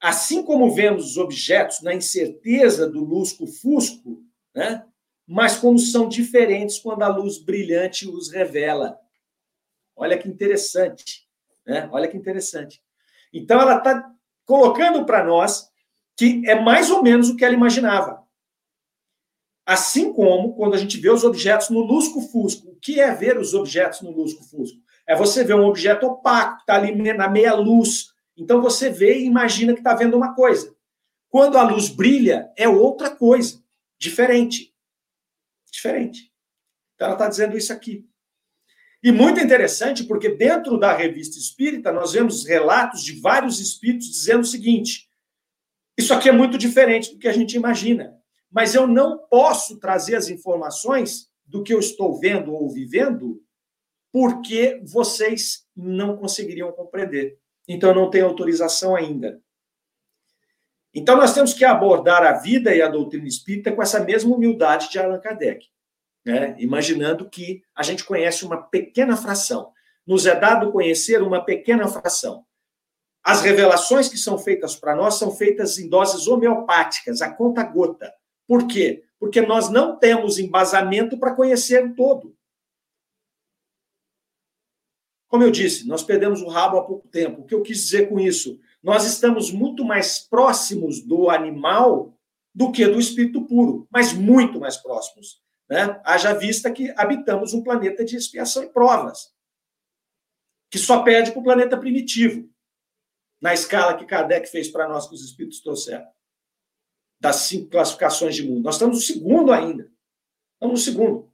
Assim 0.02 0.44
como 0.44 0.76
vemos 0.76 1.12
os 1.12 1.18
objetos 1.18 1.82
na 1.82 1.94
incerteza 1.94 2.86
do 2.90 3.02
lusco-fusco, 3.02 4.22
né? 4.54 4.86
Mas 5.28 5.58
como 5.58 5.80
são 5.80 6.08
diferentes 6.08 6.78
quando 6.78 7.04
a 7.04 7.08
luz 7.08 7.38
brilhante 7.38 8.08
os 8.08 8.32
revela. 8.32 9.00
Olha 9.96 10.18
que 10.18 10.30
interessante. 10.30 11.28
Né? 11.66 11.90
Olha 11.92 12.08
que 12.08 12.18
interessante. 12.18 12.82
Então, 13.34 13.60
ela 13.60 13.78
está 13.78 14.12
colocando 14.46 15.06
para 15.06 15.24
nós 15.24 15.70
que 16.16 16.44
é 16.46 16.60
mais 16.60 16.92
ou 16.92 17.02
menos 17.02 17.30
o 17.30 17.36
que 17.36 17.44
ela 17.44 17.56
imaginava. 17.56 18.24
Assim 19.66 20.14
como 20.14 20.56
quando 20.56 20.76
a 20.76 20.78
gente 20.78 21.00
vê 21.00 21.10
os 21.10 21.24
objetos 21.24 21.70
no 21.70 21.80
lusco-fusco. 21.80 22.70
O 22.70 22.76
que 22.76 23.00
é 23.00 23.12
ver 23.14 23.38
os 23.38 23.54
objetos 23.54 24.02
no 24.02 24.12
lusco-fusco? 24.12 24.80
É 25.08 25.16
você 25.16 25.44
ver 25.44 25.56
um 25.56 25.66
objeto 25.66 26.06
opaco, 26.06 26.58
que 26.58 26.62
está 26.62 26.76
ali 26.76 26.96
na 27.14 27.28
meia 27.28 27.54
luz. 27.56 28.14
Então 28.38 28.62
você 28.62 28.90
vê 28.90 29.18
e 29.18 29.26
imagina 29.26 29.74
que 29.74 29.80
está 29.80 29.96
vendo 29.96 30.16
uma 30.16 30.36
coisa. 30.36 30.76
Quando 31.30 31.58
a 31.58 31.64
luz 31.64 31.90
brilha, 31.90 32.52
é 32.56 32.70
outra 32.70 33.10
coisa, 33.10 33.62
diferente 33.98 34.75
diferente. 35.76 36.32
Então, 36.96 37.08
ela 37.08 37.16
está 37.16 37.28
dizendo 37.28 37.58
isso 37.58 37.72
aqui. 37.72 38.08
E 39.04 39.12
muito 39.12 39.40
interessante, 39.40 40.04
porque 40.04 40.30
dentro 40.30 40.80
da 40.80 40.96
revista 40.96 41.38
espírita, 41.38 41.92
nós 41.92 42.14
vemos 42.14 42.46
relatos 42.46 43.04
de 43.04 43.20
vários 43.20 43.60
espíritos 43.60 44.10
dizendo 44.10 44.42
o 44.42 44.48
seguinte: 44.48 45.08
isso 45.98 46.14
aqui 46.14 46.28
é 46.28 46.32
muito 46.32 46.58
diferente 46.58 47.14
do 47.14 47.20
que 47.20 47.28
a 47.28 47.34
gente 47.34 47.56
imagina, 47.56 48.18
mas 48.52 48.74
eu 48.74 48.88
não 48.88 49.20
posso 49.30 49.80
trazer 49.80 50.16
as 50.16 50.30
informações 50.30 51.30
do 51.46 51.62
que 51.62 51.74
eu 51.74 51.80
estou 51.80 52.20
vendo 52.20 52.54
ou 52.54 52.68
vivendo, 52.70 53.44
porque 54.12 54.82
vocês 54.84 55.68
não 55.76 56.18
conseguiriam 56.18 56.72
compreender. 56.72 57.38
Então, 57.68 57.90
eu 57.90 57.96
não 57.96 58.10
tenho 58.10 58.26
autorização 58.26 58.96
ainda. 58.96 59.40
Então, 60.98 61.18
nós 61.18 61.34
temos 61.34 61.54
que 61.54 61.66
abordar 61.66 62.24
a 62.24 62.32
vida 62.32 62.74
e 62.74 62.82
a 62.82 62.88
doutrina 62.88 63.28
espírita 63.28 63.70
com 63.70 63.84
essa 63.84 64.00
mesma 64.00 64.34
humildade 64.34 64.90
de 64.90 64.98
Allan 64.98 65.20
Kardec, 65.20 65.68
né? 66.26 66.56
imaginando 66.58 67.30
que 67.30 67.62
a 67.76 67.84
gente 67.84 68.06
conhece 68.06 68.46
uma 68.46 68.64
pequena 68.64 69.18
fração. 69.18 69.74
Nos 70.08 70.26
é 70.26 70.34
dado 70.40 70.72
conhecer 70.72 71.22
uma 71.22 71.44
pequena 71.44 71.86
fração. 71.90 72.46
As 73.22 73.42
revelações 73.42 74.08
que 74.08 74.18
são 74.18 74.38
feitas 74.38 74.74
para 74.76 74.96
nós 74.96 75.16
são 75.16 75.32
feitas 75.32 75.78
em 75.78 75.90
doses 75.90 76.28
homeopáticas, 76.28 77.22
a 77.22 77.30
conta 77.30 77.62
gota. 77.64 78.14
Por 78.48 78.66
quê? 78.66 79.04
Porque 79.20 79.42
nós 79.42 79.68
não 79.70 79.98
temos 79.98 80.40
embasamento 80.40 81.20
para 81.20 81.36
conhecer 81.36 81.84
o 81.84 81.94
todo. 81.94 82.38
Como 85.28 85.44
eu 85.44 85.52
disse, 85.52 85.86
nós 85.88 86.04
perdemos 86.04 86.42
o 86.42 86.48
rabo 86.48 86.78
há 86.78 86.86
pouco 86.86 87.08
tempo. 87.10 87.42
O 87.42 87.46
que 87.46 87.54
eu 87.54 87.62
quis 87.62 87.80
dizer 87.80 88.08
com 88.08 88.18
isso? 88.18 88.60
Nós 88.86 89.04
estamos 89.04 89.50
muito 89.52 89.84
mais 89.84 90.20
próximos 90.20 91.02
do 91.02 91.28
animal 91.32 92.16
do 92.54 92.72
que 92.72 92.86
do 92.86 93.00
espírito 93.00 93.44
puro, 93.48 93.88
mas 93.90 94.14
muito 94.14 94.60
mais 94.60 94.78
próximos. 94.78 95.42
Né? 95.68 96.00
Haja 96.06 96.36
vista 96.36 96.72
que 96.72 96.94
habitamos 96.96 97.52
um 97.56 97.64
planeta 97.64 98.06
de 98.06 98.16
expiação 98.16 98.64
e 98.64 98.70
provas, 98.70 99.34
que 100.70 100.78
só 100.78 101.02
perde 101.02 101.32
para 101.32 101.40
o 101.40 101.44
planeta 101.44 101.76
primitivo, 101.76 102.48
na 103.42 103.56
escala 103.56 103.98
que 103.98 104.06
Kardec 104.06 104.48
fez 104.52 104.68
para 104.68 104.88
nós, 104.88 105.10
que 105.10 105.16
os 105.16 105.26
espíritos 105.26 105.62
trouxeram, 105.62 106.08
das 107.20 107.38
cinco 107.38 107.72
classificações 107.72 108.36
de 108.36 108.48
mundo. 108.48 108.66
Nós 108.66 108.76
estamos 108.76 108.98
no 108.98 109.02
segundo 109.02 109.52
ainda. 109.52 109.92
Estamos 110.54 110.80
no 110.80 110.94
segundo. 110.94 111.34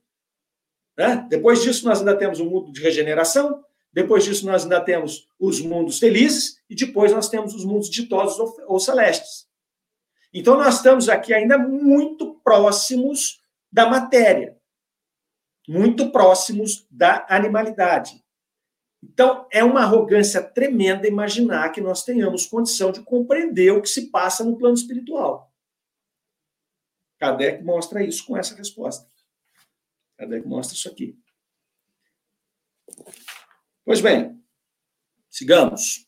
Né? 0.97 1.27
Depois 1.29 1.61
disso, 1.61 1.85
nós 1.85 1.99
ainda 1.99 2.17
temos 2.17 2.39
um 2.39 2.49
mundo 2.49 2.71
de 2.71 2.81
regeneração, 2.81 3.61
depois 3.93 4.23
disso, 4.23 4.45
nós 4.45 4.63
ainda 4.63 4.79
temos 4.79 5.27
os 5.39 5.59
mundos 5.59 5.99
felizes 5.99 6.61
e 6.69 6.75
depois 6.75 7.11
nós 7.11 7.27
temos 7.29 7.53
os 7.53 7.65
mundos 7.65 7.89
ditosos 7.89 8.39
ou, 8.39 8.73
ou 8.73 8.79
celestes. 8.79 9.49
Então, 10.33 10.55
nós 10.55 10.77
estamos 10.77 11.09
aqui 11.09 11.33
ainda 11.33 11.57
muito 11.57 12.35
próximos 12.43 13.41
da 13.71 13.89
matéria. 13.89 14.57
muito 15.67 16.11
próximos 16.11 16.85
da 16.89 17.25
animalidade. 17.29 18.23
Então, 19.01 19.47
é 19.51 19.63
uma 19.63 19.81
arrogância 19.81 20.41
tremenda 20.41 21.07
imaginar 21.07 21.71
que 21.71 21.81
nós 21.81 22.03
tenhamos 22.03 22.45
condição 22.45 22.91
de 22.91 23.01
compreender 23.03 23.71
o 23.71 23.81
que 23.81 23.89
se 23.89 24.11
passa 24.11 24.43
no 24.43 24.57
plano 24.57 24.75
espiritual. 24.75 25.51
Kardec 27.19 27.63
mostra 27.63 28.03
isso 28.03 28.25
com 28.25 28.35
essa 28.35 28.55
resposta. 28.55 29.09
Kardec 30.17 30.47
mostra 30.47 30.75
isso 30.75 30.89
aqui. 30.89 31.17
Pois 33.83 33.99
bem, 33.99 34.39
sigamos. 35.29 36.07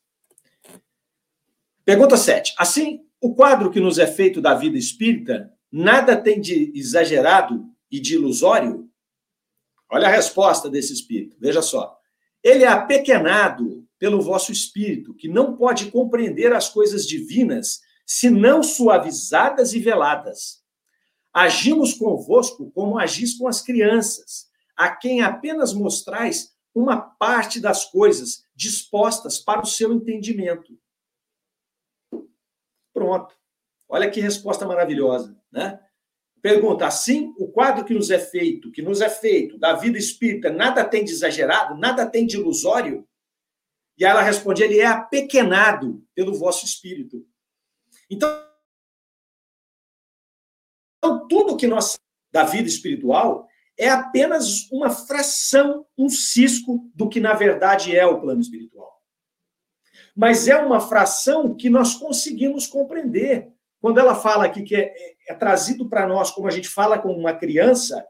Pergunta 1.83 2.15
7. 2.15 2.53
Assim, 2.57 3.05
o 3.19 3.33
quadro 3.33 3.71
que 3.71 3.79
nos 3.79 3.97
é 3.97 4.05
feito 4.05 4.39
da 4.39 4.53
vida 4.53 4.77
espírita 4.77 5.51
nada 5.71 6.15
tem 6.15 6.39
de 6.39 6.71
exagerado 6.75 7.65
e 7.91 7.99
de 7.99 8.13
ilusório? 8.13 8.89
Olha 9.89 10.07
a 10.07 10.11
resposta 10.11 10.69
desse 10.69 10.93
espírito, 10.93 11.35
veja 11.39 11.61
só. 11.61 11.97
Ele 12.43 12.63
é 12.63 12.67
apequenado 12.67 13.87
pelo 13.97 14.21
vosso 14.21 14.51
espírito, 14.51 15.15
que 15.15 15.27
não 15.27 15.55
pode 15.55 15.89
compreender 15.89 16.53
as 16.53 16.69
coisas 16.69 17.07
divinas, 17.07 17.79
senão 18.05 18.61
suavizadas 18.61 19.73
e 19.73 19.79
veladas. 19.79 20.61
Agimos 21.33 21.93
convosco 21.93 22.69
como 22.71 22.99
agis 22.99 23.35
com 23.35 23.47
as 23.47 23.61
crianças, 23.61 24.47
a 24.75 24.95
quem 24.95 25.21
apenas 25.21 25.73
mostrais 25.73 26.52
uma 26.73 26.99
parte 26.99 27.59
das 27.59 27.85
coisas 27.85 28.45
dispostas 28.55 29.37
para 29.37 29.61
o 29.61 29.65
seu 29.65 29.93
entendimento. 29.93 30.77
Pronto. 32.93 33.35
Olha 33.87 34.09
que 34.09 34.19
resposta 34.19 34.65
maravilhosa, 34.65 35.37
né? 35.51 35.79
Pergunta: 36.41 36.85
assim, 36.85 37.33
o 37.37 37.47
quadro 37.47 37.85
que 37.85 37.93
nos 37.93 38.09
é 38.09 38.19
feito, 38.19 38.71
que 38.71 38.81
nos 38.81 39.01
é 39.01 39.09
feito 39.09 39.57
da 39.57 39.73
vida 39.73 39.97
espírita, 39.97 40.49
nada 40.49 40.83
tem 40.83 41.03
de 41.03 41.11
exagerado, 41.11 41.77
nada 41.77 42.09
tem 42.09 42.25
de 42.25 42.37
ilusório? 42.37 43.07
E 43.97 44.03
ela 44.03 44.21
responde: 44.21 44.63
ele 44.63 44.79
é 44.79 44.85
apequenado 44.85 46.05
pelo 46.13 46.33
vosso 46.33 46.65
espírito. 46.65 47.25
Então, 48.09 48.29
tudo 51.29 51.57
que 51.57 51.67
nós 51.67 51.97
da 52.31 52.43
vida 52.43 52.67
espiritual 52.67 53.47
é 53.77 53.89
apenas 53.89 54.69
uma 54.71 54.89
fração, 54.89 55.85
um 55.97 56.09
cisco 56.09 56.89
do 56.93 57.09
que 57.09 57.19
na 57.19 57.33
verdade 57.33 57.95
é 57.95 58.05
o 58.05 58.21
plano 58.21 58.41
espiritual. 58.41 59.01
Mas 60.15 60.47
é 60.47 60.55
uma 60.57 60.79
fração 60.79 61.55
que 61.55 61.69
nós 61.69 61.95
conseguimos 61.95 62.67
compreender. 62.67 63.51
Quando 63.81 63.99
ela 63.99 64.15
fala 64.15 64.45
aqui 64.45 64.63
que 64.63 64.75
é, 64.75 64.93
é, 64.95 65.15
é 65.29 65.33
trazido 65.33 65.89
para 65.89 66.07
nós 66.07 66.31
como 66.31 66.47
a 66.47 66.51
gente 66.51 66.69
fala 66.69 66.99
com 66.99 67.11
uma 67.11 67.33
criança, 67.33 68.05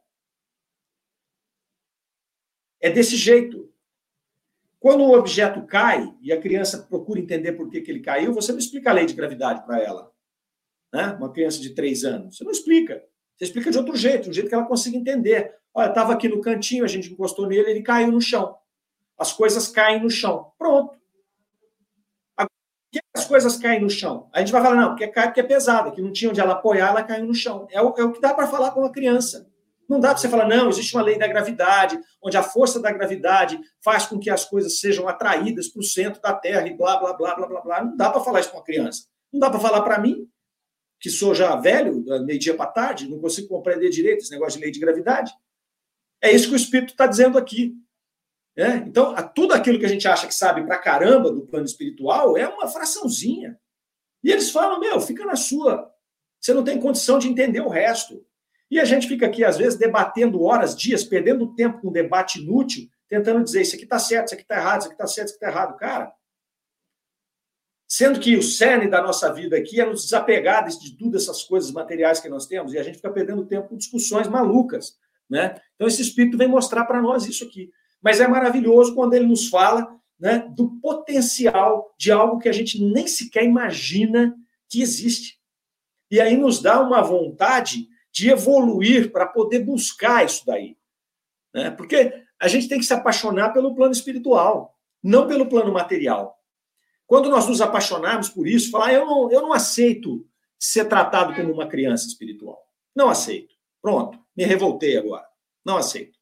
é 2.81 2.89
desse 2.89 3.15
jeito. 3.15 3.73
Quando 4.79 5.01
o 5.01 5.17
objeto 5.17 5.65
cai 5.65 6.13
e 6.21 6.33
a 6.33 6.41
criança 6.41 6.83
procura 6.83 7.21
entender 7.21 7.53
por 7.53 7.69
que, 7.69 7.79
que 7.79 7.89
ele 7.89 8.01
caiu, 8.01 8.33
você 8.33 8.51
não 8.51 8.59
explica 8.59 8.89
a 8.89 8.93
lei 8.93 9.05
de 9.05 9.13
gravidade 9.13 9.65
para 9.65 9.81
ela. 9.81 10.11
Né? 10.91 11.07
Uma 11.13 11.31
criança 11.31 11.61
de 11.61 11.69
três 11.69 12.03
anos. 12.03 12.35
Você 12.35 12.43
não 12.43 12.51
explica. 12.51 13.01
Você 13.43 13.49
explica 13.49 13.71
de 13.71 13.77
outro 13.77 13.95
jeito, 13.95 14.29
um 14.29 14.33
jeito 14.33 14.47
que 14.47 14.55
ela 14.55 14.65
consiga 14.65 14.95
entender. 14.95 15.53
Olha, 15.73 15.89
estava 15.89 16.13
aqui 16.13 16.29
no 16.29 16.39
cantinho, 16.39 16.85
a 16.85 16.87
gente 16.87 17.11
encostou 17.11 17.47
nele, 17.47 17.69
ele 17.69 17.81
caiu 17.81 18.11
no 18.11 18.21
chão. 18.21 18.55
As 19.17 19.33
coisas 19.33 19.67
caem 19.67 20.01
no 20.01 20.09
chão. 20.09 20.51
Pronto 20.57 20.97
que 22.93 22.99
as 23.15 23.25
coisas 23.25 23.57
caem 23.57 23.81
no 23.81 23.89
chão? 23.89 24.29
A 24.31 24.39
gente 24.39 24.51
vai 24.51 24.61
falar, 24.61 24.75
não, 24.75 24.89
porque 24.89 25.07
cai 25.07 25.25
porque 25.25 25.39
é 25.39 25.43
pesada, 25.43 25.89
que 25.89 25.99
não 25.99 26.13
tinha 26.13 26.29
onde 26.29 26.39
ela 26.39 26.53
apoiar, 26.53 26.89
ela 26.89 27.01
caiu 27.01 27.25
no 27.25 27.33
chão. 27.33 27.67
É 27.71 27.81
o, 27.81 27.91
é 27.97 28.03
o 28.03 28.11
que 28.11 28.21
dá 28.21 28.35
para 28.35 28.45
falar 28.45 28.69
com 28.69 28.81
uma 28.81 28.91
criança. 28.91 29.49
Não 29.89 29.99
dá 29.99 30.09
para 30.09 30.17
você 30.17 30.29
falar, 30.29 30.47
não, 30.47 30.69
existe 30.69 30.95
uma 30.95 31.03
lei 31.03 31.17
da 31.17 31.27
gravidade, 31.27 31.99
onde 32.21 32.37
a 32.37 32.43
força 32.43 32.79
da 32.79 32.91
gravidade 32.91 33.59
faz 33.83 34.05
com 34.05 34.19
que 34.19 34.29
as 34.29 34.45
coisas 34.45 34.79
sejam 34.79 35.07
atraídas 35.09 35.67
para 35.67 35.79
o 35.79 35.83
centro 35.83 36.21
da 36.21 36.33
Terra 36.33 36.67
e 36.67 36.77
blá, 36.77 36.97
blá, 36.97 37.13
blá, 37.13 37.35
blá, 37.35 37.47
blá, 37.47 37.61
blá. 37.61 37.83
Não 37.83 37.97
dá 37.97 38.11
para 38.11 38.21
falar 38.21 38.39
isso 38.41 38.51
com 38.51 38.57
uma 38.57 38.63
criança. 38.63 39.05
Não 39.31 39.39
dá 39.39 39.49
para 39.49 39.59
falar 39.59 39.81
para 39.81 39.97
mim, 39.97 40.27
que 41.03 41.09
sou 41.09 41.35
já 41.35 41.53
velho, 41.57 42.01
meio-dia 42.23 42.55
para 42.55 42.71
tarde, 42.71 43.09
não 43.09 43.19
consigo 43.19 43.49
compreender 43.49 43.89
direito 43.89 44.19
esse 44.21 44.31
negócio 44.31 44.57
de 44.57 44.63
lei 44.63 44.71
de 44.71 44.79
gravidade. 44.79 45.33
É 46.21 46.31
isso 46.31 46.47
que 46.47 46.53
o 46.53 46.55
Espírito 46.55 46.91
está 46.91 47.05
dizendo 47.05 47.37
aqui. 47.37 47.75
É? 48.55 48.75
Então, 48.77 49.13
tudo 49.35 49.53
aquilo 49.53 49.77
que 49.77 49.85
a 49.85 49.89
gente 49.89 50.07
acha 50.07 50.25
que 50.25 50.33
sabe 50.33 50.63
pra 50.63 50.77
caramba 50.77 51.29
do 51.29 51.45
plano 51.45 51.65
espiritual 51.65 52.37
é 52.37 52.47
uma 52.47 52.69
fraçãozinha. 52.69 53.59
E 54.23 54.31
eles 54.31 54.49
falam: 54.49 54.79
meu, 54.79 55.01
fica 55.01 55.25
na 55.25 55.35
sua. 55.35 55.91
Você 56.39 56.53
não 56.53 56.63
tem 56.63 56.79
condição 56.79 57.19
de 57.19 57.27
entender 57.27 57.59
o 57.59 57.67
resto. 57.67 58.25
E 58.71 58.79
a 58.79 58.85
gente 58.85 59.05
fica 59.05 59.25
aqui, 59.25 59.43
às 59.43 59.57
vezes, 59.57 59.77
debatendo 59.77 60.41
horas, 60.41 60.73
dias, 60.73 61.03
perdendo 61.03 61.53
tempo 61.53 61.81
com 61.81 61.89
um 61.89 61.91
debate 61.91 62.39
inútil, 62.39 62.87
tentando 63.09 63.43
dizer 63.43 63.61
isso 63.61 63.75
aqui 63.75 63.83
está 63.83 63.99
certo, 63.99 64.27
isso 64.27 64.35
aqui 64.35 64.43
está 64.43 64.55
errado, 64.55 64.79
isso 64.79 64.87
aqui 64.87 64.95
está 64.95 65.07
certo, 65.07 65.27
isso 65.27 65.35
aqui 65.35 65.45
está 65.45 65.59
errado. 65.59 65.75
Cara, 65.75 66.13
sendo 67.95 68.19
que 68.19 68.35
o 68.35 68.41
cerne 68.41 68.87
da 68.87 69.03
nossa 69.03 69.31
vida 69.31 69.55
aqui 69.55 69.79
é 69.79 69.85
nos 69.85 70.05
desapegar 70.05 70.67
de 70.67 70.97
todas 70.97 71.21
essas 71.21 71.43
coisas 71.43 71.71
materiais 71.71 72.19
que 72.19 72.27
nós 72.27 72.47
temos, 72.47 72.73
e 72.73 72.79
a 72.79 72.81
gente 72.81 72.95
fica 72.95 73.11
perdendo 73.11 73.45
tempo 73.45 73.69
com 73.69 73.77
discussões 73.77 74.27
malucas. 74.27 74.97
Né? 75.29 75.61
Então, 75.75 75.87
esse 75.87 76.01
Espírito 76.01 76.35
vem 76.35 76.47
mostrar 76.47 76.85
para 76.85 76.99
nós 76.99 77.27
isso 77.27 77.43
aqui. 77.43 77.69
Mas 78.01 78.19
é 78.19 78.27
maravilhoso 78.27 78.95
quando 78.95 79.13
ele 79.13 79.27
nos 79.27 79.47
fala 79.47 79.95
né, 80.19 80.39
do 80.55 80.71
potencial 80.81 81.93
de 81.95 82.11
algo 82.11 82.39
que 82.39 82.49
a 82.49 82.51
gente 82.51 82.83
nem 82.83 83.05
sequer 83.05 83.43
imagina 83.43 84.35
que 84.67 84.81
existe. 84.81 85.39
E 86.09 86.19
aí 86.19 86.35
nos 86.35 86.59
dá 86.63 86.81
uma 86.81 87.03
vontade 87.03 87.87
de 88.11 88.27
evoluir 88.27 89.11
para 89.11 89.27
poder 89.27 89.59
buscar 89.59 90.25
isso 90.25 90.43
daí. 90.47 90.75
Né? 91.53 91.69
Porque 91.69 92.11
a 92.39 92.47
gente 92.47 92.67
tem 92.67 92.79
que 92.79 92.85
se 92.87 92.93
apaixonar 92.95 93.53
pelo 93.53 93.75
plano 93.75 93.93
espiritual, 93.93 94.75
não 95.03 95.27
pelo 95.27 95.45
plano 95.45 95.71
material. 95.71 96.42
Quando 97.05 97.29
nós 97.29 97.47
nos 97.47 97.61
apaixonarmos 97.61 98.29
por 98.29 98.47
isso, 98.47 98.71
falar, 98.71 98.93
eu 98.93 99.05
não, 99.05 99.31
eu 99.31 99.41
não 99.41 99.53
aceito 99.53 100.25
ser 100.59 100.85
tratado 100.85 101.35
como 101.35 101.53
uma 101.53 101.67
criança 101.67 102.07
espiritual. 102.07 102.57
Não 102.95 103.09
aceito. 103.09 103.53
Pronto, 103.81 104.17
me 104.35 104.45
revoltei 104.45 104.97
agora. 104.97 105.25
Não 105.65 105.77
aceito. 105.77 106.17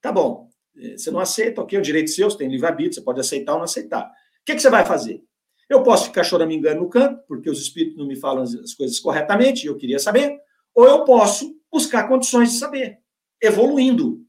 Tá 0.00 0.12
bom. 0.12 0.48
É, 0.76 0.98
você 0.98 1.10
não 1.10 1.20
aceita, 1.20 1.62
ok, 1.62 1.76
é 1.76 1.80
um 1.80 1.82
direito 1.82 2.10
seu, 2.10 2.30
você 2.30 2.38
tem 2.38 2.48
livre-arbítrio, 2.48 2.94
você 2.94 3.00
pode 3.00 3.20
aceitar 3.20 3.52
ou 3.52 3.58
não 3.58 3.64
aceitar. 3.64 4.06
O 4.06 4.44
que, 4.44 4.54
que 4.54 4.60
você 4.60 4.70
vai 4.70 4.84
fazer? 4.84 5.22
Eu 5.68 5.82
posso 5.82 6.06
ficar 6.06 6.22
choramingando 6.22 6.82
no 6.82 6.88
canto, 6.88 7.24
porque 7.26 7.50
os 7.50 7.60
espíritos 7.60 7.98
não 7.98 8.06
me 8.06 8.14
falam 8.14 8.42
as 8.42 8.74
coisas 8.74 9.00
corretamente, 9.00 9.64
e 9.64 9.68
eu 9.68 9.76
queria 9.76 9.98
saber, 9.98 10.38
ou 10.74 10.86
eu 10.86 11.04
posso 11.04 11.58
buscar 11.72 12.06
condições 12.06 12.52
de 12.52 12.58
saber, 12.58 12.98
evoluindo. 13.42 14.24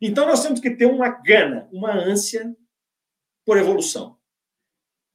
Então 0.00 0.26
nós 0.26 0.42
temos 0.42 0.58
que 0.58 0.70
ter 0.70 0.86
uma 0.86 1.08
gana, 1.08 1.68
uma 1.72 1.92
ânsia 1.92 2.56
por 3.44 3.56
evolução. 3.56 4.18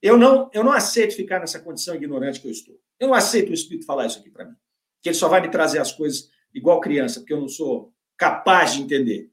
Eu 0.02 0.18
não, 0.18 0.50
eu 0.54 0.64
não 0.64 0.72
aceito 0.72 1.16
ficar 1.16 1.39
nessa 1.39 1.60
condição 1.60 1.95
ignorante 1.95 2.39
que 2.39 2.48
eu 2.48 2.52
estou. 2.52 2.76
Eu 3.00 3.08
não 3.08 3.16
aceito 3.16 3.50
o 3.50 3.54
espírito 3.54 3.86
falar 3.86 4.06
isso 4.06 4.20
aqui 4.20 4.30
para 4.30 4.45
mim. 4.45 4.56
Que 5.02 5.10
ele 5.10 5.16
só 5.16 5.28
vai 5.28 5.41
me 5.41 5.50
trazer 5.50 5.80
as 5.80 5.91
coisas 5.91 6.30
igual 6.54 6.80
criança, 6.80 7.20
porque 7.20 7.34
eu 7.34 7.41
não 7.41 7.50
sou 7.50 7.93
capaz 8.18 8.74
de 8.74 8.82
entender. 8.82 9.30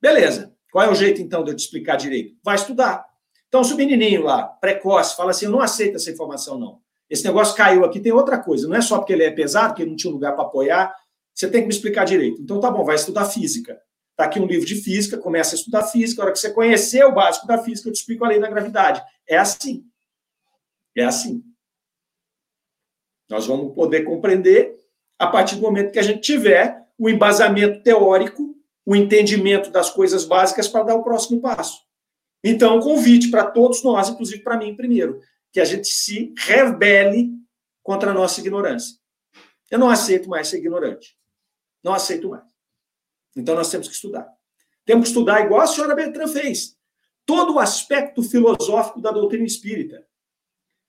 Beleza. 0.00 0.54
Qual 0.70 0.84
é 0.84 0.90
o 0.90 0.94
jeito, 0.94 1.20
então, 1.20 1.42
de 1.42 1.50
eu 1.50 1.56
te 1.56 1.60
explicar 1.60 1.96
direito? 1.96 2.36
Vai 2.42 2.56
estudar. 2.56 3.06
Então, 3.48 3.64
se 3.64 3.72
o 3.72 3.76
menininho 3.76 4.22
lá, 4.22 4.42
precoce, 4.42 5.16
fala 5.16 5.30
assim, 5.30 5.46
eu 5.46 5.50
não 5.50 5.60
aceito 5.60 5.96
essa 5.96 6.10
informação, 6.10 6.58
não. 6.58 6.80
Esse 7.08 7.24
negócio 7.24 7.56
caiu 7.56 7.84
aqui, 7.84 7.98
tem 7.98 8.12
outra 8.12 8.38
coisa. 8.38 8.68
Não 8.68 8.76
é 8.76 8.82
só 8.82 8.98
porque 8.98 9.14
ele 9.14 9.24
é 9.24 9.30
pesado, 9.30 9.74
que 9.74 9.82
ele 9.82 9.90
não 9.90 9.96
tinha 9.96 10.12
lugar 10.12 10.34
para 10.34 10.44
apoiar. 10.44 10.94
Você 11.34 11.48
tem 11.48 11.62
que 11.62 11.68
me 11.68 11.72
explicar 11.72 12.04
direito. 12.04 12.42
Então, 12.42 12.60
tá 12.60 12.70
bom, 12.70 12.84
vai 12.84 12.96
estudar 12.96 13.24
física. 13.24 13.80
Está 14.10 14.24
aqui 14.24 14.40
um 14.40 14.46
livro 14.46 14.66
de 14.66 14.74
física, 14.74 15.16
começa 15.16 15.54
a 15.54 15.58
estudar 15.58 15.84
física. 15.84 16.20
A 16.20 16.24
hora 16.24 16.32
que 16.32 16.38
você 16.38 16.50
conhecer 16.50 17.04
o 17.04 17.14
básico 17.14 17.46
da 17.46 17.56
física, 17.56 17.88
eu 17.88 17.92
te 17.92 18.00
explico 18.00 18.24
a 18.24 18.28
lei 18.28 18.38
da 18.38 18.50
gravidade. 18.50 19.00
É 19.26 19.38
assim. 19.38 19.84
É 20.98 21.04
assim. 21.04 21.44
Nós 23.28 23.46
vamos 23.46 23.74
poder 23.74 24.04
compreender 24.04 24.76
a 25.18 25.26
partir 25.26 25.56
do 25.56 25.62
momento 25.62 25.92
que 25.92 25.98
a 25.98 26.02
gente 26.02 26.20
tiver 26.20 26.86
o 26.98 27.08
embasamento 27.08 27.82
teórico 27.82 28.48
o 28.88 28.96
entendimento 28.96 29.70
das 29.70 29.90
coisas 29.90 30.24
básicas 30.24 30.66
para 30.66 30.82
dar 30.82 30.94
o 30.94 31.04
próximo 31.04 31.42
passo. 31.42 31.82
Então, 32.42 32.78
um 32.78 32.80
convite 32.80 33.30
para 33.30 33.44
todos 33.44 33.84
nós, 33.84 34.08
inclusive 34.08 34.42
para 34.42 34.56
mim 34.56 34.74
primeiro, 34.74 35.20
que 35.52 35.60
a 35.60 35.64
gente 35.66 35.88
se 35.88 36.32
rebele 36.38 37.32
contra 37.82 38.12
a 38.12 38.14
nossa 38.14 38.40
ignorância. 38.40 38.96
Eu 39.70 39.78
não 39.78 39.90
aceito 39.90 40.26
mais 40.26 40.48
ser 40.48 40.56
ignorante. 40.56 41.18
Não 41.84 41.92
aceito 41.92 42.30
mais. 42.30 42.50
Então, 43.36 43.54
nós 43.54 43.70
temos 43.70 43.88
que 43.88 43.94
estudar. 43.94 44.26
Temos 44.86 45.04
que 45.04 45.08
estudar 45.10 45.44
igual 45.44 45.60
a 45.60 45.66
senhora 45.66 45.94
Bertrand 45.94 46.28
fez. 46.28 46.74
Todo 47.26 47.56
o 47.56 47.58
aspecto 47.58 48.22
filosófico 48.22 49.02
da 49.02 49.10
doutrina 49.10 49.44
espírita. 49.44 50.07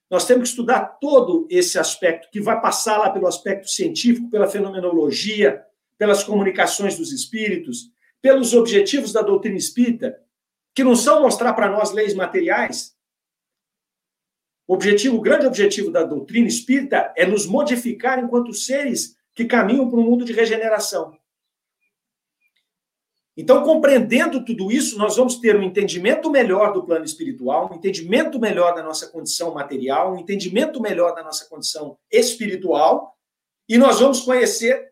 Nós 0.09 0.25
temos 0.25 0.43
que 0.43 0.49
estudar 0.49 0.97
todo 0.99 1.45
esse 1.49 1.77
aspecto, 1.77 2.29
que 2.31 2.41
vai 2.41 2.59
passar 2.59 2.97
lá 2.97 3.09
pelo 3.09 3.27
aspecto 3.27 3.69
científico, 3.69 4.29
pela 4.29 4.47
fenomenologia, 4.47 5.63
pelas 5.97 6.23
comunicações 6.23 6.97
dos 6.97 7.11
espíritos, 7.11 7.91
pelos 8.21 8.53
objetivos 8.53 9.13
da 9.13 9.21
doutrina 9.21 9.57
espírita, 9.57 10.19
que 10.73 10.83
não 10.83 10.95
são 10.95 11.21
mostrar 11.21 11.53
para 11.53 11.69
nós 11.69 11.91
leis 11.91 12.13
materiais. 12.13 12.95
O 14.65 14.73
objetivo, 14.73 15.17
o 15.17 15.21
grande 15.21 15.45
objetivo 15.45 15.91
da 15.91 16.03
doutrina 16.03 16.47
espírita 16.47 17.13
é 17.17 17.25
nos 17.25 17.45
modificar 17.45 18.17
enquanto 18.23 18.53
seres 18.53 19.17
que 19.35 19.45
caminham 19.45 19.89
para 19.89 19.99
um 19.99 20.03
mundo 20.03 20.23
de 20.23 20.31
regeneração. 20.31 21.18
Então, 23.39 23.63
compreendendo 23.63 24.43
tudo 24.43 24.69
isso, 24.69 24.97
nós 24.97 25.15
vamos 25.15 25.37
ter 25.37 25.55
um 25.55 25.63
entendimento 25.63 26.29
melhor 26.29 26.73
do 26.73 26.83
plano 26.83 27.05
espiritual, 27.05 27.71
um 27.71 27.75
entendimento 27.77 28.37
melhor 28.37 28.75
da 28.75 28.83
nossa 28.83 29.07
condição 29.07 29.53
material, 29.53 30.11
um 30.11 30.19
entendimento 30.19 30.81
melhor 30.81 31.15
da 31.15 31.23
nossa 31.23 31.47
condição 31.47 31.97
espiritual, 32.11 33.17
e 33.69 33.77
nós 33.77 34.01
vamos 34.01 34.19
conhecer 34.19 34.91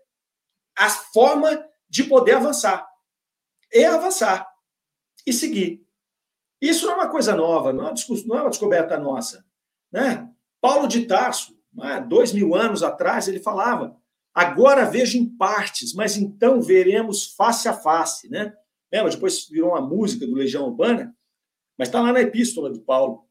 a 0.78 0.90
forma 0.90 1.62
de 1.90 2.06
poder 2.06 2.36
avançar. 2.36 2.88
E 3.70 3.84
avançar. 3.84 4.48
E 5.26 5.34
seguir. 5.34 5.86
Isso 6.62 6.86
não 6.86 6.94
é 6.94 6.96
uma 6.96 7.10
coisa 7.10 7.36
nova, 7.36 7.74
não 7.74 7.88
é 7.88 7.94
uma 8.42 8.50
descoberta 8.50 8.98
nossa. 8.98 9.46
Né? 9.92 10.26
Paulo 10.62 10.88
de 10.88 11.06
Tarso, 11.06 11.54
dois 12.08 12.32
mil 12.32 12.56
anos 12.56 12.82
atrás, 12.82 13.28
ele 13.28 13.42
falava: 13.42 13.98
agora 14.38 14.86
vejo 14.86 15.18
em 15.18 15.26
partes, 15.26 15.96
mas 15.96 16.16
então 16.16 16.62
veremos 16.62 17.34
face 17.34 17.68
a 17.68 17.74
face. 17.74 18.30
Né? 18.30 18.54
Lembra? 18.94 19.10
Depois 19.10 19.48
virou 19.50 19.72
uma 19.72 19.82
música 19.82 20.28
do 20.28 20.36
Legião 20.36 20.68
Urbana, 20.68 21.12
mas 21.76 21.88
está 21.88 22.00
lá 22.00 22.14
na 22.14 22.22
epístola 22.22 22.72
de 22.72 22.80
Paulo. 22.80 23.28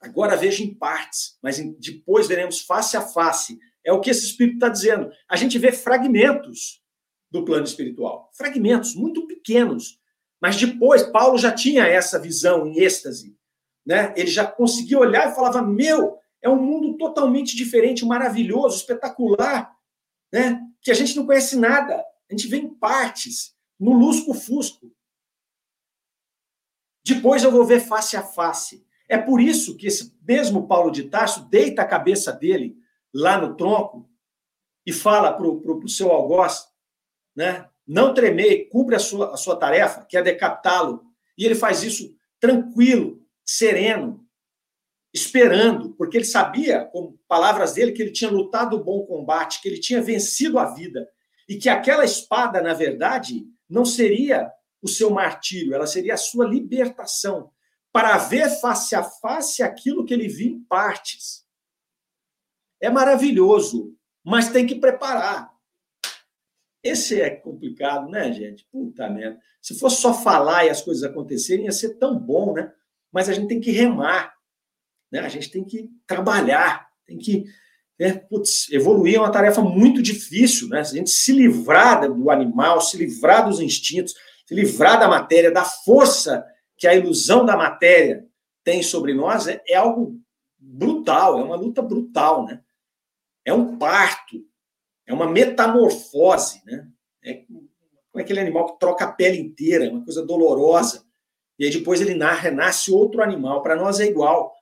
Agora 0.00 0.36
vejo 0.36 0.62
em 0.62 0.72
partes, 0.72 1.36
mas 1.42 1.58
depois 1.80 2.28
veremos 2.28 2.60
face 2.60 2.96
a 2.96 3.00
face. 3.00 3.58
É 3.84 3.92
o 3.92 4.00
que 4.00 4.10
esse 4.10 4.24
Espírito 4.24 4.54
está 4.54 4.68
dizendo. 4.68 5.10
A 5.28 5.34
gente 5.34 5.58
vê 5.58 5.72
fragmentos 5.72 6.80
do 7.28 7.44
plano 7.44 7.64
espiritual, 7.64 8.30
fragmentos 8.34 8.94
muito 8.94 9.26
pequenos. 9.26 9.98
Mas 10.40 10.54
depois, 10.54 11.02
Paulo 11.02 11.36
já 11.36 11.50
tinha 11.50 11.84
essa 11.84 12.20
visão 12.20 12.68
em 12.68 12.78
êxtase. 12.78 13.36
Né? 13.84 14.14
Ele 14.16 14.30
já 14.30 14.46
conseguia 14.46 15.00
olhar 15.00 15.28
e 15.28 15.34
falava: 15.34 15.60
Meu, 15.60 16.18
é 16.40 16.48
um 16.48 16.62
mundo 16.62 16.96
totalmente 16.96 17.56
diferente, 17.56 18.06
maravilhoso, 18.06 18.76
espetacular, 18.76 19.76
né? 20.32 20.60
que 20.80 20.90
a 20.90 20.94
gente 20.94 21.16
não 21.16 21.26
conhece 21.26 21.56
nada. 21.56 22.04
A 22.30 22.34
gente 22.34 22.48
vê 22.48 22.58
em 22.58 22.74
partes, 22.74 23.54
no 23.78 23.92
lusco-fusco. 23.92 24.92
Depois 27.04 27.42
eu 27.42 27.50
vou 27.50 27.64
ver 27.64 27.80
face 27.80 28.16
a 28.16 28.22
face. 28.22 28.86
É 29.08 29.16
por 29.16 29.40
isso 29.40 29.76
que 29.76 29.86
esse 29.86 30.14
mesmo 30.22 30.66
Paulo 30.66 30.90
de 30.90 31.04
Tarso 31.04 31.48
deita 31.48 31.82
a 31.82 31.86
cabeça 31.86 32.32
dele 32.32 32.76
lá 33.12 33.40
no 33.40 33.56
tronco 33.56 34.10
e 34.84 34.92
fala 34.92 35.32
para 35.32 35.46
o 35.46 35.88
seu 35.88 36.10
algoz, 36.10 36.68
né? 37.34 37.68
não 37.88 38.12
tremer, 38.12 38.68
cumpre 38.68 38.96
a 38.96 38.98
sua, 38.98 39.32
a 39.32 39.36
sua 39.38 39.56
tarefa, 39.56 40.04
que 40.04 40.18
é 40.18 40.22
decapitá-lo. 40.22 41.02
E 41.38 41.46
ele 41.46 41.54
faz 41.54 41.82
isso 41.82 42.14
tranquilo, 42.38 43.26
sereno, 43.44 44.27
esperando, 45.12 45.94
porque 45.94 46.16
ele 46.18 46.24
sabia, 46.24 46.84
com 46.84 47.16
palavras 47.26 47.74
dele, 47.74 47.92
que 47.92 48.02
ele 48.02 48.12
tinha 48.12 48.30
lutado 48.30 48.76
o 48.76 48.84
bom 48.84 49.04
combate, 49.06 49.60
que 49.62 49.68
ele 49.68 49.80
tinha 49.80 50.02
vencido 50.02 50.58
a 50.58 50.74
vida. 50.74 51.08
E 51.48 51.56
que 51.56 51.68
aquela 51.68 52.04
espada, 52.04 52.60
na 52.60 52.74
verdade, 52.74 53.46
não 53.68 53.84
seria 53.84 54.50
o 54.82 54.88
seu 54.88 55.10
martírio, 55.10 55.74
ela 55.74 55.86
seria 55.86 56.14
a 56.14 56.18
sua 56.18 56.46
libertação, 56.46 57.50
para 57.90 58.16
ver 58.18 58.48
face 58.60 58.94
a 58.94 59.02
face 59.02 59.62
aquilo 59.62 60.04
que 60.04 60.14
ele 60.14 60.28
viu 60.28 60.48
em 60.48 60.60
partes. 60.64 61.44
É 62.80 62.88
maravilhoso, 62.90 63.96
mas 64.22 64.50
tem 64.50 64.66
que 64.66 64.74
preparar. 64.74 65.50
Esse 66.82 67.20
é 67.20 67.30
complicado, 67.30 68.08
né, 68.08 68.32
gente? 68.32 68.64
Puta 68.70 69.08
merda. 69.08 69.40
Se 69.60 69.78
fosse 69.78 70.00
só 70.00 70.14
falar 70.14 70.64
e 70.64 70.70
as 70.70 70.80
coisas 70.80 71.02
acontecerem, 71.02 71.64
ia 71.64 71.72
ser 71.72 71.94
tão 71.96 72.16
bom, 72.16 72.52
né? 72.52 72.72
Mas 73.10 73.28
a 73.28 73.32
gente 73.32 73.48
tem 73.48 73.60
que 73.60 73.72
remar, 73.72 74.37
né? 75.10 75.20
A 75.20 75.28
gente 75.28 75.50
tem 75.50 75.64
que 75.64 75.88
trabalhar, 76.06 76.88
tem 77.06 77.18
que 77.18 77.44
né? 77.98 78.14
Putz, 78.14 78.70
evoluir 78.70 79.16
é 79.16 79.18
uma 79.18 79.32
tarefa 79.32 79.60
muito 79.60 80.00
difícil, 80.00 80.68
né? 80.68 80.80
A 80.80 80.84
gente 80.84 81.10
se 81.10 81.32
livrar 81.32 82.12
do 82.12 82.30
animal, 82.30 82.80
se 82.80 82.96
livrar 82.96 83.48
dos 83.48 83.60
instintos, 83.60 84.14
se 84.46 84.54
livrar 84.54 85.00
da 85.00 85.08
matéria, 85.08 85.50
da 85.50 85.64
força 85.64 86.46
que 86.76 86.86
a 86.86 86.94
ilusão 86.94 87.44
da 87.44 87.56
matéria 87.56 88.24
tem 88.62 88.82
sobre 88.82 89.12
nós, 89.14 89.48
é, 89.48 89.60
é 89.66 89.74
algo 89.74 90.20
brutal, 90.56 91.40
é 91.40 91.42
uma 91.42 91.56
luta 91.56 91.82
brutal, 91.82 92.46
né? 92.46 92.60
É 93.44 93.52
um 93.52 93.76
parto, 93.78 94.44
é 95.06 95.12
uma 95.12 95.28
metamorfose, 95.28 96.62
né? 96.64 96.86
É 97.24 97.34
como 98.12 98.22
aquele 98.22 98.40
animal 98.40 98.72
que 98.72 98.78
troca 98.78 99.04
a 99.04 99.12
pele 99.12 99.40
inteira, 99.40 99.86
é 99.86 99.90
uma 99.90 100.04
coisa 100.04 100.24
dolorosa. 100.24 101.04
E 101.58 101.64
aí 101.64 101.70
depois 101.70 102.00
ele 102.00 102.14
renasce 102.14 102.92
outro 102.92 103.22
animal. 103.22 103.62
Para 103.62 103.74
nós 103.74 103.98
é 103.98 104.06
igual. 104.06 104.54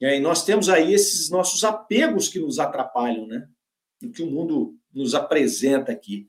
E 0.00 0.20
nós 0.20 0.44
temos 0.44 0.68
aí 0.68 0.92
esses 0.92 1.30
nossos 1.30 1.64
apegos 1.64 2.28
que 2.28 2.38
nos 2.38 2.58
atrapalham, 2.58 3.26
né? 3.26 3.48
O 4.02 4.10
que 4.10 4.22
o 4.22 4.30
mundo 4.30 4.74
nos 4.92 5.14
apresenta 5.14 5.92
aqui. 5.92 6.26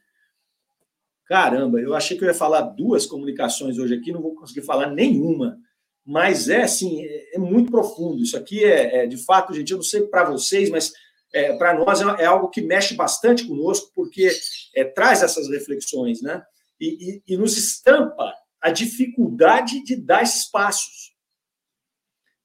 Caramba, 1.26 1.80
eu 1.80 1.94
achei 1.94 2.18
que 2.18 2.24
eu 2.24 2.28
ia 2.28 2.34
falar 2.34 2.62
duas 2.62 3.06
comunicações 3.06 3.78
hoje 3.78 3.94
aqui, 3.94 4.12
não 4.12 4.22
vou 4.22 4.36
conseguir 4.36 4.62
falar 4.62 4.90
nenhuma. 4.92 5.60
Mas 6.06 6.48
é 6.48 6.64
assim, 6.64 7.04
é, 7.04 7.36
é 7.36 7.38
muito 7.38 7.70
profundo. 7.70 8.24
Isso 8.24 8.38
aqui 8.38 8.64
é, 8.64 9.04
é 9.04 9.08
de 9.08 9.18
fato, 9.18 9.54
gente, 9.54 9.72
eu 9.72 9.78
não 9.78 9.84
sei 9.84 10.04
para 10.04 10.30
vocês, 10.30 10.70
mas 10.70 10.94
é, 11.34 11.54
para 11.58 11.74
nós 11.74 12.02
é, 12.02 12.24
é, 12.24 12.26
algo 12.26 12.50
que 12.50 12.62
mexe 12.62 12.94
bastante 12.94 13.46
conosco, 13.46 13.92
porque 13.94 14.32
é, 14.76 14.86
traz 14.86 15.22
essas 15.22 15.50
reflexões, 15.50 16.22
né? 16.22 16.42
E, 16.80 17.22
e, 17.28 17.34
e, 17.34 17.38
nos 17.38 17.58
estampa 17.58 18.34
a 18.62 18.70
dificuldade 18.70 19.84
de 19.84 19.96
dar 19.96 20.24
esses 20.24 20.46
passos. 20.46 21.07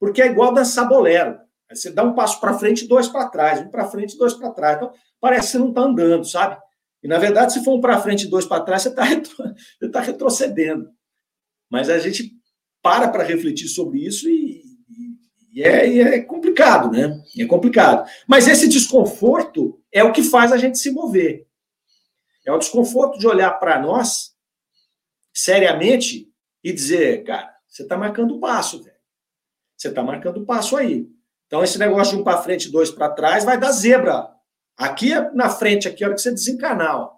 Porque 0.02 0.20
é 0.20 0.26
igual 0.26 0.52
dançar 0.52 0.88
bolero. 0.88 1.38
Você 1.70 1.88
dá 1.88 2.02
um 2.02 2.12
passo 2.12 2.40
para 2.40 2.58
frente 2.58 2.84
e 2.84 2.88
dois 2.88 3.06
para 3.06 3.28
trás, 3.28 3.60
um 3.60 3.70
para 3.70 3.88
frente 3.88 4.14
e 4.14 4.18
dois 4.18 4.34
para 4.34 4.50
trás. 4.50 4.76
Então, 4.76 4.92
parece 5.20 5.46
que 5.46 5.52
você 5.52 5.58
não 5.58 5.68
está 5.68 5.82
andando, 5.82 6.24
sabe? 6.24 6.60
E, 7.04 7.06
na 7.06 7.18
verdade, 7.18 7.52
se 7.52 7.62
for 7.62 7.76
um 7.76 7.80
para 7.80 8.00
frente 8.00 8.24
e 8.24 8.28
dois 8.28 8.44
para 8.44 8.64
trás, 8.64 8.82
você 8.82 8.88
está 8.88 9.04
retro... 9.04 9.32
tá 9.92 10.00
retrocedendo. 10.00 10.90
Mas 11.70 11.88
a 11.88 12.00
gente 12.00 12.32
para 12.82 13.06
para 13.10 13.22
refletir 13.22 13.68
sobre 13.68 14.04
isso 14.04 14.28
e, 14.28 14.64
e 15.52 15.62
é, 15.62 15.88
e 15.88 16.00
é 16.00 16.20
complicado, 16.22 16.90
né? 16.90 17.22
É 17.38 17.46
complicado. 17.46 18.04
Mas 18.26 18.48
esse 18.48 18.66
desconforto 18.66 19.80
é 19.92 20.02
o 20.02 20.12
que 20.12 20.24
faz 20.24 20.50
a 20.50 20.56
gente 20.56 20.78
se 20.78 20.90
mover. 20.90 21.46
É 22.44 22.50
o 22.50 22.58
desconforto 22.58 23.20
de 23.20 23.28
olhar 23.28 23.52
para 23.52 23.80
nós 23.80 24.32
seriamente 25.32 26.28
e 26.64 26.72
dizer, 26.72 27.22
cara, 27.22 27.54
você 27.68 27.84
está 27.84 27.96
marcando 27.96 28.34
o 28.34 28.40
passo, 28.40 28.82
velho. 28.82 28.91
Você 29.82 29.88
está 29.88 30.00
marcando 30.00 30.36
o 30.36 30.46
passo 30.46 30.76
aí. 30.76 31.08
Então, 31.48 31.64
esse 31.64 31.76
negócio 31.76 32.14
de 32.14 32.20
um 32.20 32.24
para 32.24 32.40
frente 32.40 32.70
dois 32.70 32.88
para 32.88 33.10
trás 33.10 33.44
vai 33.44 33.58
dar 33.58 33.72
zebra. 33.72 34.30
Aqui 34.76 35.10
na 35.34 35.50
frente, 35.50 35.88
aqui, 35.88 36.04
a 36.04 36.06
hora 36.06 36.14
que 36.14 36.22
você 36.22 36.30
desencarnar. 36.30 36.96
Ó. 36.96 37.14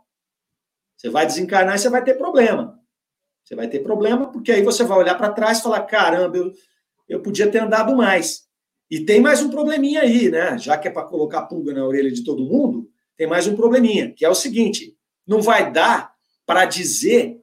Você 0.97 1.11
vai 1.11 1.27
desencarnar 1.27 1.77
e 1.77 1.79
você 1.79 1.91
vai 1.91 2.03
ter 2.03 2.15
problema. 2.15 2.81
Você 3.45 3.55
vai 3.55 3.69
ter 3.69 3.81
problema, 3.81 4.33
porque 4.33 4.51
aí 4.51 4.63
você 4.63 4.83
vai 4.83 4.97
olhar 4.97 5.15
para 5.15 5.33
trás 5.33 5.59
e 5.59 5.63
falar: 5.63 5.83
caramba, 5.83 6.39
eu, 6.39 6.53
eu 7.07 7.21
podia 7.21 7.51
ter 7.51 7.59
andado 7.59 7.95
mais. 7.95 8.45
E 8.91 9.05
tem 9.05 9.21
mais 9.21 9.43
um 9.43 9.51
probleminha 9.51 10.01
aí, 10.01 10.31
né? 10.31 10.57
Já 10.57 10.79
que 10.79 10.89
é 10.89 10.91
para 10.91 11.05
colocar 11.05 11.43
pulga 11.43 11.75
na 11.75 11.85
orelha 11.85 12.11
de 12.11 12.25
todo 12.25 12.47
mundo, 12.47 12.89
tem 13.15 13.27
mais 13.27 13.47
um 13.47 13.55
probleminha, 13.55 14.11
que 14.11 14.25
é 14.25 14.29
o 14.31 14.35
seguinte: 14.35 14.97
não 15.27 15.43
vai 15.43 15.71
dar 15.71 16.15
para 16.47 16.65
dizer 16.65 17.43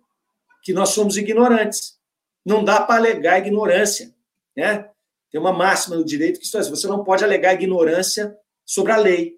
que 0.64 0.74
nós 0.74 0.90
somos 0.90 1.16
ignorantes. 1.16 2.00
Não 2.44 2.64
dá 2.64 2.82
para 2.82 2.96
alegar 2.96 3.38
ignorância, 3.38 4.12
né? 4.58 4.91
Tem 5.32 5.40
uma 5.40 5.54
máxima 5.54 5.96
no 5.96 6.04
direito 6.04 6.40
que 6.40 6.58
é, 6.58 6.62
você 6.62 6.88
não 6.88 7.04
pode 7.04 7.24
alegar 7.24 7.54
ignorância 7.54 8.36
sobre 8.66 8.92
a 8.92 8.98
lei. 8.98 9.36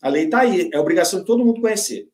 A 0.00 0.08
lei 0.08 0.24
está 0.24 0.40
aí, 0.40 0.70
é 0.72 0.78
obrigação 0.78 1.20
de 1.20 1.26
todo 1.26 1.44
mundo 1.44 1.60
conhecer. 1.60 2.08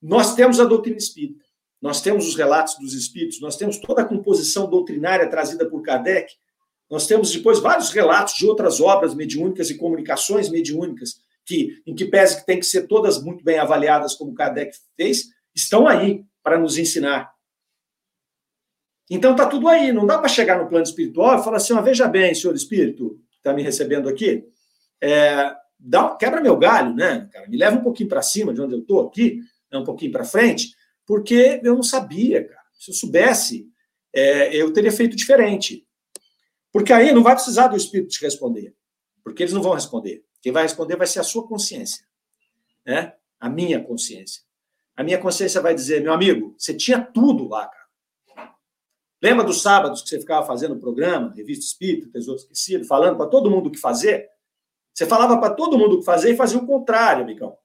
Nós 0.00 0.34
temos 0.34 0.60
a 0.60 0.64
doutrina 0.64 0.96
espírita, 0.96 1.44
nós 1.82 2.00
temos 2.00 2.28
os 2.28 2.36
relatos 2.36 2.76
dos 2.78 2.94
espíritos, 2.94 3.40
nós 3.40 3.56
temos 3.56 3.78
toda 3.78 4.02
a 4.02 4.04
composição 4.04 4.70
doutrinária 4.70 5.28
trazida 5.28 5.68
por 5.68 5.82
Kardec, 5.82 6.32
nós 6.88 7.06
temos 7.06 7.30
depois 7.32 7.58
vários 7.58 7.90
relatos 7.90 8.34
de 8.34 8.46
outras 8.46 8.80
obras 8.80 9.14
mediúnicas 9.14 9.68
e 9.70 9.76
comunicações 9.76 10.48
mediúnicas, 10.48 11.20
que, 11.44 11.82
em 11.86 11.94
que 11.94 12.06
pese 12.06 12.40
que 12.40 12.46
tem 12.46 12.58
que 12.58 12.66
ser 12.66 12.86
todas 12.86 13.22
muito 13.22 13.44
bem 13.44 13.58
avaliadas, 13.58 14.14
como 14.14 14.34
Kardec 14.34 14.76
fez, 14.96 15.26
estão 15.54 15.86
aí 15.86 16.24
para 16.42 16.58
nos 16.58 16.78
ensinar. 16.78 17.32
Então 19.10 19.32
está 19.32 19.46
tudo 19.46 19.68
aí, 19.68 19.92
não 19.92 20.06
dá 20.06 20.18
para 20.18 20.28
chegar 20.28 20.62
no 20.62 20.68
plano 20.68 20.84
espiritual 20.84 21.40
e 21.40 21.44
falar 21.44 21.56
assim: 21.56 21.80
veja 21.82 22.06
bem, 22.06 22.34
senhor 22.34 22.54
espírito, 22.54 23.18
que 23.30 23.38
está 23.38 23.52
me 23.52 23.62
recebendo 23.62 24.08
aqui, 24.08 24.44
é, 25.00 25.54
dá, 25.78 26.14
quebra 26.16 26.40
meu 26.40 26.56
galho, 26.56 26.94
né, 26.94 27.28
cara? 27.32 27.48
Me 27.48 27.56
leva 27.56 27.76
um 27.76 27.82
pouquinho 27.82 28.08
para 28.08 28.22
cima 28.22 28.52
de 28.52 28.60
onde 28.60 28.74
eu 28.74 28.80
estou 28.80 29.06
aqui, 29.06 29.40
né, 29.72 29.78
um 29.78 29.84
pouquinho 29.84 30.12
para 30.12 30.24
frente, 30.24 30.74
porque 31.06 31.60
eu 31.62 31.74
não 31.74 31.82
sabia, 31.82 32.44
cara. 32.46 32.60
Se 32.78 32.90
eu 32.90 32.94
soubesse, 32.94 33.66
é, 34.12 34.54
eu 34.54 34.72
teria 34.72 34.92
feito 34.92 35.16
diferente. 35.16 35.86
Porque 36.70 36.92
aí 36.92 37.12
não 37.12 37.22
vai 37.22 37.34
precisar 37.34 37.68
do 37.68 37.76
Espírito 37.76 38.10
te 38.10 38.22
responder, 38.22 38.74
porque 39.24 39.42
eles 39.42 39.54
não 39.54 39.62
vão 39.62 39.72
responder. 39.72 40.22
Quem 40.40 40.52
vai 40.52 40.62
responder 40.62 40.96
vai 40.96 41.06
ser 41.06 41.20
a 41.20 41.24
sua 41.24 41.46
consciência, 41.46 42.04
né? 42.86 43.14
A 43.40 43.48
minha 43.48 43.82
consciência. 43.82 44.42
A 44.94 45.02
minha 45.02 45.18
consciência 45.18 45.60
vai 45.60 45.74
dizer, 45.74 46.02
meu 46.02 46.12
amigo, 46.12 46.54
você 46.58 46.74
tinha 46.74 47.00
tudo 47.00 47.48
lá, 47.48 47.66
cara. 47.66 47.87
Lembra 49.22 49.44
dos 49.44 49.62
sábados 49.62 50.02
que 50.02 50.08
você 50.08 50.20
ficava 50.20 50.46
fazendo 50.46 50.74
o 50.74 50.80
programa, 50.80 51.32
Revista 51.34 51.64
Espírito, 51.64 52.10
Tesouro 52.10 52.40
Esquecido, 52.40 52.84
falando 52.84 53.16
para 53.16 53.26
todo 53.26 53.50
mundo 53.50 53.68
o 53.68 53.70
que 53.70 53.78
fazer? 53.78 54.28
Você 54.94 55.06
falava 55.06 55.38
para 55.38 55.54
todo 55.54 55.78
mundo 55.78 55.96
o 55.96 55.98
que 55.98 56.04
fazer 56.04 56.32
e 56.32 56.36
fazia 56.36 56.58
o 56.58 56.66
contrário, 56.66 57.22
amigão. 57.22 57.56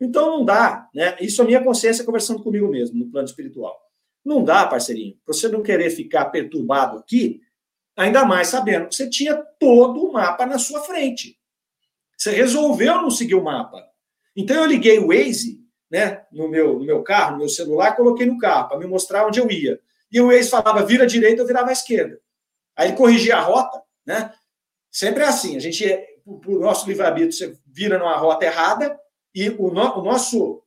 Então 0.00 0.38
não 0.38 0.44
dá, 0.44 0.88
né? 0.94 1.16
Isso 1.20 1.40
é 1.42 1.44
minha 1.44 1.62
consciência 1.62 2.04
conversando 2.04 2.42
comigo 2.42 2.68
mesmo, 2.68 2.98
no 2.98 3.10
plano 3.10 3.26
espiritual. 3.26 3.76
Não 4.24 4.42
dá, 4.42 4.66
parceirinho. 4.66 5.16
Para 5.24 5.34
você 5.34 5.48
não 5.48 5.62
querer 5.62 5.90
ficar 5.90 6.26
perturbado 6.26 6.98
aqui, 6.98 7.40
ainda 7.96 8.24
mais 8.24 8.48
sabendo 8.48 8.88
que 8.88 8.94
você 8.94 9.08
tinha 9.08 9.36
todo 9.58 10.04
o 10.04 10.12
mapa 10.12 10.46
na 10.46 10.58
sua 10.58 10.80
frente. 10.80 11.38
Você 12.16 12.30
resolveu 12.30 13.02
não 13.02 13.10
seguir 13.10 13.34
o 13.34 13.44
mapa. 13.44 13.84
Então 14.34 14.56
eu 14.56 14.66
liguei 14.66 14.98
o 14.98 15.08
Waze, 15.08 15.60
né, 15.90 16.24
no 16.32 16.48
meu, 16.48 16.78
no 16.78 16.84
meu 16.84 17.02
carro, 17.02 17.32
no 17.32 17.38
meu 17.38 17.48
celular, 17.48 17.94
coloquei 17.94 18.26
no 18.26 18.38
carro 18.38 18.68
para 18.68 18.78
me 18.78 18.86
mostrar 18.86 19.26
onde 19.26 19.38
eu 19.38 19.50
ia. 19.50 19.80
E 20.14 20.20
o 20.20 20.28
Waze 20.28 20.48
falava 20.48 20.86
vira 20.86 21.08
direita, 21.08 21.42
eu 21.42 21.46
virava 21.46 21.72
esquerda. 21.72 22.20
Aí 22.76 22.90
ele 22.90 22.96
corrigia 22.96 23.36
a 23.36 23.40
rota, 23.40 23.82
né? 24.06 24.32
Sempre 24.88 25.24
é 25.24 25.26
assim, 25.26 25.56
a 25.56 25.58
gente, 25.58 25.84
para 26.40 26.52
o 26.52 26.60
nosso 26.60 26.86
livre-arbítrio, 26.88 27.32
você 27.32 27.58
vira 27.66 27.98
numa 27.98 28.16
rota 28.16 28.44
errada 28.44 28.96
e 29.34 29.48
o, 29.48 29.72
no, 29.72 29.98
o 29.98 30.04
nosso 30.04 30.62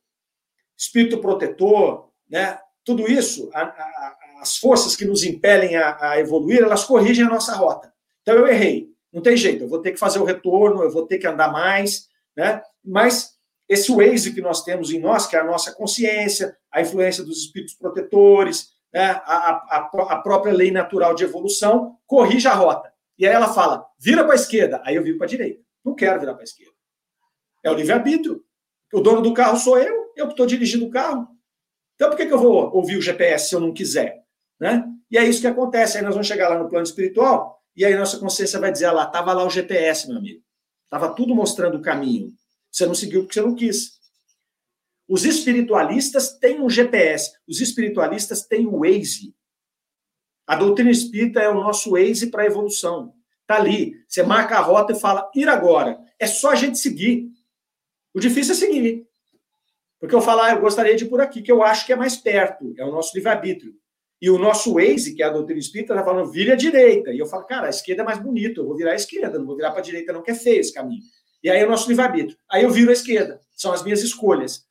espírito 0.77 1.19
protetor, 1.19 2.09
né? 2.29 2.59
Tudo 2.83 3.09
isso, 3.09 3.49
a, 3.53 3.61
a, 3.61 4.17
as 4.41 4.57
forças 4.57 4.97
que 4.97 5.05
nos 5.05 5.23
impelem 5.23 5.77
a, 5.77 5.97
a 6.11 6.19
evoluir, 6.19 6.61
elas 6.61 6.83
corrigem 6.83 7.25
a 7.25 7.29
nossa 7.29 7.55
rota. 7.55 7.93
Então 8.21 8.35
eu 8.35 8.47
errei, 8.47 8.89
não 9.13 9.21
tem 9.21 9.37
jeito, 9.37 9.63
eu 9.63 9.69
vou 9.69 9.81
ter 9.81 9.93
que 9.93 9.97
fazer 9.97 10.19
o 10.19 10.25
retorno, 10.25 10.83
eu 10.83 10.91
vou 10.91 11.07
ter 11.07 11.19
que 11.19 11.27
andar 11.27 11.53
mais, 11.53 12.09
né? 12.35 12.61
Mas 12.83 13.37
esse 13.69 13.93
Waze 13.93 14.33
que 14.33 14.41
nós 14.41 14.65
temos 14.65 14.91
em 14.91 14.99
nós, 14.99 15.25
que 15.25 15.37
é 15.37 15.39
a 15.39 15.45
nossa 15.45 15.71
consciência, 15.71 16.57
a 16.69 16.81
influência 16.81 17.23
dos 17.23 17.45
espíritos 17.45 17.75
protetores, 17.75 18.75
né? 18.97 19.21
a, 19.25 19.77
a, 19.77 19.89
a 20.09 20.21
própria 20.21 20.51
lei 20.51 20.71
natural 20.71 21.13
de 21.13 21.23
evolução, 21.23 21.97
corrige 22.07 22.47
a 22.47 22.53
rota. 22.53 22.91
E 23.17 23.27
aí 23.27 23.33
ela 23.33 23.53
fala, 23.53 23.85
vira 23.99 24.23
para 24.23 24.33
a 24.33 24.35
esquerda. 24.35 24.81
Aí 24.83 24.95
eu 24.95 25.03
viro 25.03 25.17
para 25.17 25.27
a 25.27 25.29
direita. 25.29 25.61
Não 25.85 25.93
quero 25.93 26.19
virar 26.19 26.33
para 26.33 26.41
a 26.41 26.43
esquerda. 26.43 26.73
É 27.63 27.69
o 27.69 27.75
livre-arbítrio. 27.75 28.43
O 28.93 28.99
dono 28.99 29.21
do 29.21 29.33
carro 29.33 29.57
sou 29.57 29.77
eu, 29.77 30.11
eu 30.15 30.25
que 30.25 30.33
estou 30.33 30.47
dirigindo 30.47 30.85
o 30.85 30.89
carro. 30.89 31.27
Então, 31.95 32.09
por 32.09 32.17
que, 32.17 32.25
que 32.25 32.33
eu 32.33 32.39
vou 32.39 32.73
ouvir 32.75 32.97
o 32.97 33.01
GPS 33.01 33.49
se 33.49 33.55
eu 33.55 33.59
não 33.59 33.73
quiser? 33.73 34.23
Né? 34.59 34.83
E 35.11 35.17
é 35.17 35.25
isso 35.25 35.41
que 35.41 35.47
acontece. 35.47 35.97
Aí 35.97 36.03
nós 36.03 36.13
vamos 36.13 36.27
chegar 36.27 36.49
lá 36.49 36.57
no 36.57 36.69
plano 36.69 36.85
espiritual, 36.85 37.61
e 37.75 37.85
aí 37.85 37.95
nossa 37.95 38.17
consciência 38.17 38.59
vai 38.59 38.71
dizer: 38.71 38.85
ah, 38.85 38.91
lá, 38.91 39.03
estava 39.03 39.33
lá 39.33 39.45
o 39.45 39.49
GPS, 39.49 40.07
meu 40.07 40.17
amigo. 40.17 40.41
Estava 40.85 41.13
tudo 41.13 41.35
mostrando 41.35 41.77
o 41.77 41.81
caminho. 41.81 42.31
Você 42.71 42.85
não 42.85 42.95
seguiu 42.95 43.21
porque 43.21 43.33
você 43.33 43.41
não 43.41 43.55
quis. 43.55 43.96
Os 45.07 45.23
espiritualistas 45.23 46.37
têm 46.37 46.61
um 46.61 46.69
GPS, 46.69 47.31
os 47.47 47.61
espiritualistas 47.61 48.45
têm 48.45 48.67
o 48.67 48.79
Waze. 48.79 49.33
A 50.45 50.55
doutrina 50.55 50.91
espírita 50.91 51.39
é 51.39 51.49
o 51.49 51.55
nosso 51.55 51.91
Waze 51.91 52.29
para 52.29 52.43
a 52.43 52.45
evolução. 52.45 53.13
Está 53.41 53.55
ali. 53.55 53.93
Você 54.07 54.23
marca 54.23 54.57
a 54.57 54.61
rota 54.61 54.91
e 54.91 54.99
fala, 54.99 55.29
ir 55.33 55.47
agora. 55.47 55.97
É 56.19 56.27
só 56.27 56.51
a 56.51 56.55
gente 56.55 56.77
seguir. 56.77 57.29
O 58.13 58.19
difícil 58.19 58.53
é 58.53 58.57
seguir. 58.57 59.07
Porque 59.99 60.13
eu 60.13 60.21
falar, 60.21 60.47
ah, 60.47 60.51
eu 60.51 60.61
gostaria 60.61 60.95
de 60.95 61.05
ir 61.05 61.09
por 61.09 61.21
aqui, 61.21 61.41
que 61.41 61.51
eu 61.51 61.63
acho 61.63 61.85
que 61.85 61.93
é 61.93 61.95
mais 61.95 62.17
perto. 62.17 62.73
É 62.77 62.83
o 62.83 62.91
nosso 62.91 63.15
livre-arbítrio. 63.15 63.73
E 64.21 64.29
o 64.29 64.37
nosso 64.37 64.73
Waze, 64.73 65.15
que 65.15 65.23
é 65.23 65.25
a 65.25 65.29
doutrina 65.29 65.59
espírita, 65.59 65.93
está 65.93 66.03
falando, 66.03 66.29
vire 66.31 66.51
à 66.51 66.55
direita. 66.55 67.11
E 67.11 67.19
eu 67.19 67.25
falo, 67.25 67.45
cara, 67.45 67.67
a 67.67 67.69
esquerda 67.69 68.01
é 68.01 68.05
mais 68.05 68.19
bonito, 68.19 68.61
eu 68.61 68.65
vou 68.65 68.75
virar 68.75 68.91
à 68.91 68.95
esquerda, 68.95 69.37
não 69.37 69.45
vou 69.45 69.55
virar 69.55 69.71
para 69.71 69.79
a 69.79 69.83
direita, 69.83 70.11
não, 70.11 70.21
que 70.21 70.31
é 70.31 70.35
feio 70.35 70.59
esse 70.59 70.73
caminho. 70.73 71.03
E 71.43 71.49
aí 71.49 71.59
é 71.59 71.65
o 71.65 71.69
nosso 71.69 71.87
livre-arbítrio. 71.87 72.37
Aí 72.49 72.63
eu 72.63 72.69
viro 72.69 72.89
à 72.89 72.93
esquerda. 72.93 73.39
São 73.55 73.71
as 73.71 73.83
minhas 73.83 74.01
escolhas. 74.01 74.66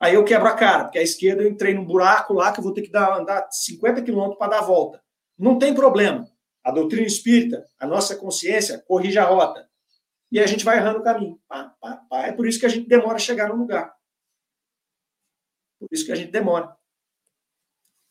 Aí 0.00 0.14
eu 0.14 0.24
quebro 0.24 0.46
a 0.46 0.54
cara, 0.54 0.84
porque 0.84 0.98
a 0.98 1.02
esquerda 1.02 1.42
eu 1.42 1.48
entrei 1.48 1.74
num 1.74 1.84
buraco 1.84 2.32
lá 2.32 2.52
que 2.52 2.60
eu 2.60 2.64
vou 2.64 2.72
ter 2.72 2.82
que 2.82 2.90
dar, 2.90 3.18
andar 3.18 3.48
50 3.50 4.02
quilômetros 4.02 4.38
para 4.38 4.52
dar 4.52 4.58
a 4.58 4.66
volta. 4.66 5.02
Não 5.36 5.58
tem 5.58 5.74
problema. 5.74 6.28
A 6.64 6.70
doutrina 6.70 7.06
espírita, 7.06 7.64
a 7.78 7.86
nossa 7.86 8.14
consciência, 8.14 8.78
corrige 8.86 9.18
a 9.18 9.24
rota. 9.24 9.68
E 10.30 10.38
a 10.38 10.46
gente 10.46 10.64
vai 10.64 10.76
errando 10.76 11.00
o 11.00 11.02
caminho. 11.02 11.40
Pá, 11.48 11.74
pá, 11.80 11.96
pá. 12.08 12.26
É 12.26 12.32
por 12.32 12.46
isso 12.46 12.60
que 12.60 12.66
a 12.66 12.68
gente 12.68 12.86
demora 12.86 13.16
a 13.16 13.20
chegar 13.20 13.48
no 13.48 13.56
lugar. 13.56 13.92
Por 15.78 15.88
isso 15.90 16.04
que 16.04 16.12
a 16.12 16.16
gente 16.16 16.30
demora. 16.30 16.76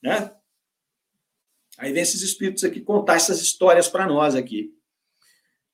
Né? 0.01 0.33
Aí 1.77 1.93
vem 1.93 2.01
esses 2.01 2.21
espíritos 2.21 2.63
aqui 2.63 2.81
contar 2.81 3.15
essas 3.15 3.39
histórias 3.41 3.87
para 3.87 4.07
nós 4.07 4.35
aqui. 4.35 4.73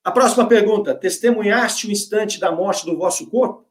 A 0.03 0.11
próxima 0.11 0.47
pergunta: 0.47 0.93
testemunhaste 0.93 1.87
o 1.87 1.91
instante 1.91 2.39
da 2.39 2.51
morte 2.51 2.85
do 2.85 2.97
vosso 2.97 3.29
corpo? 3.29 3.65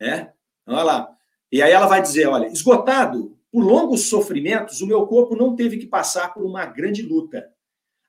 É? 0.00 0.32
Olha 0.66 0.82
lá. 0.82 1.19
E 1.50 1.62
aí 1.62 1.72
ela 1.72 1.86
vai 1.86 2.00
dizer: 2.00 2.26
olha, 2.26 2.46
esgotado 2.46 3.36
por 3.50 3.64
longos 3.64 4.08
sofrimentos, 4.08 4.80
o 4.80 4.86
meu 4.86 5.06
corpo 5.06 5.34
não 5.34 5.56
teve 5.56 5.76
que 5.76 5.86
passar 5.86 6.32
por 6.32 6.44
uma 6.44 6.64
grande 6.66 7.02
luta. 7.02 7.50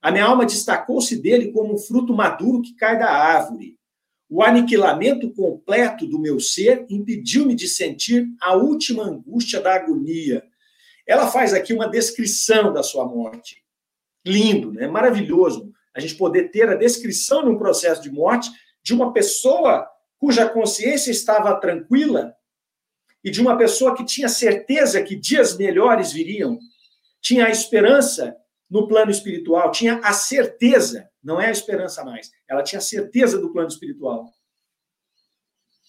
A 0.02 0.12
minha 0.12 0.26
alma 0.26 0.46
destacou-se 0.46 1.16
dele 1.20 1.52
como 1.52 1.74
um 1.74 1.78
fruto 1.78 2.14
maduro 2.14 2.62
que 2.62 2.76
cai 2.76 2.98
da 2.98 3.10
árvore. 3.10 3.78
O 4.30 4.42
aniquilamento 4.42 5.32
completo 5.34 6.08
do 6.08 6.20
meu 6.20 6.40
ser 6.40 6.86
impediu-me 6.90 7.54
de 7.54 7.68
sentir 7.68 8.28
a 8.40 8.56
última 8.56 9.04
angústia 9.04 9.60
da 9.60 9.76
agonia. 9.76 10.44
Ela 11.06 11.28
faz 11.28 11.54
aqui 11.54 11.74
uma 11.74 11.90
descrição 11.90 12.72
da 12.72 12.82
sua 12.82 13.06
morte. 13.06 13.64
Lindo, 14.26 14.72
né? 14.72 14.88
Maravilhoso 14.88 15.72
a 15.94 16.00
gente 16.00 16.16
poder 16.16 16.50
ter 16.50 16.70
a 16.70 16.76
descrição 16.76 17.44
de 17.44 17.50
um 17.50 17.58
processo 17.58 18.02
de 18.02 18.10
morte 18.10 18.50
de 18.82 18.94
uma 18.94 19.12
pessoa 19.12 19.88
cuja 20.18 20.48
consciência 20.48 21.12
estava 21.12 21.60
tranquila 21.60 22.34
e 23.24 23.30
de 23.30 23.42
uma 23.42 23.58
pessoa 23.58 23.96
que 23.96 24.06
tinha 24.06 24.28
certeza 24.28 25.02
que 25.04 25.16
dias 25.16 25.58
melhores 25.58 26.12
viriam, 26.12 26.60
tinha 27.22 27.46
a 27.46 27.50
esperança 27.50 28.36
no 28.70 28.88
plano 28.88 29.12
espiritual, 29.12 29.72
tinha 29.72 30.00
a 30.00 30.14
certeza, 30.14 31.10
não 31.24 31.40
é 31.40 31.48
a 31.48 31.52
esperança 31.52 32.04
mais, 32.04 32.32
ela 32.48 32.64
tinha 32.64 32.80
a 32.80 32.84
certeza 32.84 33.38
do 33.38 33.52
plano 33.52 33.68
espiritual. 33.68 34.32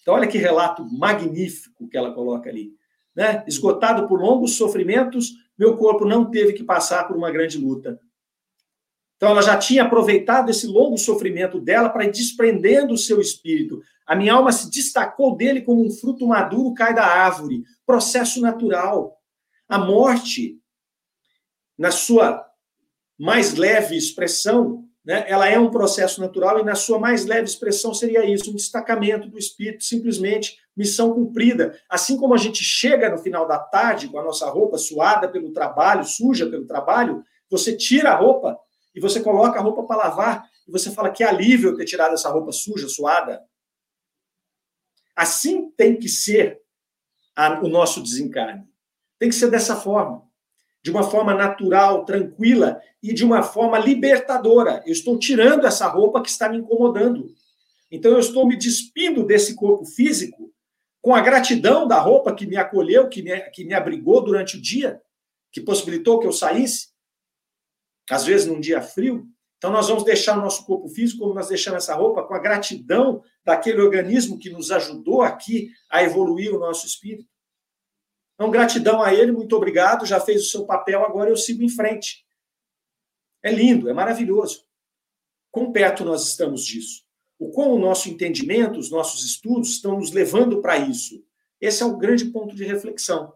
Então, 0.01 0.15
olha 0.15 0.27
que 0.27 0.37
relato 0.37 0.85
magnífico 0.85 1.87
que 1.87 1.97
ela 1.97 2.13
coloca 2.13 2.49
ali. 2.49 2.73
Né? 3.15 3.43
Esgotado 3.47 4.07
por 4.07 4.19
longos 4.19 4.57
sofrimentos, 4.57 5.31
meu 5.57 5.77
corpo 5.77 6.05
não 6.05 6.29
teve 6.29 6.53
que 6.53 6.63
passar 6.63 7.07
por 7.07 7.15
uma 7.15 7.31
grande 7.31 7.57
luta. 7.57 7.99
Então, 9.23 9.31
ela 9.31 9.41
já 9.41 9.57
tinha 9.57 9.83
aproveitado 9.83 10.49
esse 10.49 10.67
longo 10.67 10.97
sofrimento 10.97 11.57
dela 11.57 11.87
para 11.87 12.03
ir 12.03 12.11
desprendendo 12.11 12.93
o 12.93 12.97
seu 12.97 13.21
espírito. 13.21 13.81
A 14.05 14.17
minha 14.17 14.33
alma 14.33 14.51
se 14.51 14.69
destacou 14.69 15.37
dele 15.37 15.61
como 15.61 15.81
um 15.81 15.89
fruto 15.89 16.27
maduro 16.27 16.73
cai 16.73 16.93
da 16.93 17.05
árvore. 17.05 17.63
Processo 17.85 18.41
natural. 18.41 19.17
A 19.69 19.77
morte, 19.77 20.59
na 21.77 21.89
sua 21.89 22.45
mais 23.17 23.55
leve 23.55 23.95
expressão, 23.95 24.83
né, 25.05 25.23
ela 25.25 25.47
é 25.47 25.57
um 25.57 25.71
processo 25.71 26.19
natural 26.19 26.59
e 26.59 26.65
na 26.65 26.75
sua 26.75 26.99
mais 26.99 27.25
leve 27.25 27.45
expressão 27.45 27.93
seria 27.93 28.25
isso, 28.25 28.51
um 28.51 28.55
destacamento 28.55 29.29
do 29.29 29.39
espírito, 29.39 29.85
simplesmente 29.85 30.57
missão 30.75 31.13
cumprida. 31.13 31.79
Assim 31.89 32.17
como 32.17 32.33
a 32.33 32.37
gente 32.37 32.61
chega 32.61 33.09
no 33.09 33.19
final 33.19 33.47
da 33.47 33.57
tarde 33.57 34.09
com 34.09 34.19
a 34.19 34.23
nossa 34.23 34.49
roupa 34.49 34.77
suada 34.77 35.29
pelo 35.29 35.53
trabalho, 35.53 36.03
suja 36.03 36.45
pelo 36.45 36.65
trabalho, 36.67 37.23
você 37.49 37.73
tira 37.73 38.11
a 38.11 38.17
roupa 38.17 38.59
e 38.95 38.99
você 38.99 39.21
coloca 39.21 39.59
a 39.59 39.61
roupa 39.61 39.83
para 39.83 40.07
lavar 40.07 40.49
e 40.67 40.71
você 40.71 40.91
fala 40.91 41.11
que 41.11 41.23
alívio 41.23 41.75
ter 41.75 41.85
tirado 41.85 42.13
essa 42.13 42.29
roupa 42.29 42.51
suja, 42.51 42.87
suada. 42.87 43.41
Assim 45.15 45.71
tem 45.71 45.97
que 45.97 46.07
ser 46.07 46.61
a, 47.35 47.59
o 47.61 47.67
nosso 47.67 48.01
desencarne. 48.01 48.67
Tem 49.19 49.29
que 49.29 49.35
ser 49.35 49.49
dessa 49.49 49.75
forma. 49.75 50.23
De 50.81 50.91
uma 50.91 51.03
forma 51.03 51.33
natural, 51.33 52.05
tranquila 52.05 52.81
e 53.01 53.13
de 53.13 53.23
uma 53.23 53.41
forma 53.41 53.79
libertadora. 53.79 54.83
Eu 54.85 54.91
estou 54.91 55.17
tirando 55.17 55.65
essa 55.65 55.87
roupa 55.87 56.21
que 56.21 56.29
está 56.29 56.49
me 56.49 56.57
incomodando. 56.57 57.33
Então 57.89 58.11
eu 58.11 58.19
estou 58.19 58.45
me 58.47 58.57
despindo 58.57 59.25
desse 59.25 59.55
corpo 59.55 59.85
físico 59.85 60.51
com 61.01 61.13
a 61.13 61.21
gratidão 61.21 61.87
da 61.87 61.99
roupa 61.99 62.33
que 62.33 62.45
me 62.45 62.55
acolheu, 62.55 63.09
que 63.09 63.21
me, 63.21 63.39
que 63.51 63.65
me 63.65 63.73
abrigou 63.73 64.23
durante 64.23 64.57
o 64.57 64.61
dia, 64.61 65.01
que 65.51 65.61
possibilitou 65.61 66.19
que 66.19 66.27
eu 66.27 66.31
saísse 66.31 66.92
às 68.09 68.25
vezes 68.25 68.47
num 68.47 68.59
dia 68.59 68.81
frio. 68.81 69.27
Então, 69.57 69.71
nós 69.71 69.87
vamos 69.87 70.03
deixar 70.03 70.37
o 70.37 70.41
nosso 70.41 70.65
corpo 70.65 70.89
físico, 70.89 71.21
como 71.21 71.33
nós 71.33 71.47
deixamos 71.47 71.83
essa 71.83 71.95
roupa, 71.95 72.23
com 72.23 72.33
a 72.33 72.39
gratidão 72.39 73.23
daquele 73.45 73.81
organismo 73.81 74.37
que 74.37 74.49
nos 74.49 74.71
ajudou 74.71 75.21
aqui 75.21 75.71
a 75.89 76.03
evoluir 76.03 76.53
o 76.53 76.59
nosso 76.59 76.85
espírito. 76.85 77.29
Então, 78.35 78.51
gratidão 78.51 79.01
a 79.01 79.13
ele, 79.13 79.31
muito 79.31 79.55
obrigado, 79.55 80.05
já 80.05 80.19
fez 80.19 80.41
o 80.41 80.49
seu 80.49 80.65
papel, 80.65 81.05
agora 81.05 81.29
eu 81.29 81.37
sigo 81.37 81.63
em 81.63 81.69
frente. 81.69 82.25
É 83.41 83.51
lindo, 83.51 83.89
é 83.89 83.93
maravilhoso. 83.93 84.65
Quão 85.51 85.71
perto 85.71 86.03
nós 86.03 86.27
estamos 86.27 86.65
disso? 86.65 87.03
O 87.37 87.51
quão 87.51 87.71
o 87.73 87.79
nosso 87.79 88.09
entendimento, 88.09 88.79
os 88.79 88.89
nossos 88.89 89.23
estudos 89.23 89.69
estão 89.69 89.97
nos 89.97 90.11
levando 90.11 90.61
para 90.61 90.77
isso? 90.77 91.23
Esse 91.61 91.83
é 91.83 91.85
o 91.85 91.97
grande 91.97 92.25
ponto 92.25 92.55
de 92.55 92.63
reflexão. 92.63 93.33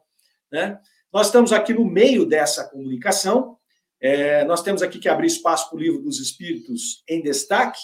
Né? 0.51 0.80
Nós 1.11 1.28
estamos 1.28 1.53
aqui 1.53 1.74
no 1.74 1.86
meio 1.86 2.26
dessa 2.26 2.68
comunicação, 2.68 3.57
é, 3.99 4.45
nós 4.45 4.61
temos 4.61 4.81
aqui 4.81 4.99
que 4.99 5.09
abrir 5.09 5.27
espaço 5.27 5.69
para 5.69 5.77
o 5.77 5.81
livro 5.81 6.01
dos 6.01 6.19
Espíritos 6.19 7.03
em 7.07 7.21
destaque, 7.21 7.79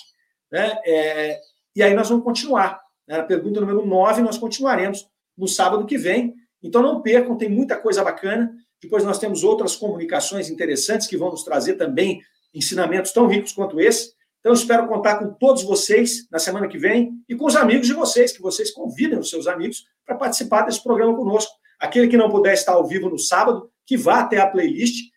né? 0.51 0.77
É, 0.85 1.39
e 1.75 1.81
aí 1.81 1.93
nós 1.93 2.09
vamos 2.09 2.23
continuar. 2.23 2.79
Né? 3.07 3.21
Pergunta 3.23 3.59
número 3.59 3.85
9, 3.85 4.21
nós 4.21 4.37
continuaremos 4.37 5.07
no 5.37 5.47
sábado 5.47 5.85
que 5.85 5.97
vem. 5.97 6.35
Então 6.61 6.81
não 6.81 7.01
percam, 7.01 7.35
tem 7.35 7.49
muita 7.49 7.75
coisa 7.77 8.03
bacana. 8.03 8.53
Depois 8.81 9.03
nós 9.03 9.17
temos 9.17 9.43
outras 9.43 9.75
comunicações 9.75 10.49
interessantes 10.49 11.07
que 11.07 11.17
vão 11.17 11.31
nos 11.31 11.43
trazer 11.43 11.73
também 11.73 12.21
ensinamentos 12.53 13.11
tão 13.11 13.27
ricos 13.27 13.51
quanto 13.51 13.79
esse. 13.79 14.13
Então, 14.39 14.51
espero 14.51 14.87
contar 14.87 15.19
com 15.19 15.33
todos 15.33 15.63
vocês 15.63 16.27
na 16.29 16.37
semana 16.37 16.67
que 16.67 16.77
vem 16.77 17.13
e 17.29 17.35
com 17.35 17.45
os 17.45 17.55
amigos 17.55 17.87
de 17.87 17.93
vocês, 17.93 18.33
que 18.33 18.41
vocês 18.41 18.71
convidem 18.71 19.17
os 19.17 19.29
seus 19.29 19.47
amigos 19.47 19.85
para 20.05 20.17
participar 20.17 20.63
desse 20.63 20.83
programa 20.83 21.15
conosco. 21.15 21.53
Aquele 21.79 22.09
que 22.09 22.17
não 22.17 22.29
puder 22.29 22.53
estar 22.53 22.73
ao 22.73 22.85
vivo 22.85 23.09
no 23.09 23.17
sábado, 23.17 23.71
que 23.85 23.95
vá 23.95 24.19
até 24.19 24.37
a 24.39 24.47
playlist 24.47 25.11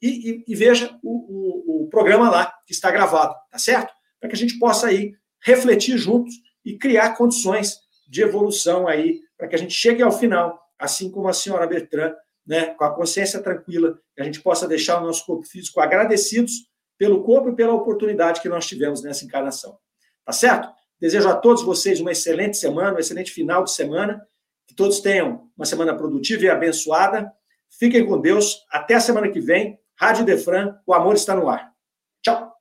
e, 0.00 0.30
e, 0.30 0.44
e 0.48 0.54
veja 0.54 0.98
o, 1.02 1.82
o, 1.82 1.84
o 1.84 1.88
programa 1.88 2.30
lá, 2.30 2.52
que 2.66 2.72
está 2.72 2.90
gravado, 2.90 3.34
tá 3.50 3.58
certo? 3.58 3.92
Para 4.18 4.28
que 4.28 4.34
a 4.34 4.38
gente 4.38 4.58
possa 4.58 4.88
aí 4.88 5.12
refletir 5.42 5.96
juntos 5.98 6.34
e 6.64 6.76
criar 6.76 7.16
condições 7.16 7.76
de 8.08 8.22
evolução 8.22 8.86
aí, 8.86 9.20
para 9.36 9.48
que 9.48 9.54
a 9.54 9.58
gente 9.58 9.72
chegue 9.72 10.02
ao 10.02 10.12
final, 10.12 10.60
assim 10.78 11.10
como 11.10 11.28
a 11.28 11.32
senhora 11.32 11.66
Bertrand, 11.66 12.14
né, 12.46 12.74
com 12.74 12.84
a 12.84 12.94
consciência 12.94 13.40
tranquila, 13.40 13.98
que 14.14 14.20
a 14.20 14.24
gente 14.24 14.40
possa 14.40 14.66
deixar 14.66 15.00
o 15.00 15.06
nosso 15.06 15.24
corpo 15.24 15.46
físico 15.46 15.80
agradecidos 15.80 16.68
pelo 16.98 17.22
corpo 17.22 17.50
e 17.50 17.54
pela 17.54 17.72
oportunidade 17.72 18.40
que 18.40 18.48
nós 18.48 18.66
tivemos 18.66 19.02
nessa 19.02 19.24
encarnação. 19.24 19.78
Tá 20.24 20.32
certo? 20.32 20.68
Desejo 21.00 21.28
a 21.28 21.36
todos 21.36 21.62
vocês 21.62 22.00
uma 22.00 22.12
excelente 22.12 22.58
semana, 22.58 22.96
um 22.96 22.98
excelente 22.98 23.32
final 23.32 23.64
de 23.64 23.72
semana, 23.72 24.20
que 24.66 24.74
todos 24.74 25.00
tenham 25.00 25.48
uma 25.56 25.64
semana 25.64 25.96
produtiva 25.96 26.44
e 26.44 26.50
abençoada. 26.50 27.32
Fiquem 27.70 28.04
com 28.04 28.20
Deus. 28.20 28.58
Até 28.70 28.94
a 28.94 29.00
semana 29.00 29.30
que 29.30 29.40
vem. 29.40 29.78
Rádio 30.00 30.24
Defran, 30.24 30.76
o 30.86 30.94
amor 30.94 31.14
está 31.14 31.36
no 31.36 31.46
ar. 31.46 31.72
Tchau. 32.24 32.54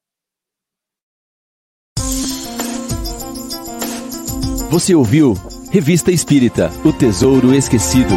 Você 4.69 4.93
ouviu 4.93 5.33
Revista 5.71 6.11
Espírita 6.11 6.69
O 6.83 6.91
Tesouro 6.91 7.53
Esquecido. 7.53 8.13